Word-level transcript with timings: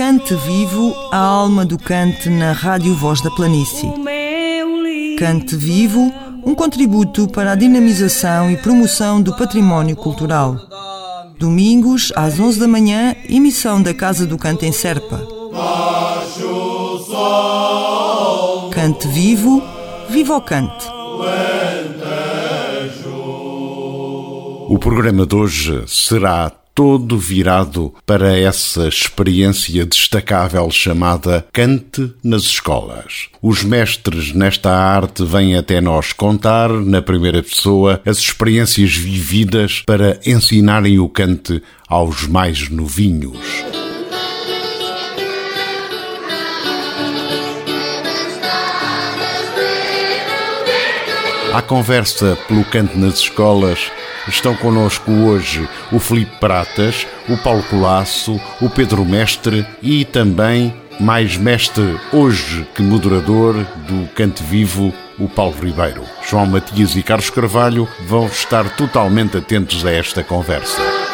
Cante 0.00 0.34
Vivo, 0.34 0.94
a 1.12 1.18
alma 1.18 1.62
do 1.62 1.76
cante 1.76 2.30
na 2.30 2.52
Rádio 2.52 2.94
Voz 2.94 3.20
da 3.20 3.30
Planície. 3.30 3.92
Cante 5.18 5.54
Vivo, 5.54 6.10
um 6.42 6.54
contributo 6.54 7.28
para 7.28 7.52
a 7.52 7.54
dinamização 7.54 8.50
e 8.50 8.56
promoção 8.56 9.20
do 9.20 9.36
património 9.36 9.94
cultural. 9.94 10.56
Domingos, 11.38 12.10
às 12.16 12.40
11 12.40 12.60
da 12.60 12.66
manhã, 12.66 13.14
emissão 13.28 13.82
da 13.82 13.92
Casa 13.92 14.26
do 14.26 14.38
Canto 14.38 14.64
em 14.64 14.72
Serpa. 14.72 15.20
Cante 18.72 19.06
Vivo, 19.06 19.62
viva 20.08 20.34
o 20.34 20.40
cante! 20.40 20.86
O 24.66 24.78
programa 24.78 25.26
de 25.26 25.36
hoje 25.36 25.84
será 25.86 26.50
todo 26.80 27.18
virado 27.18 27.92
para 28.06 28.38
essa 28.38 28.88
experiência 28.88 29.84
destacável 29.84 30.70
chamada 30.70 31.46
Cante 31.52 32.10
nas 32.24 32.44
escolas. 32.44 33.28
Os 33.42 33.62
mestres 33.62 34.32
nesta 34.32 34.70
arte 34.70 35.22
vêm 35.22 35.58
até 35.58 35.78
nós 35.78 36.14
contar, 36.14 36.70
na 36.70 37.02
primeira 37.02 37.42
pessoa, 37.42 38.00
as 38.06 38.16
experiências 38.16 38.96
vividas 38.96 39.82
para 39.84 40.18
ensinarem 40.24 40.98
o 40.98 41.06
cante 41.06 41.62
aos 41.86 42.26
mais 42.26 42.70
novinhos. 42.70 43.36
À 51.52 51.60
conversa 51.60 52.38
pelo 52.48 52.64
canto 52.64 52.96
nas 52.96 53.18
escolas 53.18 53.90
estão 54.28 54.54
connosco 54.54 55.10
hoje 55.10 55.68
o 55.90 55.98
Felipe 55.98 56.36
Pratas, 56.38 57.06
o 57.28 57.36
Paulo 57.36 57.62
Colasso, 57.64 58.40
o 58.60 58.68
Pedro 58.68 59.04
Mestre 59.04 59.66
e 59.82 60.04
também, 60.04 60.74
mais 60.98 61.36
mestre 61.36 61.98
hoje 62.12 62.66
que 62.74 62.82
moderador 62.82 63.54
do 63.86 64.06
Cante 64.14 64.42
Vivo, 64.42 64.92
o 65.18 65.28
Paulo 65.28 65.54
Ribeiro. 65.60 66.02
João 66.28 66.46
Matias 66.46 66.94
e 66.96 67.02
Carlos 67.02 67.30
Carvalho 67.30 67.88
vão 68.06 68.26
estar 68.26 68.68
totalmente 68.76 69.36
atentos 69.36 69.84
a 69.84 69.90
esta 69.90 70.22
conversa. 70.22 71.09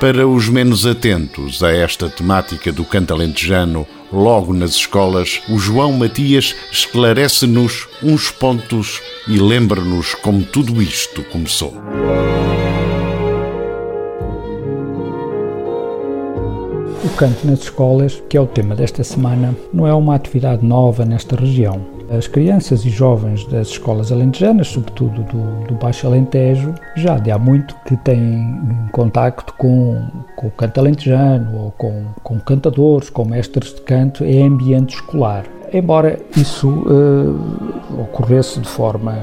Para 0.00 0.28
os 0.28 0.48
menos 0.48 0.86
atentos 0.86 1.60
a 1.60 1.72
esta 1.72 2.08
temática 2.08 2.70
do 2.70 2.84
canto 2.84 3.12
alentejano, 3.12 3.84
logo 4.12 4.54
nas 4.54 4.70
escolas, 4.70 5.42
o 5.48 5.58
João 5.58 5.92
Matias 5.92 6.54
esclarece-nos 6.70 7.88
uns 8.00 8.30
pontos 8.30 9.02
e 9.26 9.40
lembra-nos 9.40 10.14
como 10.14 10.44
tudo 10.44 10.80
isto 10.80 11.24
começou. 11.24 11.74
O 17.04 17.08
canto 17.16 17.44
nas 17.44 17.62
escolas, 17.62 18.22
que 18.28 18.36
é 18.36 18.40
o 18.40 18.46
tema 18.46 18.76
desta 18.76 19.02
semana, 19.02 19.52
não 19.74 19.84
é 19.84 19.92
uma 19.92 20.14
atividade 20.14 20.64
nova 20.64 21.04
nesta 21.04 21.34
região. 21.34 21.97
As 22.10 22.26
crianças 22.26 22.86
e 22.86 22.88
jovens 22.88 23.44
das 23.44 23.68
escolas 23.68 24.10
alentejanas, 24.10 24.68
sobretudo 24.68 25.22
do, 25.24 25.66
do 25.66 25.74
Baixo 25.74 26.06
Alentejo, 26.06 26.74
já 26.96 27.18
de 27.18 27.30
há 27.30 27.38
muito 27.38 27.76
que 27.84 27.96
têm 27.98 28.58
contacto 28.92 29.52
com, 29.58 30.06
com 30.34 30.46
o 30.46 30.50
canto 30.50 30.80
alentejano, 30.80 31.64
ou 31.64 31.70
com, 31.72 32.04
com 32.22 32.40
cantadores, 32.40 33.10
com 33.10 33.26
mestres 33.26 33.74
de 33.74 33.82
canto 33.82 34.24
em 34.24 34.46
ambiente 34.46 34.94
escolar. 34.94 35.44
Embora 35.70 36.18
isso 36.34 36.66
uh, 36.66 38.00
ocorresse 38.00 38.58
de 38.58 38.68
forma 38.68 39.14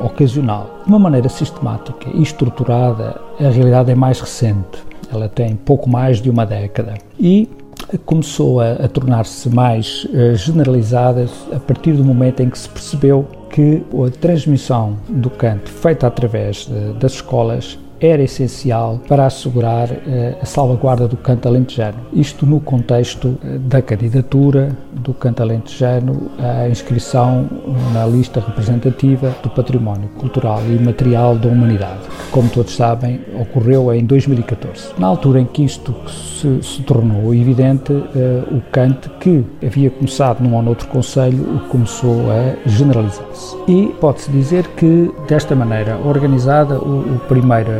ocasional, 0.00 0.80
de 0.84 0.88
uma 0.88 1.00
maneira 1.00 1.28
sistemática 1.28 2.08
e 2.14 2.22
estruturada, 2.22 3.20
a 3.40 3.50
realidade 3.50 3.90
é 3.90 3.96
mais 3.96 4.20
recente. 4.20 4.78
Ela 5.12 5.28
tem 5.28 5.56
pouco 5.56 5.90
mais 5.90 6.22
de 6.22 6.30
uma 6.30 6.46
década. 6.46 6.94
E 7.18 7.50
começou 7.98 8.60
a, 8.60 8.72
a 8.72 8.88
tornar-se 8.88 9.48
mais 9.48 10.04
uh, 10.04 10.34
generalizada 10.34 11.26
a 11.52 11.58
partir 11.58 11.92
do 11.92 12.04
momento 12.04 12.40
em 12.40 12.50
que 12.50 12.58
se 12.58 12.68
percebeu 12.68 13.26
que 13.50 13.82
a 14.06 14.10
transmissão 14.10 14.96
do 15.08 15.28
canto 15.28 15.70
feita 15.70 16.06
através 16.06 16.66
de, 16.66 16.94
das 16.94 17.12
escolas 17.12 17.78
era 18.02 18.22
essencial 18.22 19.00
para 19.08 19.26
assegurar 19.26 19.88
eh, 19.90 20.36
a 20.42 20.44
salvaguarda 20.44 21.06
do 21.06 21.16
canto 21.16 21.46
alentejano. 21.46 21.98
Isto 22.12 22.44
no 22.44 22.58
contexto 22.58 23.38
eh, 23.44 23.58
da 23.58 23.80
candidatura 23.80 24.76
do 24.92 25.14
canto 25.14 25.40
alentejano 25.40 26.28
à 26.38 26.68
inscrição 26.68 27.48
na 27.94 28.04
lista 28.04 28.40
representativa 28.40 29.32
do 29.40 29.48
património 29.50 30.08
cultural 30.18 30.60
e 30.68 30.82
material 30.82 31.36
da 31.36 31.48
humanidade, 31.48 32.00
que, 32.00 32.30
como 32.32 32.48
todos 32.48 32.74
sabem, 32.74 33.20
ocorreu 33.40 33.94
em 33.94 34.04
2014. 34.04 34.94
Na 34.98 35.06
altura 35.06 35.40
em 35.40 35.46
que 35.46 35.64
isto 35.64 35.94
se, 36.08 36.60
se 36.60 36.82
tornou 36.82 37.32
evidente, 37.32 37.92
eh, 37.92 38.42
o 38.50 38.60
canto 38.72 39.10
que 39.20 39.44
havia 39.64 39.90
começado 39.90 40.40
num 40.40 40.56
ou 40.56 40.62
noutro 40.62 40.88
conselho 40.88 41.60
começou 41.68 42.22
a 42.32 42.68
generalizar-se. 42.68 43.56
E 43.68 43.94
pode-se 44.00 44.28
dizer 44.32 44.66
que, 44.76 45.08
desta 45.28 45.54
maneira 45.54 45.96
organizada, 46.04 46.78
o, 46.80 47.16
o 47.16 47.20
primeiro 47.28 47.70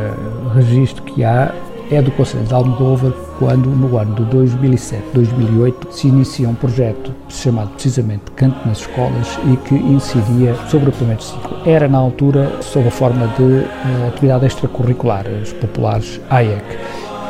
registro 0.54 1.02
que 1.02 1.24
há 1.24 1.52
é 1.90 2.00
do 2.00 2.10
Conselho 2.12 2.44
de 2.44 2.54
Almodóvar, 2.54 3.12
quando 3.38 3.68
no 3.68 3.98
ano 3.98 4.14
de 4.14 4.22
2007-2008 4.36 5.90
se 5.90 6.08
inicia 6.08 6.48
um 6.48 6.54
projeto 6.54 7.14
chamado 7.28 7.68
precisamente 7.70 8.30
Canto 8.34 8.66
nas 8.66 8.78
Escolas 8.78 9.38
e 9.52 9.56
que 9.58 9.74
incidia 9.74 10.54
sobre 10.68 10.88
o 10.88 10.92
primeiro 10.92 11.22
ciclo. 11.22 11.58
Era 11.66 11.88
na 11.88 11.98
altura 11.98 12.62
sob 12.62 12.88
a 12.88 12.90
forma 12.90 13.26
de 13.36 13.42
uh, 13.42 14.08
atividade 14.08 14.46
extracurricular, 14.46 15.26
os 15.28 15.52
populares 15.52 16.18
AEC, 16.30 16.64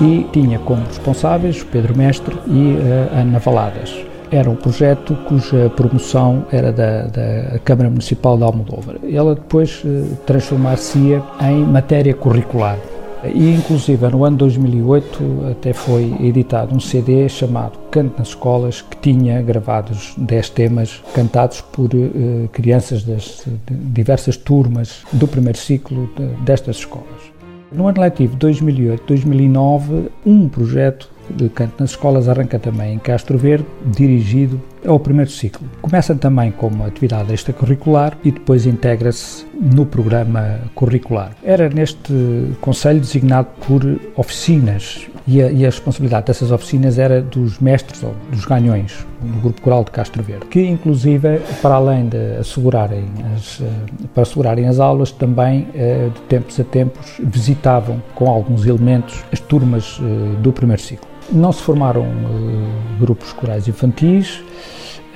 e 0.00 0.26
tinha 0.32 0.60
como 0.60 0.84
responsáveis 0.86 1.64
Pedro 1.64 1.96
Mestre 1.96 2.36
e 2.46 2.76
uh, 2.76 3.18
Ana 3.18 3.40
Valadas 3.40 4.11
era 4.32 4.48
um 4.48 4.56
projeto 4.56 5.14
cuja 5.28 5.70
promoção 5.76 6.46
era 6.50 6.72
da, 6.72 7.02
da 7.02 7.58
Câmara 7.58 7.90
Municipal 7.90 8.38
de 8.38 8.42
Almodóvar. 8.42 8.96
Ela 9.04 9.34
depois 9.34 9.84
uh, 9.84 10.16
transformar-se-ia 10.24 11.22
em 11.42 11.64
matéria 11.64 12.14
curricular. 12.14 12.78
E, 13.24 13.50
inclusive, 13.54 14.08
no 14.08 14.24
ano 14.24 14.38
2008 14.38 15.46
até 15.52 15.72
foi 15.72 16.12
editado 16.20 16.74
um 16.74 16.80
CD 16.80 17.28
chamado 17.28 17.78
Canto 17.90 18.18
nas 18.18 18.28
Escolas, 18.28 18.80
que 18.80 18.96
tinha 18.96 19.40
gravados 19.42 20.14
10 20.16 20.50
temas 20.50 21.00
cantados 21.14 21.60
por 21.60 21.90
uh, 21.94 22.48
crianças 22.50 23.04
das 23.04 23.46
diversas 23.68 24.36
turmas 24.36 25.04
do 25.12 25.28
primeiro 25.28 25.58
ciclo 25.58 26.10
de, 26.16 26.24
destas 26.42 26.78
escolas. 26.78 27.32
No 27.70 27.86
ano 27.86 28.00
letivo 28.00 28.36
2008-2009, 28.38 30.08
um 30.26 30.48
projeto 30.48 31.08
de 31.36 31.48
canto 31.48 31.74
nas 31.80 31.90
escolas 31.90 32.28
arranca 32.28 32.58
também 32.58 32.94
em 32.94 32.98
Castro 32.98 33.38
Verde, 33.38 33.66
dirigido 33.84 34.60
ao 34.86 34.98
primeiro 34.98 35.30
ciclo. 35.30 35.66
Começa 35.80 36.14
também 36.14 36.50
como 36.50 36.84
atividade 36.84 37.32
extracurricular 37.32 38.16
e 38.24 38.30
depois 38.30 38.66
integra-se 38.66 39.46
no 39.54 39.86
programa 39.86 40.60
curricular. 40.74 41.32
Era 41.42 41.68
neste 41.68 42.12
conselho 42.60 43.00
designado 43.00 43.48
por 43.66 43.82
oficinas 44.16 45.06
e 45.26 45.40
a, 45.40 45.50
e 45.50 45.64
a, 45.64 45.68
responsabilidade 45.68 46.26
dessas 46.26 46.50
oficinas 46.50 46.98
era 46.98 47.20
dos 47.20 47.58
mestres 47.60 48.02
ou 48.02 48.14
dos 48.30 48.44
ganhões 48.44 49.06
do 49.20 49.40
Grupo 49.40 49.62
Coral 49.62 49.84
de 49.84 49.92
Castro 49.92 50.22
Verde, 50.22 50.46
que 50.46 50.60
inclusive, 50.60 51.38
para 51.60 51.76
além 51.76 52.08
de 52.08 52.36
assegurarem 52.38 53.04
as, 53.36 53.60
eh, 53.60 53.64
para 54.12 54.24
assegurarem 54.24 54.66
as 54.66 54.80
aulas, 54.80 55.12
também 55.12 55.68
eh, 55.74 56.08
de 56.12 56.20
tempos 56.22 56.58
a 56.58 56.64
tempos 56.64 57.20
visitavam 57.20 58.02
com 58.16 58.28
alguns 58.28 58.66
elementos 58.66 59.22
as 59.32 59.38
turmas 59.38 60.00
eh, 60.00 60.40
do 60.42 60.52
primeiro 60.52 60.82
ciclo. 60.82 61.12
Não 61.30 61.52
se 61.52 61.62
formaram 61.62 62.02
uh, 62.02 62.98
grupos 62.98 63.32
corais 63.32 63.68
infantis, 63.68 64.42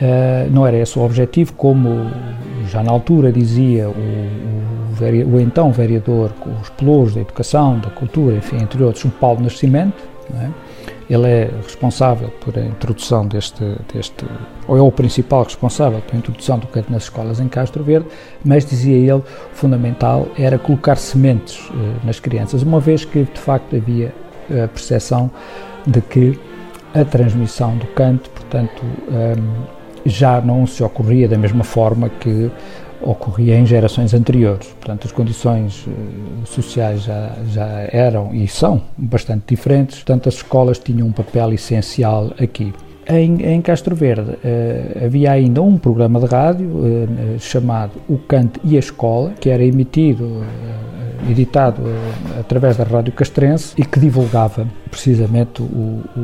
uh, 0.01 0.51
não 0.51 0.67
era 0.67 0.77
esse 0.77 0.99
o 0.99 1.03
objetivo, 1.03 1.53
como 1.55 2.11
já 2.69 2.83
na 2.83 2.91
altura 2.91 3.33
dizia 3.33 3.89
o, 3.89 3.93
o, 3.93 5.35
o 5.35 5.41
então 5.41 5.73
vereador 5.73 6.33
os 6.63 6.69
pelouros 6.71 7.15
da 7.15 7.21
educação, 7.21 7.79
da 7.79 7.91
cultura, 7.91 8.37
enfim, 8.37 8.57
entre 8.57 8.83
outros, 8.83 9.05
o 9.05 9.11
Paulo 9.11 9.41
Nascimento, 9.41 10.03
é? 10.35 10.51
ele 11.09 11.29
é 11.29 11.51
responsável 11.63 12.29
por 12.41 12.59
a 12.59 12.65
introdução 12.65 13.27
deste, 13.27 13.65
deste, 13.93 14.27
ou 14.67 14.77
é 14.77 14.81
o 14.81 14.91
principal 14.91 15.45
responsável 15.45 16.01
pela 16.01 16.19
introdução 16.19 16.59
do 16.59 16.67
canto 16.67 16.91
nas 16.91 17.05
escolas 17.05 17.39
em 17.39 17.49
Castro 17.49 17.85
Verde, 17.85 18.09
mas 18.45 18.65
dizia 18.65 18.97
ele, 18.97 19.23
fundamental 19.53 20.27
era 20.37 20.59
colocar 20.59 20.97
sementes 20.97 21.59
uh, 21.71 22.05
nas 22.05 22.19
crianças, 22.19 22.63
uma 22.63 22.81
vez 22.81 23.05
que 23.05 23.23
de 23.23 23.41
facto 23.41 23.77
havia 23.77 24.13
a 24.51 24.69
percepção 24.69 25.31
de 25.87 26.01
que 26.01 26.39
a 26.95 27.05
transmissão 27.05 27.77
do 27.77 27.87
canto, 27.89 28.31
portanto, 28.31 28.83
um, 28.85 29.65
já 30.05 30.41
não 30.41 30.67
se 30.67 30.83
ocorria 30.83 31.29
da 31.29 31.37
mesma 31.37 31.65
forma 31.65 32.09
que 32.09 32.51
ocorria 33.03 33.57
em 33.57 33.67
gerações 33.67 34.15
anteriores. 34.15 34.69
Portanto, 34.69 35.07
as 35.07 35.13
condições 35.13 35.87
uh, 35.87 36.47
sociais 36.47 37.03
já, 37.03 37.33
já 37.49 37.89
eram 37.93 38.35
e 38.35 38.49
são 38.49 38.83
bastante 38.97 39.43
diferentes, 39.49 39.97
portanto, 39.97 40.29
as 40.29 40.37
escolas 40.37 40.79
tinham 40.79 41.07
um 41.07 41.13
papel 41.13 41.53
essencial 41.53 42.33
aqui. 42.41 42.73
Em, 43.09 43.41
em 43.45 43.63
Castro 43.63 43.95
Verde 43.95 44.33
uh, 44.33 45.05
havia 45.05 45.33
ainda 45.33 45.63
um 45.63 45.77
programa 45.77 46.19
de 46.19 46.27
rádio 46.27 46.69
uh, 46.69 47.39
chamado 47.39 47.93
O 48.09 48.19
Canto 48.19 48.59
e 48.65 48.77
a 48.77 48.81
Escola, 48.81 49.33
que 49.39 49.51
era 49.51 49.63
emitido 49.63 50.43
editado 51.29 51.83
através 52.39 52.77
da 52.77 52.85
Rádio 52.85 53.13
Castrense 53.13 53.75
e 53.77 53.85
que 53.85 53.99
divulgava 53.99 54.67
precisamente 54.91 55.63
o, 55.63 55.65
o, 55.65 56.21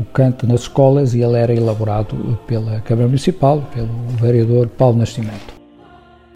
o 0.00 0.06
canto 0.12 0.46
nas 0.46 0.62
escolas 0.62 1.14
e 1.14 1.22
ele 1.22 1.36
era 1.36 1.54
elaborado 1.54 2.38
pela 2.46 2.80
Câmara 2.80 3.06
Municipal, 3.06 3.62
pelo 3.74 3.88
vereador 4.20 4.68
Paulo 4.68 4.98
Nascimento. 4.98 5.60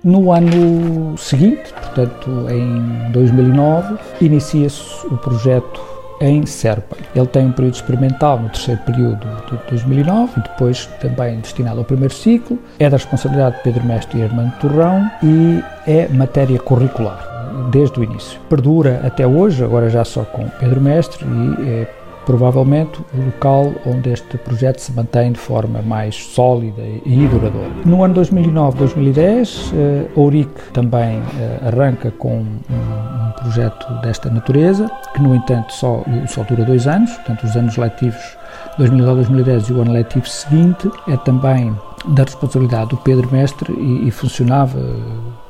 No 0.03 0.33
ano 0.33 1.17
seguinte, 1.17 1.73
portanto 1.73 2.47
em 2.51 3.11
2009, 3.13 3.97
inicia-se 4.21 5.07
o 5.07 5.17
projeto 5.17 5.81
em 6.21 6.45
Serpa. 6.47 6.97
Ele 7.15 7.27
tem 7.27 7.47
um 7.47 7.53
período 7.53 7.75
experimental 7.75 8.39
no 8.39 8.49
terceiro 8.49 8.81
período 8.83 9.27
de 9.51 9.71
2009 9.71 10.33
e 10.37 10.43
depois 10.43 10.87
também 11.01 11.41
destinado 11.41 11.79
ao 11.79 11.85
primeiro 11.85 12.13
ciclo. 12.13 12.59
É 12.79 12.89
da 12.89 12.97
responsabilidade 12.97 13.57
de 13.57 13.63
Pedro 13.63 13.85
Mestre 13.85 14.21
e 14.21 14.23
Armando 14.23 14.53
Torrão 14.59 15.11
e 15.23 15.63
é 15.87 16.09
matéria 16.09 16.59
curricular 16.59 17.34
desde 17.71 17.99
o 18.01 18.05
início. 18.05 18.39
Perdura 18.49 19.01
até 19.05 19.27
hoje, 19.27 19.65
agora 19.65 19.89
já 19.89 20.05
só 20.05 20.23
com 20.25 20.49
Pedro 20.61 20.81
Mestre 20.81 21.25
e 21.25 21.69
é 21.69 22.05
provavelmente 22.25 23.01
o 23.13 23.25
local 23.27 23.73
onde 23.87 24.11
este 24.11 24.37
projeto 24.39 24.79
se 24.81 24.93
mantém 24.93 25.33
de 25.33 25.39
forma 25.39 25.83
mais 25.83 26.15
sólida 26.15 26.83
e 27.05 27.27
duradoura. 27.27 27.69
No 27.85 28.03
ano 28.03 28.15
2009-2010, 28.15 29.73
a 30.17 30.21
Ouric 30.21 30.51
também 30.73 31.23
eh, 31.39 31.59
arranca 31.67 32.11
com 32.11 32.39
um 32.39 33.33
projeto 33.41 33.87
desta 34.01 34.31
natureza, 34.31 34.91
que 35.15 35.23
no 35.23 35.35
entanto 35.35 35.73
só, 35.73 36.03
só 36.27 36.43
dura 36.45 36.65
dois 36.65 36.87
anos, 36.87 37.13
portanto 37.13 37.45
os 37.45 37.57
anos 37.57 37.77
letivos 37.77 38.37
2009-2010 38.79 39.71
e 39.71 39.73
o 39.73 39.83
ano 39.83 39.93
letivo 39.93 40.29
seguinte 40.29 40.91
é 41.09 41.17
também 41.19 41.75
da 42.07 42.25
responsabilidade 42.25 42.91
do 42.91 42.97
Pedro 42.99 43.29
Mestre 43.33 43.73
e, 43.73 44.09
e 44.09 44.11
funcionava, 44.11 44.79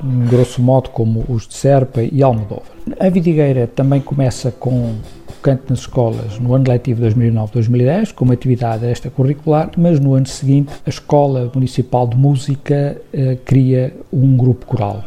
grosso 0.03 0.63
modo, 0.63 0.91
como 0.91 1.25
os 1.29 1.47
de 1.47 1.55
Serpa 1.55 2.03
e 2.03 2.23
Almodóvar. 2.23 2.73
A 2.99 3.09
Vidigueira 3.09 3.67
também 3.67 4.01
começa 4.01 4.51
com 4.51 4.97
canto 5.43 5.65
nas 5.69 5.81
escolas 5.81 6.39
no 6.39 6.55
ano 6.55 6.65
letivo 6.69 7.03
2009-2010, 7.03 8.13
como 8.13 8.33
atividade 8.33 8.87
extracurricular, 8.87 9.71
mas 9.77 10.01
no 10.01 10.15
ano 10.15 10.27
seguinte 10.27 10.73
a 10.87 10.91
Escola 10.91 11.51
Municipal 11.55 12.07
de 12.07 12.17
Música 12.17 12.97
eh, 13.13 13.39
cria 13.45 13.95
um 14.13 14.37
grupo 14.37 14.67
coral, 14.67 15.05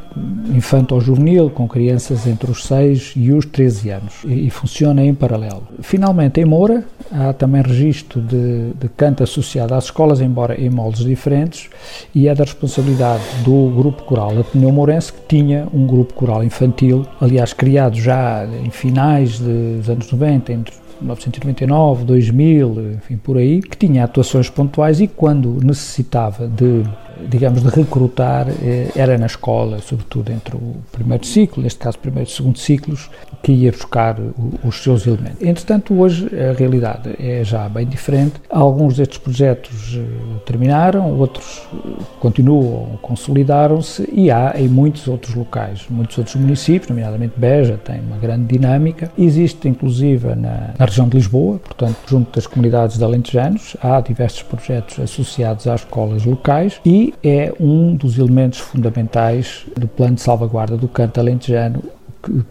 infanto 0.54 0.96
ou 0.96 1.02
juvenil, 1.02 1.50
com 1.50 1.68
crianças 1.68 2.28
entre 2.28 2.52
os 2.52 2.64
6 2.64 3.14
e 3.16 3.32
os 3.32 3.46
13 3.46 3.90
anos, 3.90 4.14
e, 4.26 4.48
e 4.48 4.50
funciona 4.50 5.04
em 5.04 5.14
paralelo. 5.14 5.64
Finalmente, 5.82 6.40
em 6.40 6.46
Moura, 6.46 6.84
há 7.12 7.34
também 7.34 7.62
registro 7.62 8.22
de, 8.22 8.72
de 8.74 8.90
canto 8.90 9.24
associado 9.24 9.74
às 9.74 9.86
escolas, 9.86 10.22
embora 10.22 10.60
em 10.60 10.70
moldes 10.70 11.06
diferentes, 11.06 11.70
e 12.14 12.28
é 12.28 12.36
da 12.36 12.44
responsabilidade 12.44 13.24
do 13.44 13.70
grupo 13.76 14.04
coral 14.04 14.38
Ateneu 14.40 14.72
Mourense, 14.72 15.14
que 15.14 15.22
tinha 15.28 15.68
um 15.74 15.86
grupo 15.86 16.14
coral 16.14 16.44
infantil, 16.44 17.06
aliás, 17.22 17.54
criado 17.54 17.96
já 17.96 18.46
em 18.64 18.70
finais 18.70 19.40
dos 19.40 19.90
anos 19.90 20.08
90, 20.18 20.52
90, 20.52 20.54
entre 20.54 20.76
1999, 21.02 22.04
2000, 22.06 22.92
enfim, 22.96 23.18
por 23.18 23.38
aí, 23.38 23.62
que 23.62 23.78
tinha 23.78 24.04
atuações 24.04 24.50
pontuais 24.50 25.00
e 25.00 25.08
quando 25.08 25.60
necessitava 25.64 26.48
de 26.48 26.84
digamos, 27.30 27.62
de 27.62 27.70
recrutar 27.70 28.48
eh, 28.50 28.90
era 28.96 29.18
na 29.18 29.26
escola, 29.26 29.80
sobretudo 29.80 30.32
entre 30.32 30.56
o 30.56 30.76
primeiro 30.92 31.26
ciclo, 31.26 31.64
neste 31.64 31.80
caso 31.80 31.98
primeiro 32.00 32.30
e 32.30 32.34
segundo 32.34 32.58
ciclos, 32.58 33.10
que 33.42 33.52
ia 33.52 33.72
buscar 33.72 34.18
os 34.64 34.82
seus 34.82 35.06
elementos. 35.06 35.42
Entretanto, 35.42 35.98
hoje 36.00 36.30
a 36.36 36.54
realidade 36.54 37.16
é 37.20 37.44
já 37.44 37.68
bem 37.70 37.86
diferente. 37.86 38.36
Alguns 38.50 38.98
destes 38.98 39.18
projetos 39.18 39.98
eh, 39.98 40.40
terminaram, 40.46 41.18
outros 41.18 41.68
eh, 41.74 42.04
continuam, 42.20 42.98
consolidaram-se 43.02 44.08
e 44.12 44.32
há 44.32 44.54
em 44.58 44.68
muitos 44.68 45.08
outros 45.08 45.36
locais, 45.36 45.86
muitos 45.90 46.18
outros 46.18 46.36
municípios, 46.36 46.90
nomeadamente 46.90 47.34
Beja, 47.38 47.78
tem 47.78 48.00
uma 48.00 48.18
grande 48.18 48.46
dinâmica. 48.58 49.12
Existe, 49.18 49.68
inclusive, 49.68 50.36
na, 50.36 50.74
na 50.78 50.86
região 50.86 51.08
de 51.08 51.18
Lisboa, 51.18 51.60
portanto, 51.60 51.98
junto 52.08 52.34
das 52.34 52.48
comunidades 52.48 52.98
de 52.98 53.04
alentejanos, 53.04 53.76
há 53.82 54.00
diversos 54.02 54.44
projetos 54.44 55.00
associados 55.00 55.68
às 55.68 55.82
escolas 55.82 56.26
locais 56.26 56.80
e 56.86 57.07
é 57.24 57.54
um 57.60 57.96
dos 57.96 58.18
elementos 58.18 58.60
fundamentais 58.60 59.66
do 59.76 59.88
plano 59.88 60.16
de 60.16 60.22
salvaguarda 60.22 60.78
do 60.78 60.88
canto 60.88 61.20
alentejano, 61.20 61.84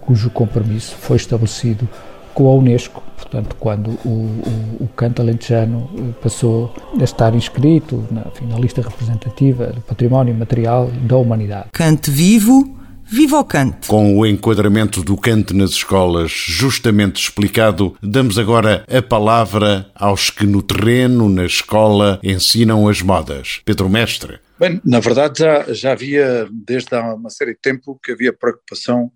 cujo 0.00 0.30
compromisso 0.30 0.94
foi 0.96 1.16
estabelecido 1.16 1.88
com 2.32 2.48
a 2.48 2.54
Unesco, 2.54 3.02
portanto, 3.16 3.56
quando 3.58 3.92
o, 4.04 4.08
o, 4.08 4.84
o 4.84 4.88
canto 4.94 5.22
alentejano 5.22 5.88
eh, 5.96 6.02
passou 6.22 6.70
a 7.00 7.02
estar 7.02 7.34
inscrito 7.34 8.06
na, 8.10 8.26
enfim, 8.30 8.46
na 8.46 8.58
lista 8.58 8.82
representativa 8.82 9.68
do 9.68 9.80
património 9.80 10.34
material 10.34 10.90
da 11.02 11.16
humanidade. 11.16 11.68
Cante 11.72 12.10
vivo, 12.10 12.76
Viva 13.08 13.38
o 13.38 13.44
Cante! 13.44 13.86
Com 13.86 14.18
o 14.18 14.26
enquadramento 14.26 15.00
do 15.00 15.16
cante 15.16 15.54
nas 15.54 15.70
escolas 15.70 16.32
justamente 16.32 17.22
explicado, 17.22 17.94
damos 18.02 18.36
agora 18.36 18.84
a 18.92 19.00
palavra 19.00 19.86
aos 19.94 20.28
que 20.28 20.44
no 20.44 20.60
terreno, 20.60 21.28
na 21.28 21.44
escola, 21.44 22.18
ensinam 22.20 22.88
as 22.88 23.02
modas. 23.02 23.60
Pedro 23.64 23.88
Mestre. 23.88 24.40
Bem, 24.58 24.80
na 24.82 25.00
verdade 25.00 25.40
já, 25.40 25.74
já 25.74 25.92
havia, 25.92 26.48
desde 26.50 26.94
há 26.94 27.14
uma 27.14 27.28
série 27.28 27.52
de 27.52 27.60
tempo, 27.60 28.00
que 28.02 28.12
havia 28.12 28.32
preocupação 28.32 29.12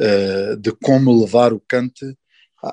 uh, 0.00 0.56
de 0.56 0.72
como 0.72 1.16
levar 1.16 1.52
o 1.52 1.60
cante 1.60 2.04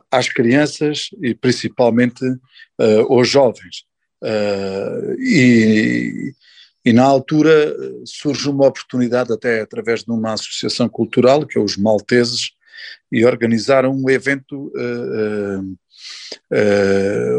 às 0.10 0.28
crianças 0.28 1.10
e 1.22 1.36
principalmente 1.36 2.26
uh, 2.26 3.14
aos 3.14 3.30
jovens. 3.30 3.86
Uh, 4.24 5.14
e, 5.20 6.34
e 6.84 6.92
na 6.92 7.04
altura 7.04 7.76
surge 8.04 8.50
uma 8.50 8.66
oportunidade, 8.66 9.32
até 9.32 9.62
através 9.62 10.04
de 10.04 10.10
uma 10.10 10.34
associação 10.34 10.90
cultural, 10.90 11.46
que 11.46 11.60
é 11.60 11.62
os 11.62 11.78
Malteses, 11.78 12.50
e 13.12 13.26
organizaram 13.26 13.92
um 13.92 14.10
evento, 14.10 14.72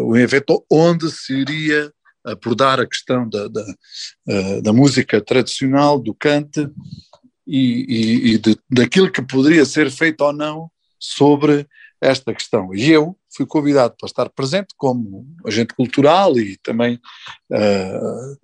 um 0.04 0.16
evento 0.16 0.64
onde 0.70 1.10
se 1.10 1.32
iria 1.32 1.92
abordar 2.32 2.80
a 2.80 2.86
questão 2.86 3.28
da, 3.28 3.48
da, 3.48 3.64
eh, 4.28 4.60
da 4.60 4.72
música 4.72 5.20
tradicional, 5.20 5.98
do 5.98 6.14
cante 6.14 6.68
e, 7.46 7.86
e, 7.88 8.34
e 8.34 8.38
de, 8.38 8.58
daquilo 8.70 9.10
que 9.10 9.22
poderia 9.22 9.64
ser 9.64 9.90
feito 9.90 10.20
ou 10.22 10.32
não 10.32 10.70
sobre 10.98 11.66
esta 12.00 12.32
questão. 12.32 12.74
E 12.74 12.90
eu 12.90 13.16
fui 13.34 13.46
convidado 13.46 13.94
para 13.98 14.06
estar 14.06 14.28
presente 14.30 14.74
como 14.76 15.26
agente 15.44 15.74
cultural 15.74 16.38
e 16.38 16.56
também 16.58 17.00
uh, 17.50 18.38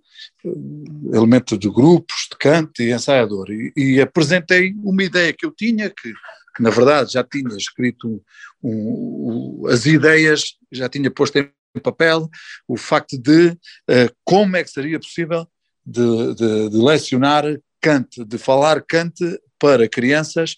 elemento 1.13 1.57
de 1.57 1.69
grupos 1.69 2.29
de 2.31 2.37
canto 2.39 2.83
e 2.83 2.93
ensaiador. 2.93 3.51
E, 3.51 3.73
e, 3.77 4.01
apresentei 4.01 4.75
uma 4.83 5.03
ideia 5.03 5.33
que 5.33 5.47
eu 5.47 5.51
tinha, 5.51 5.91
que, 5.91 6.13
que 6.57 6.63
na 6.63 6.71
verdade 6.71 7.13
já 7.13 7.25
tinha 7.25 7.57
escrito 7.57 8.23
um, 8.63 9.63
um, 9.63 9.67
as 9.69 9.87
ideias, 9.87 10.57
já 10.73 10.89
tinha 10.89 11.11
posto 11.11 11.39
em 11.39 11.51
papel 11.81 12.29
o 12.67 12.77
facto 12.77 13.19
de 13.19 13.49
uh, 13.51 14.15
como 14.25 14.57
é 14.57 14.65
que 14.65 14.71
seria 14.71 14.99
possível 14.99 15.47
de, 15.85 16.35
de, 16.35 16.71
de, 16.71 16.77
lecionar 16.77 17.45
Kant, 17.81 18.25
de 18.25 18.39
falar 18.39 18.83
Kant 18.83 19.15
para 19.59 19.89
crianças 19.89 20.57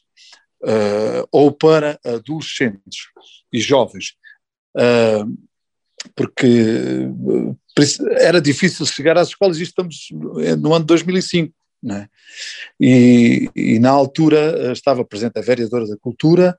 uh, 0.63 1.27
ou 1.33 1.51
para 1.51 1.99
adolescentes 2.05 3.09
e 3.53 3.61
jovens. 3.61 4.15
Uh, 4.77 5.47
porque 6.15 7.09
era 8.19 8.41
difícil 8.41 8.87
chegar 8.87 9.19
às 9.19 9.29
escolas, 9.29 9.59
e 9.59 9.65
estamos 9.65 10.09
no 10.59 10.73
ano 10.73 10.85
2005. 10.85 11.53
Né? 11.83 12.09
E, 12.81 13.51
e, 13.55 13.79
na 13.79 13.91
altura 13.91 14.73
estava 14.73 15.05
presente 15.05 15.39
a 15.39 15.43
vereadora 15.43 15.87
da 15.87 15.97
Cultura, 15.97 16.59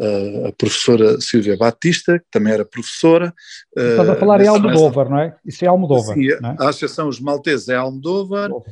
a, 0.00 0.48
a 0.48 0.52
professora 0.52 1.20
Silvia 1.20 1.56
Batista, 1.56 2.18
que 2.18 2.26
também 2.30 2.52
era 2.52 2.64
professora. 2.64 3.34
Estás 3.76 4.08
a 4.08 4.16
falar 4.16 4.40
em 4.40 4.48
Almodóvar, 4.48 5.08
não 5.08 5.18
é? 5.18 5.36
Isso 5.44 5.64
é 5.64 5.68
Almodóvar. 5.68 6.14
Sim, 6.16 6.30
é? 6.30 6.38
a 6.42 6.68
Associação 6.68 7.08
Os 7.08 7.20
Malteses 7.20 7.68
é 7.68 7.76
Almodóvar, 7.76 8.50
uh, 8.50 8.64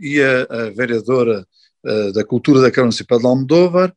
e 0.00 0.20
a, 0.20 0.66
a 0.66 0.70
vereadora 0.70 1.46
uh, 1.84 2.12
da 2.12 2.24
Cultura 2.24 2.60
da 2.60 2.70
Câmara 2.70 2.86
Municipal 2.86 3.18
de 3.18 3.26
Almodóvar, 3.26 3.94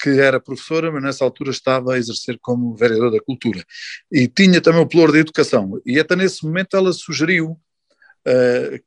que 0.00 0.10
era 0.20 0.38
professora, 0.38 0.92
mas 0.92 1.02
nessa 1.02 1.24
altura 1.24 1.50
estava 1.50 1.94
a 1.94 1.98
exercer 1.98 2.38
como 2.40 2.76
vereadora 2.76 3.10
da 3.10 3.20
Cultura. 3.20 3.62
E 4.10 4.28
tinha 4.28 4.60
também 4.60 4.80
o 4.80 4.86
pluro 4.86 5.12
de 5.12 5.18
Educação. 5.18 5.80
E 5.84 5.98
até 5.98 6.14
nesse 6.14 6.44
momento 6.46 6.76
ela 6.76 6.92
sugeriu 6.92 7.58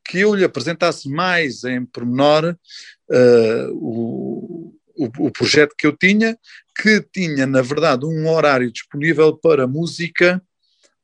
que 0.05 0.19
eu 0.19 0.33
lhe 0.33 0.45
apresentasse 0.45 1.09
mais 1.09 1.65
em 1.65 1.85
pormenor 1.85 2.55
o, 3.73 4.54
o, 4.97 5.27
o, 5.27 5.31
projeto 5.31 5.75
que 5.77 5.85
eu 5.85 5.95
tinha, 5.95 6.37
que 6.81 7.01
tinha, 7.01 7.45
na 7.45 7.61
verdade, 7.61 8.05
um 8.05 8.27
horário 8.29 8.71
disponível 8.71 9.35
para 9.35 9.67
música, 9.67 10.41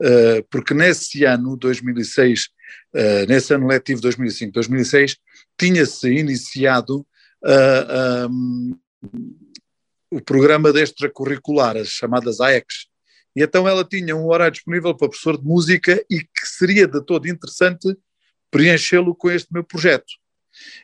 uh, 0.01 0.43
porque 0.49 0.73
nesse 0.73 1.23
ano, 1.23 1.55
2006, 1.57 2.43
uh, 2.43 2.47
eh, 2.93 3.25
nesse 3.25 3.53
ano 3.53 3.67
letivo 3.67 4.01
2005-2006, 4.01 5.17
tinha-se 5.57 6.09
iniciado 6.09 7.05
uh, 7.43 8.27
um, 8.29 8.79
o 10.09 10.21
programa 10.21 10.73
de 10.73 10.81
extracurricular, 10.81 11.77
as 11.77 11.89
chamadas 11.89 12.39
AECs. 12.39 12.87
E 13.35 13.41
então 13.41 13.67
ela 13.67 13.85
tinha 13.85 14.15
um 14.15 14.27
horário 14.27 14.53
disponível 14.53 14.95
para 14.95 15.07
professor 15.07 15.37
de 15.37 15.45
música 15.45 16.03
e 16.09 16.19
que 16.19 16.45
seria 16.45 16.85
de 16.85 17.01
todo 17.01 17.27
interessante 17.27 17.95
preenchê-lo 18.51 19.15
com 19.15 19.31
este 19.31 19.51
meu 19.53 19.63
projeto. 19.63 20.20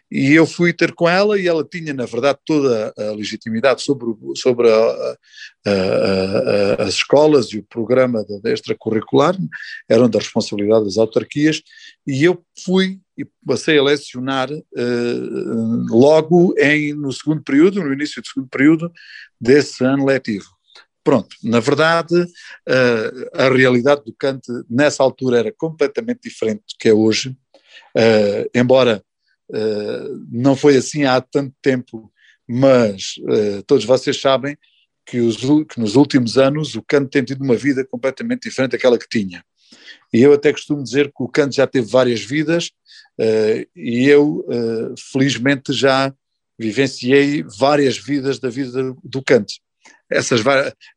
E 0.10 0.34
eu 0.34 0.46
fui 0.46 0.74
ter 0.74 0.94
com 0.94 1.08
ela 1.08 1.40
e 1.40 1.48
ela 1.48 1.64
tinha, 1.64 1.94
na 1.94 2.06
verdade, 2.06 2.40
toda 2.46 2.94
a 2.98 3.12
legitimidade 3.12 3.82
sobre, 3.82 4.08
sobre 4.36 4.72
a, 4.72 5.18
a, 5.66 5.72
a, 5.72 6.84
as 6.84 6.96
escolas 6.96 7.48
e 7.48 7.60
o 7.60 7.64
programa 7.64 8.26
da 8.42 8.52
extracurricular, 8.52 9.38
eram 9.90 10.10
da 10.10 10.20
responsabilidade 10.20 10.86
das 10.86 10.98
autarquias, 10.98 11.62
e 12.06 12.24
eu 12.24 12.44
fui 12.64 13.00
e 13.18 13.26
passei 13.46 13.80
a 13.80 13.84
lecionar 13.84 14.50
uh, 14.52 15.86
logo 15.90 16.54
em, 16.58 16.94
no 16.94 17.12
segundo 17.12 17.42
período, 17.42 17.84
no 17.84 17.92
início 17.92 18.22
do 18.22 18.28
segundo 18.28 18.48
período 18.48 18.92
desse 19.42 19.84
ano 19.84 20.06
letivo. 20.06 20.46
Pronto, 21.04 21.36
na 21.44 21.60
verdade, 21.60 22.16
uh, 22.16 23.30
a 23.34 23.50
realidade 23.50 24.04
do 24.06 24.14
Kant 24.14 24.42
nessa 24.70 25.02
altura 25.02 25.40
era 25.40 25.52
completamente 25.52 26.20
diferente 26.24 26.60
do 26.60 26.78
que 26.80 26.90
é 26.90 26.94
hoje, 26.94 27.30
uh, 27.30 28.50
embora 28.54 29.02
não 30.30 30.56
foi 30.56 30.78
assim 30.78 31.06
há 31.06 31.22
tanto 31.22 31.54
tempo, 31.62 32.12
mas 32.48 33.16
todos 33.66 33.86
vocês 33.86 34.20
sabem 34.20 34.58
que, 35.06 35.20
os, 35.20 35.38
que 35.38 35.80
nos 35.80 35.96
últimos 35.96 36.38
anos 36.38 36.76
o 36.76 36.82
Kant 36.82 37.10
tem 37.10 37.24
tido 37.24 37.44
uma 37.44 37.56
vida 37.56 37.86
completamente 37.86 38.50
diferente 38.50 38.72
daquela 38.72 38.98
que 38.98 39.08
tinha. 39.08 39.44
E 40.14 40.22
eu 40.22 40.34
até 40.34 40.52
costumo 40.52 40.84
dizer 40.84 41.08
que 41.08 41.24
o 41.24 41.28
Kant 41.28 41.56
já 41.56 41.68
teve 41.68 41.88
várias 41.88 42.22
vidas 42.22 42.72
uh, 43.20 43.68
e 43.76 44.08
eu, 44.08 44.46
felizmente, 45.12 45.74
já 45.74 46.14
vivenciei 46.58 47.44
várias 47.44 47.98
vidas 47.98 48.40
da 48.40 48.50
vida 48.50 48.96
do 49.04 49.22
Kant. 49.22 49.62
Essas 50.10 50.42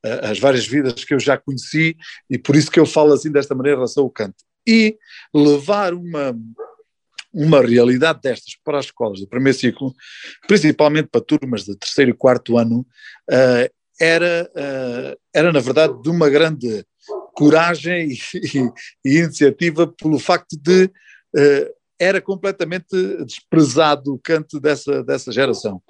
as 0.02 0.38
várias 0.38 0.66
vidas 0.66 1.04
que 1.04 1.12
eu 1.12 1.20
já 1.20 1.36
conheci 1.36 1.96
e 2.28 2.38
por 2.38 2.54
isso 2.54 2.70
que 2.70 2.78
eu 2.78 2.86
falo 2.86 3.12
assim 3.12 3.30
desta 3.30 3.54
maneira 3.54 3.76
em 3.76 3.78
relação 3.78 4.04
ao 4.04 4.10
Kant. 4.10 4.34
E 4.66 4.96
levar 5.34 5.92
uma, 5.94 6.36
uma 7.32 7.60
realidade 7.60 8.20
destas 8.22 8.54
para 8.64 8.78
as 8.78 8.86
escolas 8.86 9.20
do 9.20 9.28
primeiro 9.28 9.56
ciclo, 9.56 9.94
principalmente 10.46 11.08
para 11.08 11.20
turmas 11.20 11.64
de 11.64 11.76
terceiro 11.76 12.10
e 12.10 12.14
quarto 12.14 12.58
ano, 12.58 12.80
uh, 13.30 13.70
era, 14.00 14.50
uh, 14.54 15.20
era 15.32 15.52
na 15.52 15.60
verdade 15.60 16.00
de 16.02 16.08
uma 16.08 16.28
grande 16.28 16.84
coragem 17.34 18.10
e, 18.34 18.70
e, 19.04 19.18
iniciativa 19.18 19.86
pelo 19.86 20.18
facto 20.18 20.56
de 20.60 20.84
uh, 20.84 21.80
era 21.98 22.20
completamente 22.20 22.96
desprezado 23.24 24.14
o 24.14 24.18
canto 24.18 24.58
dessa, 24.58 25.04
dessa 25.04 25.30
geração. 25.30 25.82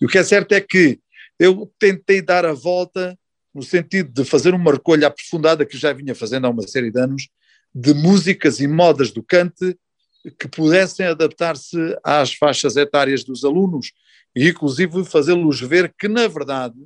E 0.00 0.06
o 0.06 0.08
que 0.08 0.16
é 0.16 0.24
certo 0.24 0.52
é 0.52 0.60
que 0.60 0.98
eu 1.38 1.70
tentei 1.78 2.22
dar 2.22 2.46
a 2.46 2.54
volta 2.54 3.16
no 3.54 3.62
sentido 3.62 4.10
de 4.10 4.24
fazer 4.24 4.54
uma 4.54 4.72
recolha 4.72 5.08
aprofundada 5.08 5.66
que 5.66 5.76
já 5.76 5.92
vinha 5.92 6.14
fazendo 6.14 6.46
há 6.46 6.50
uma 6.50 6.66
série 6.66 6.90
de 6.90 6.98
anos 6.98 7.28
de 7.74 7.92
músicas 7.92 8.60
e 8.60 8.66
modas 8.66 9.10
do 9.10 9.22
cante 9.22 9.76
que 10.30 10.48
pudessem 10.48 11.06
adaptar-se 11.06 11.76
às 12.04 12.34
faixas 12.34 12.76
etárias 12.76 13.24
dos 13.24 13.44
alunos 13.44 13.92
e 14.34 14.48
inclusive 14.48 15.04
fazê-los 15.04 15.60
ver 15.60 15.94
que 15.98 16.08
na 16.08 16.28
verdade, 16.28 16.76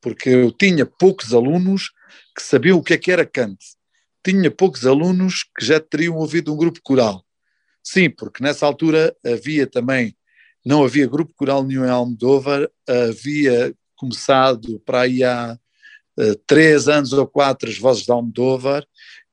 porque 0.00 0.28
eu 0.28 0.52
tinha 0.52 0.86
poucos 0.86 1.32
alunos 1.32 1.90
que 2.34 2.42
sabiam 2.42 2.78
o 2.78 2.82
que 2.82 2.94
é 2.94 2.98
que 2.98 3.10
era 3.10 3.24
cante. 3.24 3.76
Tinha 4.24 4.50
poucos 4.50 4.86
alunos 4.86 5.44
que 5.56 5.64
já 5.64 5.80
teriam 5.80 6.16
ouvido 6.16 6.52
um 6.52 6.56
grupo 6.56 6.80
coral. 6.82 7.24
Sim, 7.82 8.10
porque 8.10 8.42
nessa 8.42 8.66
altura 8.66 9.16
havia 9.24 9.66
também, 9.66 10.16
não 10.64 10.84
havia 10.84 11.06
grupo 11.06 11.32
coral 11.36 11.62
nenhum 11.62 11.84
em 11.84 11.88
Almodóvar, 11.88 12.68
havia 12.88 13.72
começado 13.94 14.80
para 14.80 15.02
aí 15.02 15.22
há 15.22 15.56
uh, 16.18 16.34
três 16.46 16.88
anos 16.88 17.12
ou 17.12 17.26
quatro 17.26 17.68
as 17.68 17.78
vozes 17.78 18.04
de 18.04 18.10
Almodóvar 18.10 18.84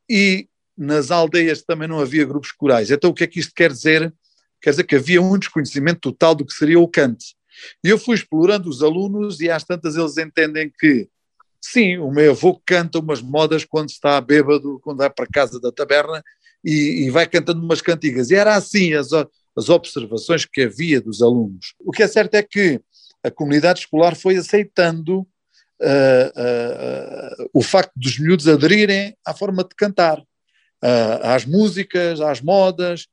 e 0.10 0.48
nas 0.77 1.12
aldeias 1.12 1.62
também 1.62 1.88
não 1.88 2.00
havia 2.00 2.25
grupos 2.25 2.51
corais. 2.51 2.92
Então 2.92 3.10
o 3.10 3.13
que 3.13 3.24
é 3.24 3.27
que 3.27 3.39
isto 3.39 3.53
quer 3.56 3.72
dizer? 3.72 4.13
Quer 4.62 4.72
dizer 4.72 4.84
que 4.84 4.96
havia 4.96 5.22
um 5.22 5.38
desconhecimento 5.38 6.00
total 6.00 6.34
do 6.36 6.46
que 6.46 6.53
seria 6.53 6.80
o 6.80 6.88
cante. 6.88 7.36
E 7.84 7.89
eu 7.89 7.98
fui 7.98 8.15
explorando 8.15 8.70
os 8.70 8.82
alunos 8.82 9.39
e 9.39 9.50
às 9.50 9.63
tantas 9.63 9.96
eles 9.96 10.18
entendem 10.18 10.72
que 10.80 11.08
Sim, 11.65 11.98
o 11.98 12.12
meu 12.12 12.32
avô 12.32 12.62
canta 12.65 13.00
umas 13.00 13.22
modas 13.22 13.63
quando 13.63 13.88
está 13.88 14.20
bêbado, 14.20 14.82
quando 14.84 14.98
vai 14.98 15.10
para 15.10 15.25
casa 15.25 15.62
da 15.62 15.72
taberna 15.72 16.22
e, 16.63 17.06
e 17.06 17.10
vai 17.10 17.25
cantando 17.25 17.63
umas 17.63 17.82
cantigas. 17.82 18.30
E 18.30 18.36
era 18.36 18.56
assim 18.56 18.94
as, 18.94 19.13
as 19.13 19.70
observações 19.70 20.46
que 20.46 20.63
havia 20.63 21.00
dos 21.00 21.22
alunos. 21.22 21.74
O 21.80 21.92
que 21.92 22.03
é 22.03 22.08
certo 22.08 22.36
é 22.36 22.44
que 22.44 22.82
a 23.24 23.32
comunidade 23.32 23.80
escolar 23.80 24.13
foi 24.13 24.36
aceitando 24.36 25.20
uh, 25.20 25.25
uh, 26.36 27.44
uh, 27.44 27.50
o 27.53 27.62
facto 27.62 27.94
dos 27.96 28.20
miúdos 28.20 28.46
aderirem 28.46 29.15
à 29.25 29.34
forma 29.34 29.63
de 29.63 29.74
cantar, 29.74 30.22
às 31.22 31.46
músicas, 31.46 32.20
às 32.20 32.42
modas, 32.42 33.08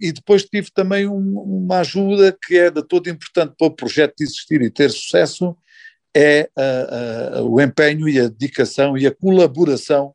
e 0.00 0.12
depois 0.12 0.44
tive 0.44 0.70
também 0.70 1.06
um, 1.06 1.38
uma 1.64 1.80
ajuda 1.80 2.36
que 2.46 2.58
é 2.58 2.70
de 2.70 2.82
todo 2.82 3.08
importante 3.08 3.54
para 3.56 3.68
o 3.68 3.70
projeto 3.70 4.20
existir 4.20 4.60
e 4.62 4.70
ter 4.70 4.90
sucesso, 4.90 5.56
é 6.14 6.50
uh, 6.56 7.42
uh, 7.42 7.48
o 7.48 7.60
empenho 7.60 8.08
e 8.08 8.18
a 8.18 8.28
dedicação 8.28 8.96
e 8.96 9.06
a 9.06 9.14
colaboração 9.14 10.14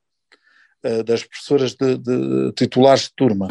uh, 0.86 1.04
das 1.04 1.24
professoras 1.24 1.74
de, 1.76 1.98
de 1.98 2.52
titulares 2.54 3.04
de 3.04 3.14
turma. 3.16 3.48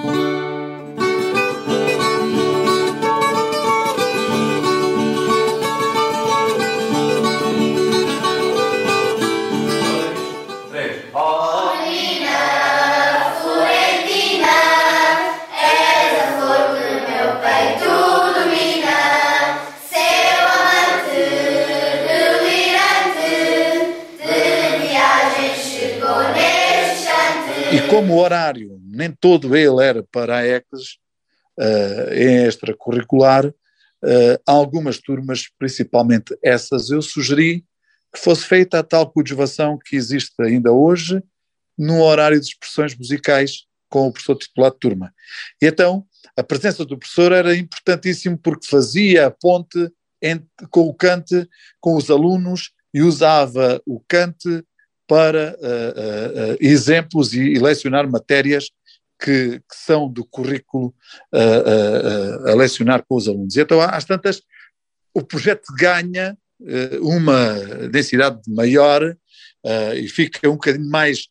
Como 27.93 28.15
o 28.15 28.19
horário 28.19 28.81
nem 28.85 29.11
todo 29.11 29.57
ele 29.57 29.83
era 29.83 30.03
para 30.03 30.39
a 30.39 30.47
ECS, 30.47 30.99
uh, 31.59 32.15
em 32.15 32.47
extracurricular, 32.47 33.47
uh, 33.47 34.43
algumas 34.47 34.99
turmas, 34.99 35.45
principalmente 35.59 36.37
essas, 36.43 36.91
eu 36.91 37.03
sugeri 37.03 37.65
que 38.13 38.21
fosse 38.21 38.45
feita 38.45 38.79
a 38.79 38.83
tal 38.83 39.11
coadjuvação 39.11 39.79
que 39.79 39.97
existe 39.97 40.35
ainda 40.41 40.73
hoje 40.73 41.23
no 41.79 42.03
horário 42.03 42.39
de 42.39 42.47
expressões 42.47 42.97
musicais 42.97 43.65
com 43.89 44.07
o 44.07 44.13
professor 44.13 44.37
titular 44.37 44.71
de 44.71 44.79
turma. 44.79 45.15
E 45.61 45.67
então, 45.67 46.07
a 46.37 46.43
presença 46.43 46.85
do 46.85 46.99
professor 46.99 47.33
era 47.33 47.55
importantíssimo 47.55 48.39
porque 48.39 48.67
fazia 48.67 49.27
a 49.27 49.31
ponte 49.31 49.91
entre, 50.21 50.49
com 50.71 50.83
o 50.83 50.95
cante, 50.95 51.49
com 51.81 51.97
os 51.97 52.11
alunos 52.11 52.71
e 52.95 53.03
usava 53.03 53.81
o 53.87 54.01
cante 54.07 54.65
para 55.13 55.55
uh, 55.61 56.53
uh, 56.53 56.57
exemplos 56.59 57.35
e, 57.35 57.41
e, 57.41 57.59
lecionar 57.59 58.11
matérias 58.11 58.71
que, 59.23 59.59
que 59.59 59.77
são 59.77 60.11
do 60.11 60.25
currículo 60.25 60.93
a 62.51 62.55
lecionar 62.55 63.05
com 63.07 63.15
os 63.15 63.29
alunos. 63.29 63.57
Então, 63.57 63.81
às 63.81 64.05
tantas, 64.05 64.43
o 65.15 65.23
projeto 65.23 65.63
ganha 65.79 66.37
uma 67.01 67.55
densidade 67.89 68.41
maior 68.49 69.17
e 69.95 70.09
fica 70.09 70.49
um 70.49 70.55
bocadinho 70.55 70.91
mais 70.91 71.29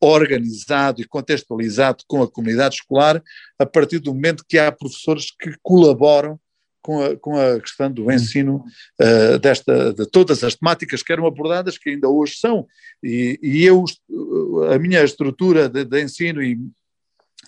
organizado 0.00 1.00
e 1.00 1.06
contextualizado 1.06 2.02
com 2.08 2.20
a 2.20 2.28
comunidade 2.28 2.74
escolar 2.76 3.22
a 3.56 3.64
partir 3.64 4.00
do 4.00 4.12
momento 4.12 4.44
que 4.48 4.58
há 4.58 4.72
professores 4.72 5.30
que 5.30 5.54
colaboram 5.62 6.40
com 6.82 7.02
a, 7.02 7.16
com 7.16 7.36
a 7.36 7.60
questão 7.60 7.90
do 7.90 8.10
ensino 8.10 8.64
uh, 9.00 9.38
desta, 9.38 9.92
de 9.92 10.06
todas 10.06 10.42
as 10.42 10.54
temáticas 10.54 11.02
que 11.02 11.12
eram 11.12 11.26
abordadas, 11.26 11.78
que 11.78 11.90
ainda 11.90 12.08
hoje 12.08 12.36
são. 12.36 12.66
E, 13.02 13.38
e 13.42 13.64
eu, 13.64 13.84
a 14.72 14.78
minha 14.78 15.02
estrutura 15.02 15.68
de, 15.68 15.84
de 15.84 16.02
ensino 16.02 16.42
e, 16.42 16.58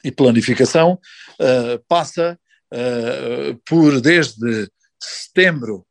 e 0.04 0.10
planificação 0.10 0.98
uh, 1.40 1.84
passa 1.88 2.38
uh, 2.72 3.60
por, 3.66 4.00
desde 4.00 4.68
setembro 5.02 5.86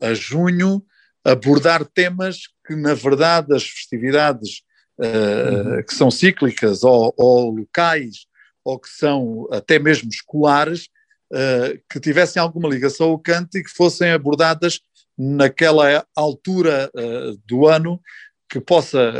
a 0.00 0.14
junho, 0.14 0.82
abordar 1.22 1.84
temas 1.84 2.44
que, 2.66 2.74
na 2.74 2.94
verdade, 2.94 3.54
as 3.54 3.64
festividades 3.64 4.62
uhum. 4.98 5.82
que 5.82 5.94
são 5.94 6.10
cíclicas 6.10 6.84
ou, 6.84 7.12
ou 7.18 7.50
locais, 7.50 8.26
ou 8.64 8.78
que 8.78 8.88
são 8.88 9.46
até 9.52 9.78
mesmo 9.78 10.08
escolares, 10.08 10.88
uh, 11.32 11.80
que 11.90 12.00
tivessem 12.00 12.40
alguma 12.40 12.68
ligação 12.68 13.10
ao 13.10 13.18
canto 13.18 13.56
e 13.58 13.62
que 13.62 13.70
fossem 13.70 14.10
abordadas 14.10 14.80
naquela 15.16 16.06
altura 16.14 16.90
uh, 16.94 17.40
do 17.46 17.66
ano 17.66 18.00
que, 18.48 18.60
possa, 18.60 19.12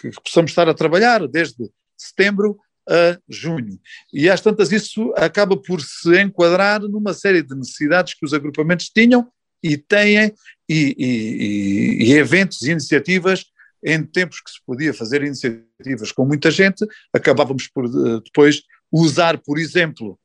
que 0.00 0.10
possamos 0.22 0.50
estar 0.50 0.68
a 0.68 0.74
trabalhar 0.74 1.26
desde 1.26 1.70
setembro 1.96 2.58
a 2.88 3.18
junho. 3.28 3.78
E 4.12 4.30
às 4.30 4.40
tantas 4.40 4.72
isso 4.72 5.12
acaba 5.16 5.56
por 5.56 5.80
se 5.80 6.20
enquadrar 6.20 6.80
numa 6.80 7.12
série 7.12 7.42
de 7.42 7.54
necessidades 7.54 8.14
que 8.14 8.24
os 8.24 8.32
agrupamentos 8.32 8.88
tinham 8.88 9.30
e 9.62 9.76
têm 9.76 10.32
e, 10.68 10.94
e, 10.98 12.08
e, 12.08 12.12
eventos 12.12 12.62
e 12.62 12.70
iniciativas 12.70 13.46
em 13.84 14.02
tempos 14.04 14.40
que 14.40 14.50
se 14.50 14.58
podia 14.64 14.92
fazer 14.94 15.22
iniciativas 15.22 16.12
com 16.12 16.24
muita 16.24 16.50
gente, 16.50 16.84
acabávamos 17.12 17.68
por 17.68 17.84
eh, 17.84 18.20
depois 18.24 18.62
usar, 18.90 19.38
por 19.38 19.56
exemplo, 19.56 20.18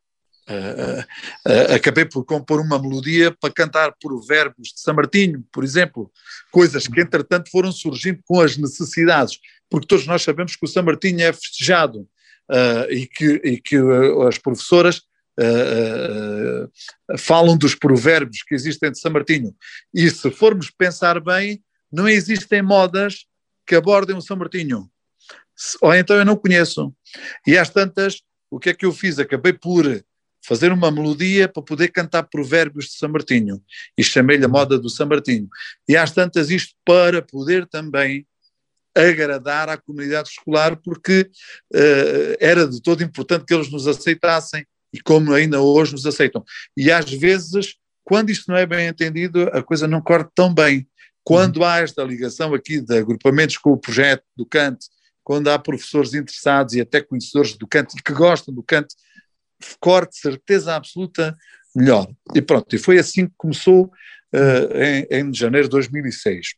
Uh, 0.49 0.99
uh, 1.49 1.75
acabei 1.75 2.03
por 2.03 2.25
compor 2.25 2.59
uma 2.59 2.77
melodia 2.77 3.31
para 3.31 3.53
cantar 3.53 3.93
provérbios 4.01 4.69
de 4.69 4.81
São 4.81 4.93
Martinho, 4.93 5.45
por 5.51 5.63
exemplo, 5.63 6.11
coisas 6.51 6.85
que 6.85 6.99
entretanto 6.99 7.49
foram 7.49 7.71
surgindo 7.71 8.19
com 8.25 8.41
as 8.41 8.57
necessidades, 8.57 9.39
porque 9.69 9.87
todos 9.87 10.05
nós 10.05 10.21
sabemos 10.21 10.55
que 10.55 10.65
o 10.65 10.67
São 10.67 10.83
Martinho 10.83 11.21
é 11.21 11.31
festejado 11.31 12.01
uh, 12.51 12.91
e 12.91 13.07
que, 13.07 13.41
e 13.43 13.57
que 13.57 13.77
as 14.27 14.37
professoras 14.37 15.01
falam 17.17 17.57
dos 17.57 17.73
provérbios 17.73 18.43
que 18.43 18.53
existem 18.53 18.91
de 18.91 18.99
São 18.99 19.11
Martinho. 19.11 19.55
E 19.91 20.07
se 20.07 20.29
formos 20.29 20.69
pensar 20.69 21.19
bem, 21.19 21.59
não 21.91 22.07
existem 22.07 22.61
modas 22.61 23.25
que 23.65 23.73
abordem 23.73 24.15
o 24.15 24.21
São 24.21 24.37
Martinho. 24.37 24.87
Ou 25.81 25.93
então 25.95 26.15
eu 26.15 26.25
não 26.25 26.35
conheço. 26.35 26.93
E 27.47 27.57
às 27.57 27.71
tantas, 27.71 28.21
o 28.51 28.59
que 28.59 28.69
é 28.69 28.73
que 28.75 28.85
eu 28.85 28.91
fiz? 28.91 29.17
Acabei 29.17 29.53
por 29.53 29.85
fazer 30.45 30.71
uma 30.71 30.91
melodia 30.91 31.47
para 31.47 31.63
poder 31.63 31.87
cantar 31.89 32.23
provérbios 32.23 32.85
de 32.85 32.97
São 32.97 33.09
Martinho. 33.09 33.61
E 33.97 34.03
chamei-lhe 34.03 34.45
a 34.45 34.49
moda 34.49 34.77
do 34.77 34.89
São 34.89 35.07
Martinho. 35.07 35.47
E 35.87 35.95
às 35.95 36.11
tantas, 36.11 36.49
isto 36.49 36.73
para 36.85 37.21
poder 37.21 37.65
também 37.67 38.27
agradar 38.95 39.69
à 39.69 39.77
comunidade 39.77 40.29
escolar, 40.29 40.75
porque 40.75 41.29
uh, 41.73 42.37
era 42.39 42.67
de 42.67 42.81
todo 42.81 43.03
importante 43.03 43.45
que 43.45 43.53
eles 43.53 43.71
nos 43.71 43.87
aceitassem, 43.87 44.65
e 44.93 45.01
como 45.01 45.33
ainda 45.33 45.59
hoje 45.59 45.93
nos 45.93 46.05
aceitam. 46.05 46.43
E 46.77 46.91
às 46.91 47.09
vezes, 47.09 47.75
quando 48.03 48.29
isto 48.29 48.51
não 48.51 48.55
é 48.55 48.65
bem 48.65 48.87
entendido, 48.87 49.49
a 49.51 49.63
coisa 49.63 49.87
não 49.87 49.99
corre 49.99 50.25
tão 50.35 50.53
bem. 50.53 50.87
Quando 51.23 51.57
uhum. 51.57 51.63
há 51.63 51.79
esta 51.79 52.03
ligação 52.03 52.53
aqui 52.53 52.79
de 52.79 52.95
agrupamentos 52.95 53.57
com 53.57 53.71
o 53.71 53.77
projeto 53.77 54.23
do 54.37 54.45
Kant, 54.45 54.85
quando 55.23 55.49
há 55.49 55.57
professores 55.57 56.13
interessados 56.13 56.75
e 56.75 56.81
até 56.81 57.01
conhecedores 57.01 57.57
do 57.57 57.65
Kant 57.65 57.95
e 57.97 58.03
que 58.03 58.13
gostam 58.13 58.53
do 58.53 58.61
Kant, 58.61 58.93
corre 59.79 60.07
de 60.07 60.17
certeza 60.17 60.75
absoluta 60.75 61.35
melhor. 61.75 62.07
E 62.35 62.41
pronto, 62.41 62.73
e 62.75 62.79
foi 62.79 62.99
assim 62.99 63.27
que 63.27 63.33
começou 63.37 63.85
uh, 63.85 64.77
em, 64.77 65.07
em 65.09 65.33
janeiro 65.33 65.67
de 65.67 65.71
2006. 65.71 66.55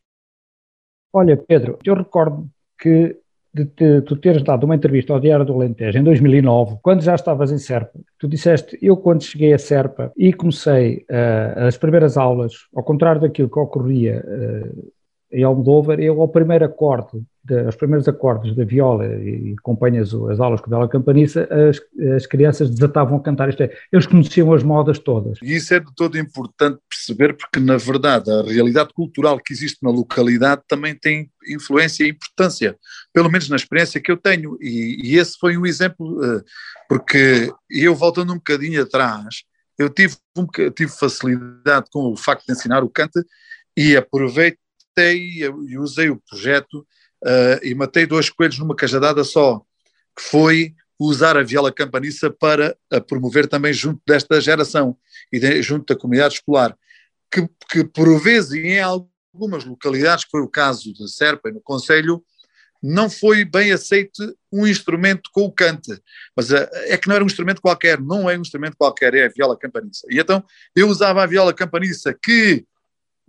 Olha, 1.12 1.36
Pedro, 1.36 1.78
eu 1.84 1.94
recordo 1.94 2.48
que 2.78 3.16
de, 3.56 3.64
de, 3.64 4.02
tu 4.02 4.16
teres 4.16 4.42
dado 4.42 4.64
uma 4.64 4.74
entrevista 4.74 5.14
ao 5.14 5.20
Diário 5.20 5.46
do 5.46 5.54
Alentejo 5.54 5.98
em 5.98 6.04
2009, 6.04 6.76
quando 6.82 7.00
já 7.00 7.14
estavas 7.14 7.50
em 7.50 7.56
Serpa, 7.56 7.98
tu 8.18 8.28
disseste, 8.28 8.78
eu 8.82 8.98
quando 8.98 9.24
cheguei 9.24 9.54
a 9.54 9.58
Serpa 9.58 10.12
e 10.14 10.30
comecei 10.30 11.06
uh, 11.10 11.66
as 11.66 11.78
primeiras 11.78 12.18
aulas, 12.18 12.52
ao 12.74 12.84
contrário 12.84 13.22
daquilo 13.22 13.48
que 13.48 13.58
ocorria 13.58 14.22
uh, 14.26 14.92
em 15.32 15.42
Almodóvar, 15.42 15.98
eu 16.00 16.20
ao 16.20 16.28
primeiro 16.28 16.66
acorde 16.66 17.22
de, 17.46 17.68
os 17.68 17.76
primeiros 17.76 18.08
acordes 18.08 18.54
da 18.56 18.64
viola 18.64 19.06
e 19.06 19.54
acompanhas 19.58 20.12
as 20.12 20.40
aulas 20.40 20.60
com 20.60 20.68
viola 20.68 20.88
campanissa, 20.88 21.48
as, 21.68 21.80
as 22.14 22.26
crianças 22.26 22.68
desatavam 22.68 23.18
a 23.18 23.22
cantar. 23.22 23.48
Isto 23.48 23.62
é, 23.62 23.70
eles 23.92 24.06
conheciam 24.06 24.52
as 24.52 24.62
modas 24.62 24.98
todas. 24.98 25.38
E 25.42 25.54
isso 25.54 25.72
é 25.72 25.80
de 25.80 25.94
todo 25.94 26.18
importante 26.18 26.78
perceber, 26.88 27.34
porque 27.34 27.60
na 27.60 27.76
verdade 27.76 28.30
a 28.30 28.42
realidade 28.42 28.92
cultural 28.92 29.38
que 29.38 29.52
existe 29.52 29.78
na 29.82 29.90
localidade 29.90 30.62
também 30.68 30.94
tem 30.94 31.30
influência 31.48 32.04
e 32.04 32.10
importância, 32.10 32.76
pelo 33.12 33.30
menos 33.30 33.48
na 33.48 33.56
experiência 33.56 34.00
que 34.00 34.10
eu 34.10 34.16
tenho. 34.16 34.58
E, 34.60 35.12
e 35.12 35.16
esse 35.16 35.38
foi 35.38 35.56
um 35.56 35.64
exemplo, 35.64 36.24
eh, 36.24 36.42
porque 36.88 37.52
eu 37.70 37.94
voltando 37.94 38.32
um 38.32 38.36
bocadinho 38.36 38.82
atrás, 38.82 39.44
eu 39.78 39.88
tive, 39.88 40.16
um, 40.36 40.46
tive 40.46 40.90
facilidade 40.90 41.86
com 41.92 42.12
o 42.12 42.16
facto 42.16 42.46
de 42.46 42.52
ensinar 42.52 42.82
o 42.82 42.90
cante 42.90 43.20
e 43.76 43.96
aproveitei 43.96 44.58
e 44.98 45.78
usei 45.78 46.08
o 46.08 46.20
projeto 46.28 46.86
uh, 47.24 47.60
e 47.62 47.74
matei 47.74 48.06
dois 48.06 48.30
coelhos 48.30 48.58
numa 48.58 48.76
cajadada 48.76 49.24
só, 49.24 49.60
que 50.16 50.22
foi 50.22 50.74
usar 50.98 51.36
a 51.36 51.42
viola 51.42 51.72
campaniça 51.72 52.30
para 52.30 52.76
promover 53.06 53.46
também 53.46 53.72
junto 53.72 54.00
desta 54.06 54.40
geração 54.40 54.96
e 55.30 55.38
de, 55.38 55.62
junto 55.62 55.92
da 55.92 56.00
comunidade 56.00 56.34
escolar, 56.34 56.76
que, 57.30 57.46
que 57.70 57.84
por 57.84 58.18
vezes 58.18 58.52
em 58.52 58.80
algumas 58.80 59.64
localidades, 59.64 60.24
que 60.24 60.30
foi 60.30 60.40
o 60.40 60.48
caso 60.48 60.94
da 60.94 61.06
Serpa 61.06 61.50
e 61.50 61.52
no 61.52 61.60
Conselho, 61.60 62.24
não 62.82 63.10
foi 63.10 63.44
bem 63.44 63.72
aceito 63.72 64.36
um 64.52 64.66
instrumento 64.66 65.30
com 65.32 65.42
o 65.42 65.52
cante, 65.52 66.00
mas 66.34 66.50
uh, 66.50 66.68
é 66.86 66.96
que 66.96 67.08
não 67.08 67.14
era 67.14 67.24
um 67.24 67.26
instrumento 67.26 67.60
qualquer, 67.60 68.00
não 68.00 68.28
é 68.30 68.38
um 68.38 68.42
instrumento 68.42 68.76
qualquer, 68.76 69.14
é 69.14 69.26
a 69.26 69.28
viola 69.28 69.58
campaniça. 69.58 70.06
E 70.10 70.18
então 70.18 70.42
eu 70.74 70.88
usava 70.88 71.22
a 71.22 71.26
viola 71.26 71.52
campaniça 71.52 72.14
que 72.14 72.64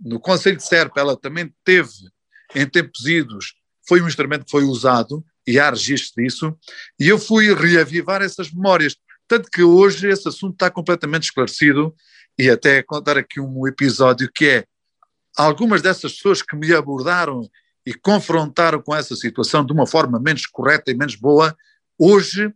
no 0.00 0.20
Conselho 0.20 0.56
de 0.56 0.64
Serpa 0.64 1.00
ela 1.00 1.16
também 1.16 1.52
teve 1.64 2.08
em 2.54 2.66
tempos 2.66 3.06
idos 3.06 3.54
foi 3.88 4.02
um 4.02 4.06
instrumento 4.06 4.44
que 4.44 4.50
foi 4.50 4.64
usado 4.64 5.24
e 5.46 5.58
há 5.58 5.70
registro 5.70 6.22
disso, 6.22 6.54
e 7.00 7.08
eu 7.08 7.18
fui 7.18 7.54
reavivar 7.54 8.20
essas 8.20 8.52
memórias. 8.52 8.96
Tanto 9.26 9.50
que 9.50 9.62
hoje 9.62 10.08
esse 10.08 10.28
assunto 10.28 10.52
está 10.52 10.70
completamente 10.70 11.24
esclarecido, 11.24 11.94
e 12.38 12.48
até 12.48 12.82
contar 12.82 13.18
aqui 13.18 13.40
um 13.40 13.66
episódio 13.66 14.30
que 14.32 14.46
é 14.46 14.64
algumas 15.36 15.82
dessas 15.82 16.12
pessoas 16.12 16.40
que 16.40 16.54
me 16.54 16.72
abordaram 16.72 17.48
e 17.84 17.92
confrontaram 17.94 18.80
com 18.80 18.94
essa 18.94 19.16
situação 19.16 19.64
de 19.64 19.72
uma 19.72 19.86
forma 19.86 20.20
menos 20.20 20.46
correta 20.46 20.90
e 20.90 20.94
menos 20.94 21.16
boa, 21.16 21.56
hoje 21.98 22.52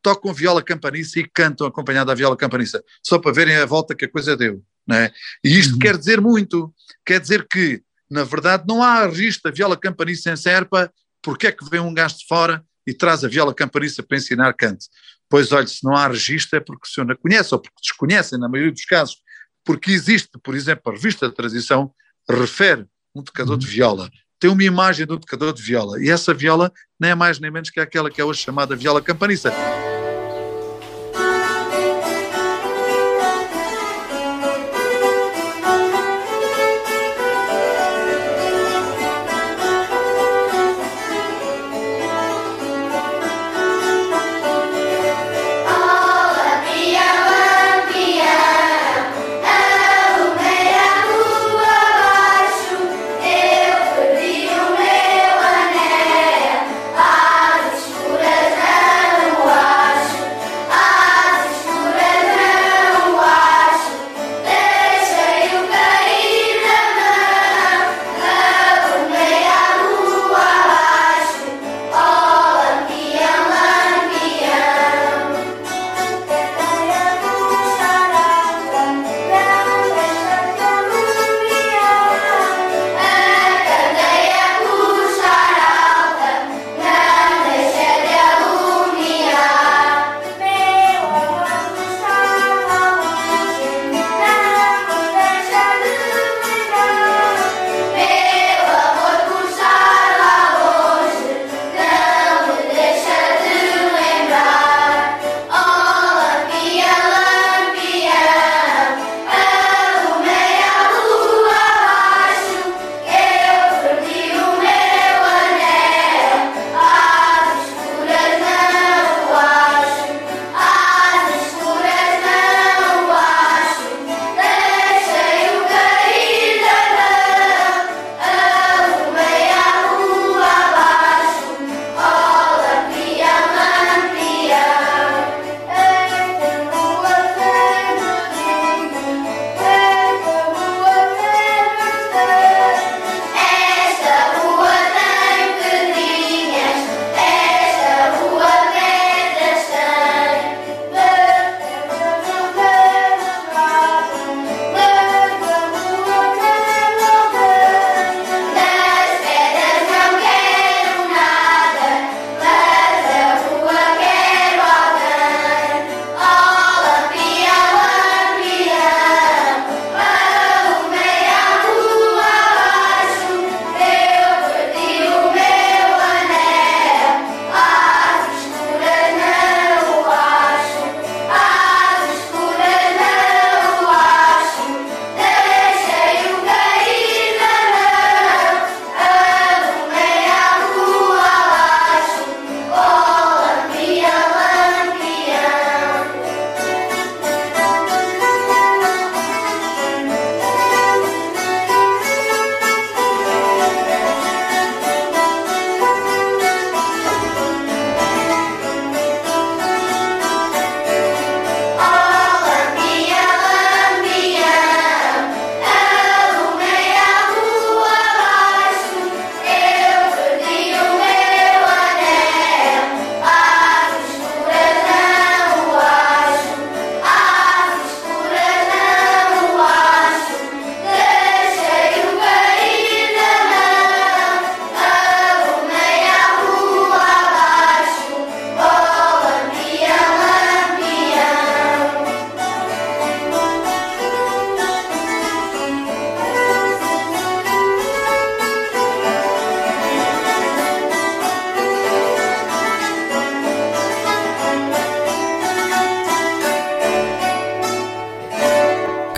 tocam 0.00 0.32
viola 0.32 0.62
campaniça 0.62 1.18
e 1.18 1.28
cantam 1.28 1.66
acompanhado 1.66 2.06
da 2.06 2.14
viola 2.14 2.36
campaniça, 2.36 2.82
só 3.02 3.18
para 3.18 3.32
verem 3.32 3.56
a 3.56 3.66
volta 3.66 3.94
que 3.94 4.04
a 4.04 4.10
coisa 4.10 4.36
deu. 4.36 4.62
Não 4.86 4.96
é? 4.96 5.12
E 5.42 5.58
isto 5.58 5.72
uhum. 5.72 5.78
quer 5.80 5.98
dizer 5.98 6.20
muito, 6.20 6.72
quer 7.04 7.20
dizer 7.20 7.46
que 7.50 7.82
na 8.10 8.24
verdade, 8.24 8.64
não 8.66 8.82
há 8.82 9.06
registro 9.06 9.50
da 9.50 9.56
viola 9.56 9.76
campaniça 9.76 10.30
em 10.30 10.36
Serpa, 10.36 10.92
porque 11.22 11.48
é 11.48 11.52
que 11.52 11.68
vem 11.68 11.80
um 11.80 11.92
gajo 11.92 12.18
de 12.18 12.26
fora 12.26 12.64
e 12.86 12.94
traz 12.94 13.24
a 13.24 13.28
viola 13.28 13.54
campaniça 13.54 14.02
para 14.02 14.16
ensinar 14.16 14.52
canto? 14.54 14.86
Pois 15.28 15.50
olha, 15.50 15.66
se 15.66 15.82
não 15.82 15.94
há 15.94 16.06
registro 16.06 16.56
é 16.56 16.60
porque 16.60 16.86
o 16.86 16.90
senhor 16.90 17.06
não 17.06 17.16
conhece, 17.16 17.52
ou 17.52 17.60
porque 17.60 17.80
desconhecem, 17.82 18.38
na 18.38 18.48
maioria 18.48 18.72
dos 18.72 18.84
casos, 18.84 19.16
porque 19.64 19.90
existe, 19.90 20.30
por 20.42 20.54
exemplo, 20.54 20.92
a 20.92 20.94
revista 20.94 21.28
da 21.28 21.34
transição 21.34 21.92
refere 22.28 22.86
um 23.14 23.22
tocador 23.22 23.58
de 23.58 23.66
viola, 23.66 24.08
tem 24.38 24.50
uma 24.50 24.62
imagem 24.62 25.04
do 25.04 25.18
tocador 25.18 25.52
de 25.52 25.62
viola, 25.62 26.00
e 26.00 26.08
essa 26.08 26.32
viola 26.32 26.72
nem 27.00 27.10
é 27.10 27.14
mais 27.14 27.40
nem 27.40 27.50
menos 27.50 27.70
que 27.70 27.80
aquela 27.80 28.10
que 28.10 28.20
é 28.20 28.24
hoje 28.24 28.42
chamada 28.42 28.76
viola 28.76 29.02
campaniça. 29.02 29.52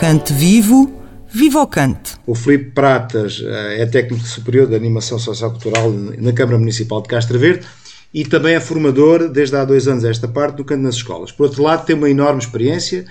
Cante 0.08 0.32
vivo, 0.32 0.90
viva 1.28 1.60
o 1.60 1.66
cante! 1.66 2.12
O 2.26 2.34
Filipe 2.34 2.70
Pratas 2.70 3.42
eh, 3.44 3.82
é 3.82 3.84
técnico 3.84 4.24
superior 4.26 4.66
de 4.66 4.74
animação 4.74 5.18
sociocultural 5.18 5.92
na 5.92 6.32
Câmara 6.32 6.56
Municipal 6.56 7.02
de 7.02 7.08
Castro 7.08 7.38
Verde 7.38 7.66
e 8.14 8.24
também 8.24 8.54
é 8.54 8.60
formador 8.60 9.28
desde 9.28 9.54
há 9.56 9.66
dois 9.66 9.86
anos 9.86 10.04
esta 10.04 10.26
parte 10.26 10.56
do 10.56 10.64
canto 10.64 10.80
nas 10.80 10.94
escolas. 10.94 11.30
Por 11.30 11.44
outro 11.44 11.62
lado, 11.62 11.84
tem 11.84 11.94
uma 11.94 12.08
enorme 12.08 12.40
experiência 12.40 13.04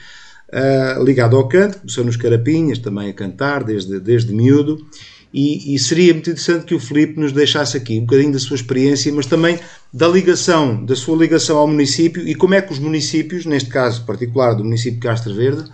uh, 0.51 1.03
ligada 1.03 1.35
ao 1.35 1.47
canto, 1.47 1.77
começou 1.77 2.03
nos 2.03 2.17
Carapinhas 2.17 2.79
também 2.79 3.11
a 3.11 3.13
cantar 3.13 3.63
desde, 3.63 3.99
desde 3.99 4.33
miúdo 4.33 4.83
e, 5.31 5.75
e, 5.75 5.77
seria 5.77 6.13
muito 6.13 6.31
interessante 6.31 6.65
que 6.65 6.73
o 6.73 6.79
Filipe 6.79 7.19
nos 7.19 7.31
deixasse 7.31 7.77
aqui 7.77 7.99
um 7.99 8.05
bocadinho 8.07 8.33
da 8.33 8.39
sua 8.39 8.55
experiência, 8.55 9.13
mas 9.13 9.27
também 9.27 9.59
da 9.93 10.07
ligação, 10.07 10.83
da 10.83 10.95
sua 10.95 11.15
ligação 11.15 11.59
ao 11.59 11.67
município 11.67 12.27
e 12.27 12.33
como 12.33 12.55
é 12.55 12.61
que 12.63 12.73
os 12.73 12.79
municípios, 12.79 13.45
neste 13.45 13.69
caso 13.69 14.03
particular 14.03 14.55
do 14.55 14.63
município 14.63 14.99
de 14.99 15.05
Castro 15.05 15.35
Verde, 15.35 15.65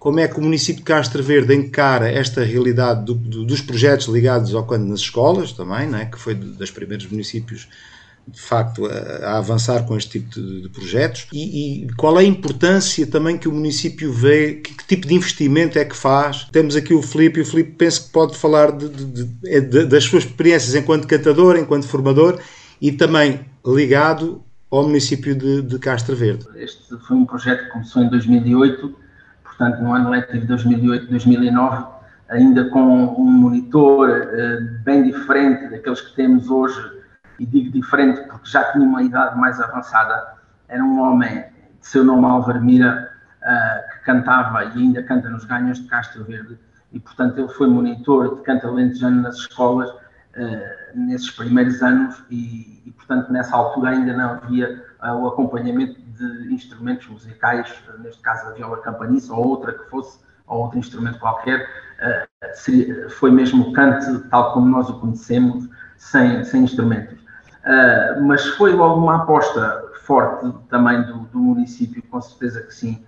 como 0.00 0.18
é 0.18 0.26
que 0.26 0.38
o 0.38 0.42
município 0.42 0.80
de 0.80 0.84
Castro 0.84 1.22
Verde 1.22 1.54
encara 1.54 2.10
esta 2.10 2.42
realidade 2.42 3.04
do, 3.04 3.14
do, 3.14 3.44
dos 3.44 3.60
projetos 3.60 4.06
ligados 4.06 4.54
ao 4.54 4.66
canto 4.66 4.86
nas 4.86 5.00
escolas 5.00 5.52
também, 5.52 5.94
é? 5.94 6.06
que 6.06 6.18
foi 6.18 6.34
dos 6.34 6.70
primeiros 6.70 7.06
municípios 7.06 7.68
de 8.26 8.40
facto 8.40 8.86
a, 8.86 8.92
a, 8.92 9.38
avançar 9.38 9.84
com 9.84 9.96
este 9.96 10.18
tipo 10.18 10.40
de, 10.40 10.62
de 10.62 10.68
projetos 10.70 11.26
e, 11.32 11.84
e, 11.84 11.92
qual 11.94 12.18
é 12.18 12.22
a 12.22 12.26
importância 12.26 13.06
também 13.06 13.36
que 13.36 13.46
o 13.46 13.52
município 13.52 14.10
vê, 14.10 14.54
que, 14.54 14.74
que, 14.74 14.86
tipo 14.86 15.06
de 15.06 15.14
investimento 15.14 15.78
é 15.78 15.84
que 15.84 15.96
faz. 15.96 16.44
Temos 16.50 16.76
aqui 16.76 16.94
o 16.94 17.02
Filipe 17.02 17.40
e 17.40 17.42
o 17.42 17.46
Filipe 17.46 17.72
penso 17.72 18.06
que 18.06 18.10
pode 18.10 18.38
falar 18.38 18.72
de, 18.72 18.88
de, 18.88 19.24
de, 19.60 19.84
das 19.84 20.04
suas 20.04 20.24
experiências 20.24 20.74
enquanto 20.74 21.06
cantador, 21.06 21.56
enquanto 21.56 21.86
formador 21.86 22.40
e 22.80 22.90
também 22.90 23.40
ligado 23.66 24.42
ao 24.70 24.84
município 24.84 25.34
de, 25.34 25.78
Castro 25.78 26.16
Verde. 26.16 26.46
Este 26.54 26.96
foi 27.06 27.16
um 27.16 27.26
projeto 27.26 27.64
que 27.64 27.70
começou 27.70 28.02
em 28.02 28.08
2008, 28.08 29.09
portanto 29.60 29.82
no 29.82 29.92
ano 29.92 30.08
letivo 30.08 30.46
2008-2009, 30.46 31.86
ainda 32.30 32.70
com 32.70 32.80
um 32.80 33.30
monitor 33.30 34.08
uh, 34.08 34.82
bem 34.82 35.02
diferente 35.02 35.68
daqueles 35.68 36.00
que 36.00 36.16
temos 36.16 36.48
hoje 36.48 36.80
e 37.38 37.44
digo 37.44 37.70
diferente 37.70 38.22
porque 38.22 38.48
já 38.48 38.72
tinha 38.72 38.82
uma 38.82 39.02
idade 39.02 39.38
mais 39.38 39.60
avançada, 39.60 40.34
era 40.66 40.82
um 40.82 40.98
homem 41.00 41.44
de 41.78 41.86
seu 41.86 42.02
nome 42.02 42.24
Álvaro 42.24 42.62
Mira, 42.62 43.10
uh, 43.42 43.92
que 43.92 44.04
cantava 44.06 44.64
e 44.64 44.78
ainda 44.78 45.02
canta 45.02 45.28
nos 45.28 45.44
ganhos 45.44 45.78
de 45.78 45.88
Castro 45.88 46.24
Verde, 46.24 46.58
e 46.90 46.98
portanto 46.98 47.38
ele 47.38 47.48
foi 47.48 47.68
monitor 47.68 48.36
de 48.36 48.42
canto 48.42 48.66
alentejano 48.66 49.20
nas 49.20 49.36
escolas 49.36 49.90
uh, 50.36 50.98
nesses 50.98 51.30
primeiros 51.30 51.82
anos 51.82 52.22
e, 52.30 52.82
e, 52.86 52.92
portanto 52.92 53.32
nessa 53.32 53.56
altura 53.56 53.90
ainda 53.90 54.12
não 54.12 54.30
havia 54.30 54.84
uh, 55.02 55.14
o 55.14 55.28
acompanhamento 55.28 56.00
de 56.00 56.54
instrumentos 56.54 57.06
musicais, 57.08 57.72
neste 58.00 58.20
caso 58.22 58.48
a 58.48 58.52
viola 58.52 58.78
campaniça 58.78 59.32
ou 59.32 59.46
outra 59.46 59.72
que 59.72 59.88
fosse, 59.88 60.18
ou 60.46 60.62
outro 60.62 60.78
instrumento 60.78 61.18
qualquer, 61.20 61.66
seria, 62.54 63.08
foi 63.08 63.30
mesmo 63.30 63.68
o 63.68 63.72
canto 63.72 64.28
tal 64.28 64.52
como 64.52 64.68
nós 64.68 64.90
o 64.90 64.98
conhecemos, 64.98 65.68
sem, 65.96 66.42
sem 66.42 66.64
instrumentos. 66.64 67.16
Mas 68.26 68.44
foi 68.56 68.72
logo 68.72 69.00
uma 69.00 69.22
aposta 69.22 69.84
forte 70.02 70.52
também 70.68 71.02
do, 71.04 71.20
do 71.26 71.38
município, 71.38 72.02
com 72.02 72.20
certeza 72.20 72.62
que 72.62 72.74
sim, 72.74 73.04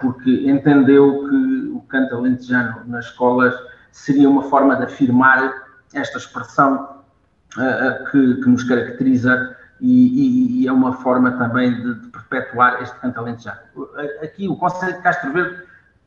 porque 0.00 0.48
entendeu 0.48 1.28
que 1.28 1.72
o 1.74 1.80
canto 1.88 2.14
alentejano 2.14 2.82
nas 2.86 3.06
escolas 3.06 3.52
seria 3.90 4.30
uma 4.30 4.44
forma 4.44 4.76
de 4.76 4.84
afirmar 4.84 5.63
esta 5.94 6.18
expressão 6.18 7.02
uh, 7.56 8.10
que, 8.10 8.34
que, 8.36 8.48
nos 8.48 8.64
caracteriza 8.64 9.56
e, 9.80 9.86
e, 9.88 10.62
e, 10.62 10.66
é 10.66 10.72
uma 10.72 10.94
forma 10.94 11.32
também 11.32 11.74
de, 11.74 11.94
de, 11.94 12.08
perpetuar 12.08 12.82
este 12.82 12.98
canto 13.00 13.18
alentejano. 13.18 13.58
Aqui 14.22 14.48
o 14.48 14.56
Conselho 14.56 14.94
de 14.94 15.02
Castro 15.02 15.32
Verde, 15.32 15.62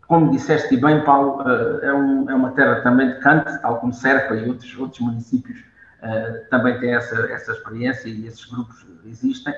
como 0.07 0.31
disseste 0.31 0.77
bem, 0.77 1.03
Paulo, 1.03 1.41
é, 1.81 1.93
um, 1.93 2.29
é, 2.29 2.35
uma 2.35 2.51
terra 2.51 2.81
também 2.81 3.09
de 3.09 3.19
canto, 3.19 3.51
tal 3.61 3.77
como 3.79 3.93
Serpa 3.93 4.35
e 4.35 4.47
outros, 4.47 4.77
outros 4.77 5.01
municípios 5.01 5.59
uh, 5.59 6.49
também 6.49 6.79
tem 6.79 6.95
essa, 6.95 7.15
essa 7.31 7.51
experiência 7.51 8.07
e 8.07 8.25
esses 8.25 8.45
grupos 8.45 8.85
existem, 9.05 9.53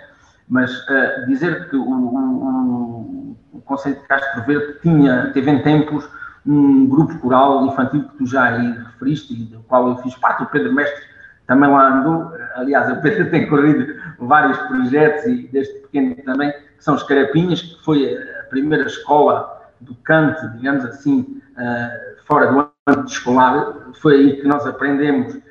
mas 0.48 0.72
uh, 0.72 1.26
dizer 1.28 1.70
que 1.70 1.76
o, 1.76 1.84
o, 1.84 3.38
o 3.54 3.62
Conselho 3.62 3.96
de 3.96 4.08
Castro 4.08 4.44
Verde 4.44 4.80
tinha, 4.82 5.32
teve 5.34 5.52
em 5.52 5.62
tempos 5.62 6.10
um 6.46 6.88
grupo 6.88 7.18
coral 7.20 7.66
infantil 7.68 8.04
que 8.04 8.18
tu 8.18 8.26
já 8.26 8.46
aí 8.46 8.72
referiste 8.72 9.34
e 9.34 9.46
do 9.46 9.60
qual 9.64 9.90
eu 9.90 9.98
fiz 9.98 10.16
parte, 10.16 10.44
o 10.44 10.48
Pedro 10.48 10.74
Mestre 10.74 11.10
também 11.50 11.70
lá 11.70 11.98
andou, 11.98 12.32
aliás, 12.56 12.92
o 12.92 13.02
Pedro 13.02 13.30
tem 13.32 13.50
corrido 13.50 13.96
vários 14.20 14.58
projetos 14.68 15.26
e 15.26 15.50
desde 15.52 15.74
pequeno 15.80 16.16
também, 16.24 16.52
que 16.52 16.84
são 16.84 16.94
os 16.94 17.02
Carapinhas, 17.02 17.62
que 17.62 17.84
foi 17.84 18.16
a 18.16 18.44
primeira 18.50 18.86
escola 18.86 19.60
do 19.82 19.96
canto, 19.96 20.48
digamos 20.52 20.86
assim, 20.86 21.42
uh, 21.58 22.24
fora 22.28 22.52
do 22.52 22.72
âmbito 22.88 23.12
escolar, 23.12 23.74
foi 24.00 24.14
aí 24.16 24.42
que 24.42 24.48
nós 24.48 24.66
aprendemos 24.68 25.34
uh, 25.34 25.42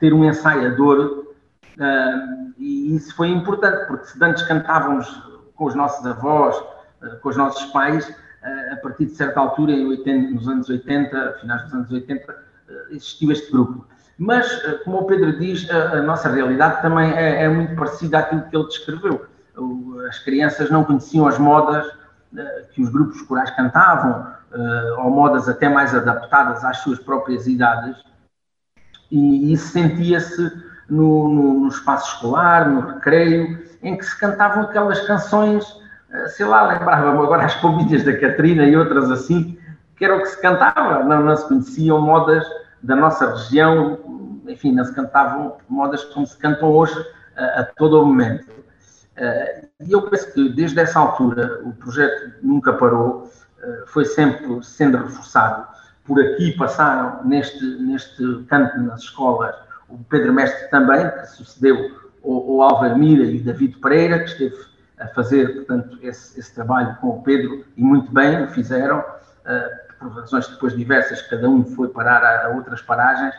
ter 0.00 0.12
um 0.12 0.24
ensaiador, 0.24 1.26
uh, 1.78 2.52
e 2.58 2.96
isso 2.96 3.14
foi 3.14 3.28
importante, 3.28 3.86
porque 3.86 4.06
se 4.06 4.24
antes 4.24 4.42
cantávamos 4.42 5.08
com 5.54 5.66
os 5.66 5.76
nossos 5.76 6.04
avós, 6.04 6.56
com 7.22 7.28
os 7.28 7.36
nossos 7.36 7.66
pais, 7.66 8.12
a 8.72 8.76
partir 8.76 9.06
de 9.06 9.12
certa 9.12 9.40
altura, 9.40 9.72
em 9.72 9.86
80, 9.86 10.34
nos 10.34 10.48
anos 10.48 10.68
80, 10.68 11.38
finais 11.40 11.62
dos 11.64 11.74
anos 11.74 11.90
80, 11.90 12.36
existiu 12.90 13.32
este 13.32 13.50
grupo. 13.50 13.86
Mas, 14.18 14.46
como 14.84 14.98
o 14.98 15.04
Pedro 15.04 15.38
diz, 15.38 15.68
a, 15.70 15.98
a 15.98 16.02
nossa 16.02 16.28
realidade 16.28 16.82
também 16.82 17.12
é, 17.12 17.44
é, 17.44 17.48
muito 17.48 17.74
parecida 17.74 18.18
àquilo 18.18 18.42
que 18.42 18.56
ele 18.56 18.66
descreveu. 18.66 19.26
As 20.08 20.18
crianças 20.18 20.70
não 20.70 20.84
conheciam 20.84 21.26
as 21.26 21.38
modas 21.38 21.86
que 22.72 22.82
os 22.82 22.88
grupos 22.90 23.22
corais 23.22 23.50
cantavam, 23.50 24.26
ou 24.98 25.10
modas 25.10 25.48
até 25.48 25.68
mais 25.68 25.94
adaptadas 25.94 26.64
às 26.64 26.78
suas 26.78 26.98
próprias 26.98 27.46
idades, 27.46 27.96
e 29.10 29.52
isso 29.52 29.68
sentia-se 29.68 30.52
no, 30.88 31.28
no, 31.28 31.60
no, 31.60 31.68
espaço 31.68 32.14
escolar, 32.14 32.68
no 32.68 32.80
recreio, 32.80 33.64
em 33.82 33.96
que 33.96 34.04
se 34.04 34.18
cantavam 34.18 34.64
aquelas 34.64 35.00
canções, 35.06 35.64
eh, 35.64 35.83
sei 36.28 36.46
lá, 36.46 36.66
lembrava-me 36.66 37.18
agora 37.18 37.44
as 37.44 37.54
palmitas 37.56 38.04
da 38.04 38.18
Catrina 38.18 38.64
e 38.64 38.76
outras 38.76 39.10
assim, 39.10 39.58
que 39.96 40.04
era 40.04 40.16
o 40.16 40.20
que 40.20 40.28
se 40.28 40.40
cantava, 40.40 41.02
não, 41.04 41.22
não 41.22 41.36
se 41.36 41.46
conheciam 41.46 42.00
modas 42.00 42.44
da 42.82 42.94
nossa 42.96 43.30
região, 43.30 43.98
enfim, 44.46 44.72
não 44.72 44.84
se 44.84 44.94
cantavam 44.94 45.56
modas 45.68 46.04
como 46.04 46.26
se 46.26 46.36
cantam 46.36 46.70
hoje 46.70 46.94
a, 47.36 47.42
eh, 47.42 47.60
a 47.60 47.64
todo 47.64 48.02
o 48.02 48.06
momento. 48.06 48.46
Eh, 49.16 49.68
e 49.80 49.92
eu 49.92 50.02
penso 50.02 50.32
que 50.32 50.48
desde 50.50 50.80
essa 50.80 50.98
altura 50.98 51.60
o 51.64 51.72
projeto 51.72 52.34
nunca 52.42 52.72
parou, 52.72 53.30
foi 53.86 54.04
sempre 54.04 54.62
sendo 54.62 54.98
reforçado. 54.98 55.66
Por 56.04 56.20
aqui 56.20 56.52
passaram 56.52 57.24
neste, 57.24 57.64
neste 57.80 58.44
canto 58.48 58.78
nas 58.80 59.00
escolas 59.00 59.54
o 59.88 59.98
Pedro 60.04 60.32
Mestre 60.32 60.68
também, 60.70 61.08
que 61.10 61.26
sucedeu 61.26 61.90
o, 62.22 62.56
o 62.56 62.62
Álvaro 62.62 62.98
Mira 62.98 63.24
e 63.24 63.38
o 63.38 63.44
David 63.44 63.78
Pereira, 63.78 64.18
que 64.18 64.30
esteve 64.30 64.56
a 64.98 65.08
fazer, 65.08 65.54
portanto, 65.54 65.98
esse, 66.02 66.38
esse 66.38 66.54
trabalho 66.54 66.96
com 67.00 67.08
o 67.08 67.22
Pedro 67.22 67.64
e 67.76 67.82
muito 67.82 68.12
bem 68.12 68.44
o 68.44 68.48
fizeram, 68.48 69.00
uh, 69.00 69.94
por 69.98 70.12
razões 70.12 70.46
depois 70.48 70.76
diversas, 70.76 71.22
cada 71.22 71.48
um 71.48 71.64
foi 71.64 71.88
parar 71.88 72.22
a, 72.22 72.46
a 72.46 72.48
outras 72.50 72.80
paragens, 72.82 73.34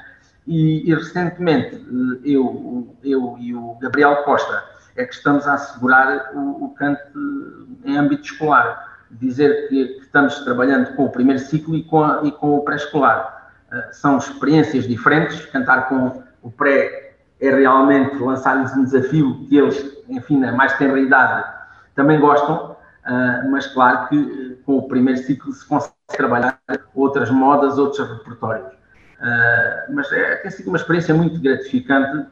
e, 0.47 0.89
e 0.89 0.93
recentemente 0.93 1.75
uh, 1.75 2.21
eu, 2.23 2.95
eu 3.03 3.37
e 3.39 3.53
o 3.55 3.75
Gabriel 3.81 4.23
Costa 4.23 4.63
é 4.95 5.05
que 5.05 5.13
estamos 5.13 5.47
a 5.47 5.53
assegurar 5.53 6.31
o, 6.33 6.65
o 6.65 6.69
canto 6.75 7.67
em 7.83 7.97
âmbito 7.97 8.23
escolar 8.23 8.95
dizer 9.11 9.69
que, 9.69 9.87
que, 9.87 10.01
estamos 10.01 10.39
trabalhando 10.39 10.95
com 10.95 11.05
o 11.05 11.09
primeiro 11.09 11.39
ciclo 11.39 11.75
e 11.75 11.83
com, 11.83 12.03
a, 12.03 12.21
e 12.23 12.31
com 12.31 12.55
o 12.55 12.61
pré-escolar. 12.61 13.51
Uh, 13.71 13.93
são 13.93 14.17
experiências 14.17 14.87
diferentes. 14.87 15.45
Cantar 15.47 15.87
com 15.87 16.23
o 16.41 16.51
pré 16.51 17.04
é 17.39 17.49
realmente 17.49 18.15
lançar-lhes 18.17 18.75
um 18.75 18.83
desafio 18.83 19.45
que 19.47 19.57
eles, 19.57 20.03
enfim, 20.09 20.39
na 20.39 20.51
mais 20.51 20.77
tenra 20.77 20.99
idade, 20.99 21.45
também 21.95 22.19
gostam, 22.19 22.71
uh, 22.71 23.51
mas 23.51 23.67
claro 23.67 24.07
que 24.09 24.17
uh, 24.17 24.57
com 24.65 24.77
o 24.77 24.87
primeiro 24.87 25.19
ciclo 25.21 25.51
se 25.53 25.65
consegue 25.67 25.93
trabalhar 26.09 26.59
outras 26.93 27.29
modas, 27.29 27.77
outros 27.77 28.07
repertórios. 28.09 28.73
mas 29.93 30.11
é, 30.11 30.35
tem 30.37 30.51
sido 30.51 30.67
uma 30.67 30.77
experiência 30.77 31.13
muito 31.13 31.41
gratificante 31.41 32.25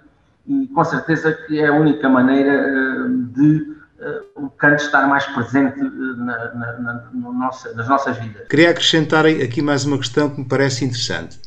e 0.48 0.68
com 0.68 0.84
certeza 0.84 1.34
que 1.34 1.60
é 1.60 1.68
a 1.68 1.74
única 1.74 2.10
maneira 2.10 3.08
de 3.34 3.74
o 4.36 4.50
canto 4.50 4.84
estar 4.84 5.08
mais 5.08 5.26
presente 5.28 5.80
eh, 5.80 5.84
na, 6.18 6.54
na, 6.54 6.80
na, 6.80 7.10
no 7.14 7.34
nas 7.34 7.88
nossas 7.88 8.18
vidas. 8.18 8.48
Queria 8.48 8.72
acrescentar 8.72 9.26
aqui 9.26 9.62
mais 9.62 9.86
uma 9.86 9.98
questão 9.98 10.30
que 10.30 10.40
me 10.42 10.48
parece 10.48 10.84
interessante. 10.86 11.40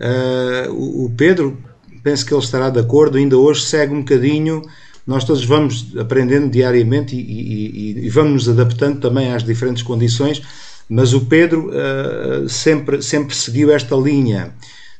Uh, 0.00 1.04
o 1.04 1.14
Pedro, 1.16 1.56
penso 2.02 2.26
que 2.26 2.34
ele 2.34 2.42
estará 2.42 2.70
de 2.70 2.80
acordo, 2.80 3.18
ainda 3.18 3.36
hoje 3.36 3.62
segue 3.62 3.94
um 3.94 4.00
bocadinho. 4.00 4.62
Nós 5.06 5.24
todos 5.24 5.44
vamos 5.44 5.92
aprendendo 5.98 6.50
diariamente 6.50 7.16
e, 7.16 7.20
e, 7.20 8.06
e, 8.06 8.08
vamos 8.08 8.46
nos 8.46 8.48
adaptando 8.48 9.00
também 9.00 9.32
às 9.32 9.42
diferentes 9.42 9.82
condições, 9.82 10.42
mas 10.88 11.12
o 11.12 11.22
Pedro 11.22 11.70
uh, 11.70 12.48
sempre, 12.48 13.02
sempre 13.02 13.34
seguiu 13.34 13.72
esta 13.72 13.96
linha 13.96 14.54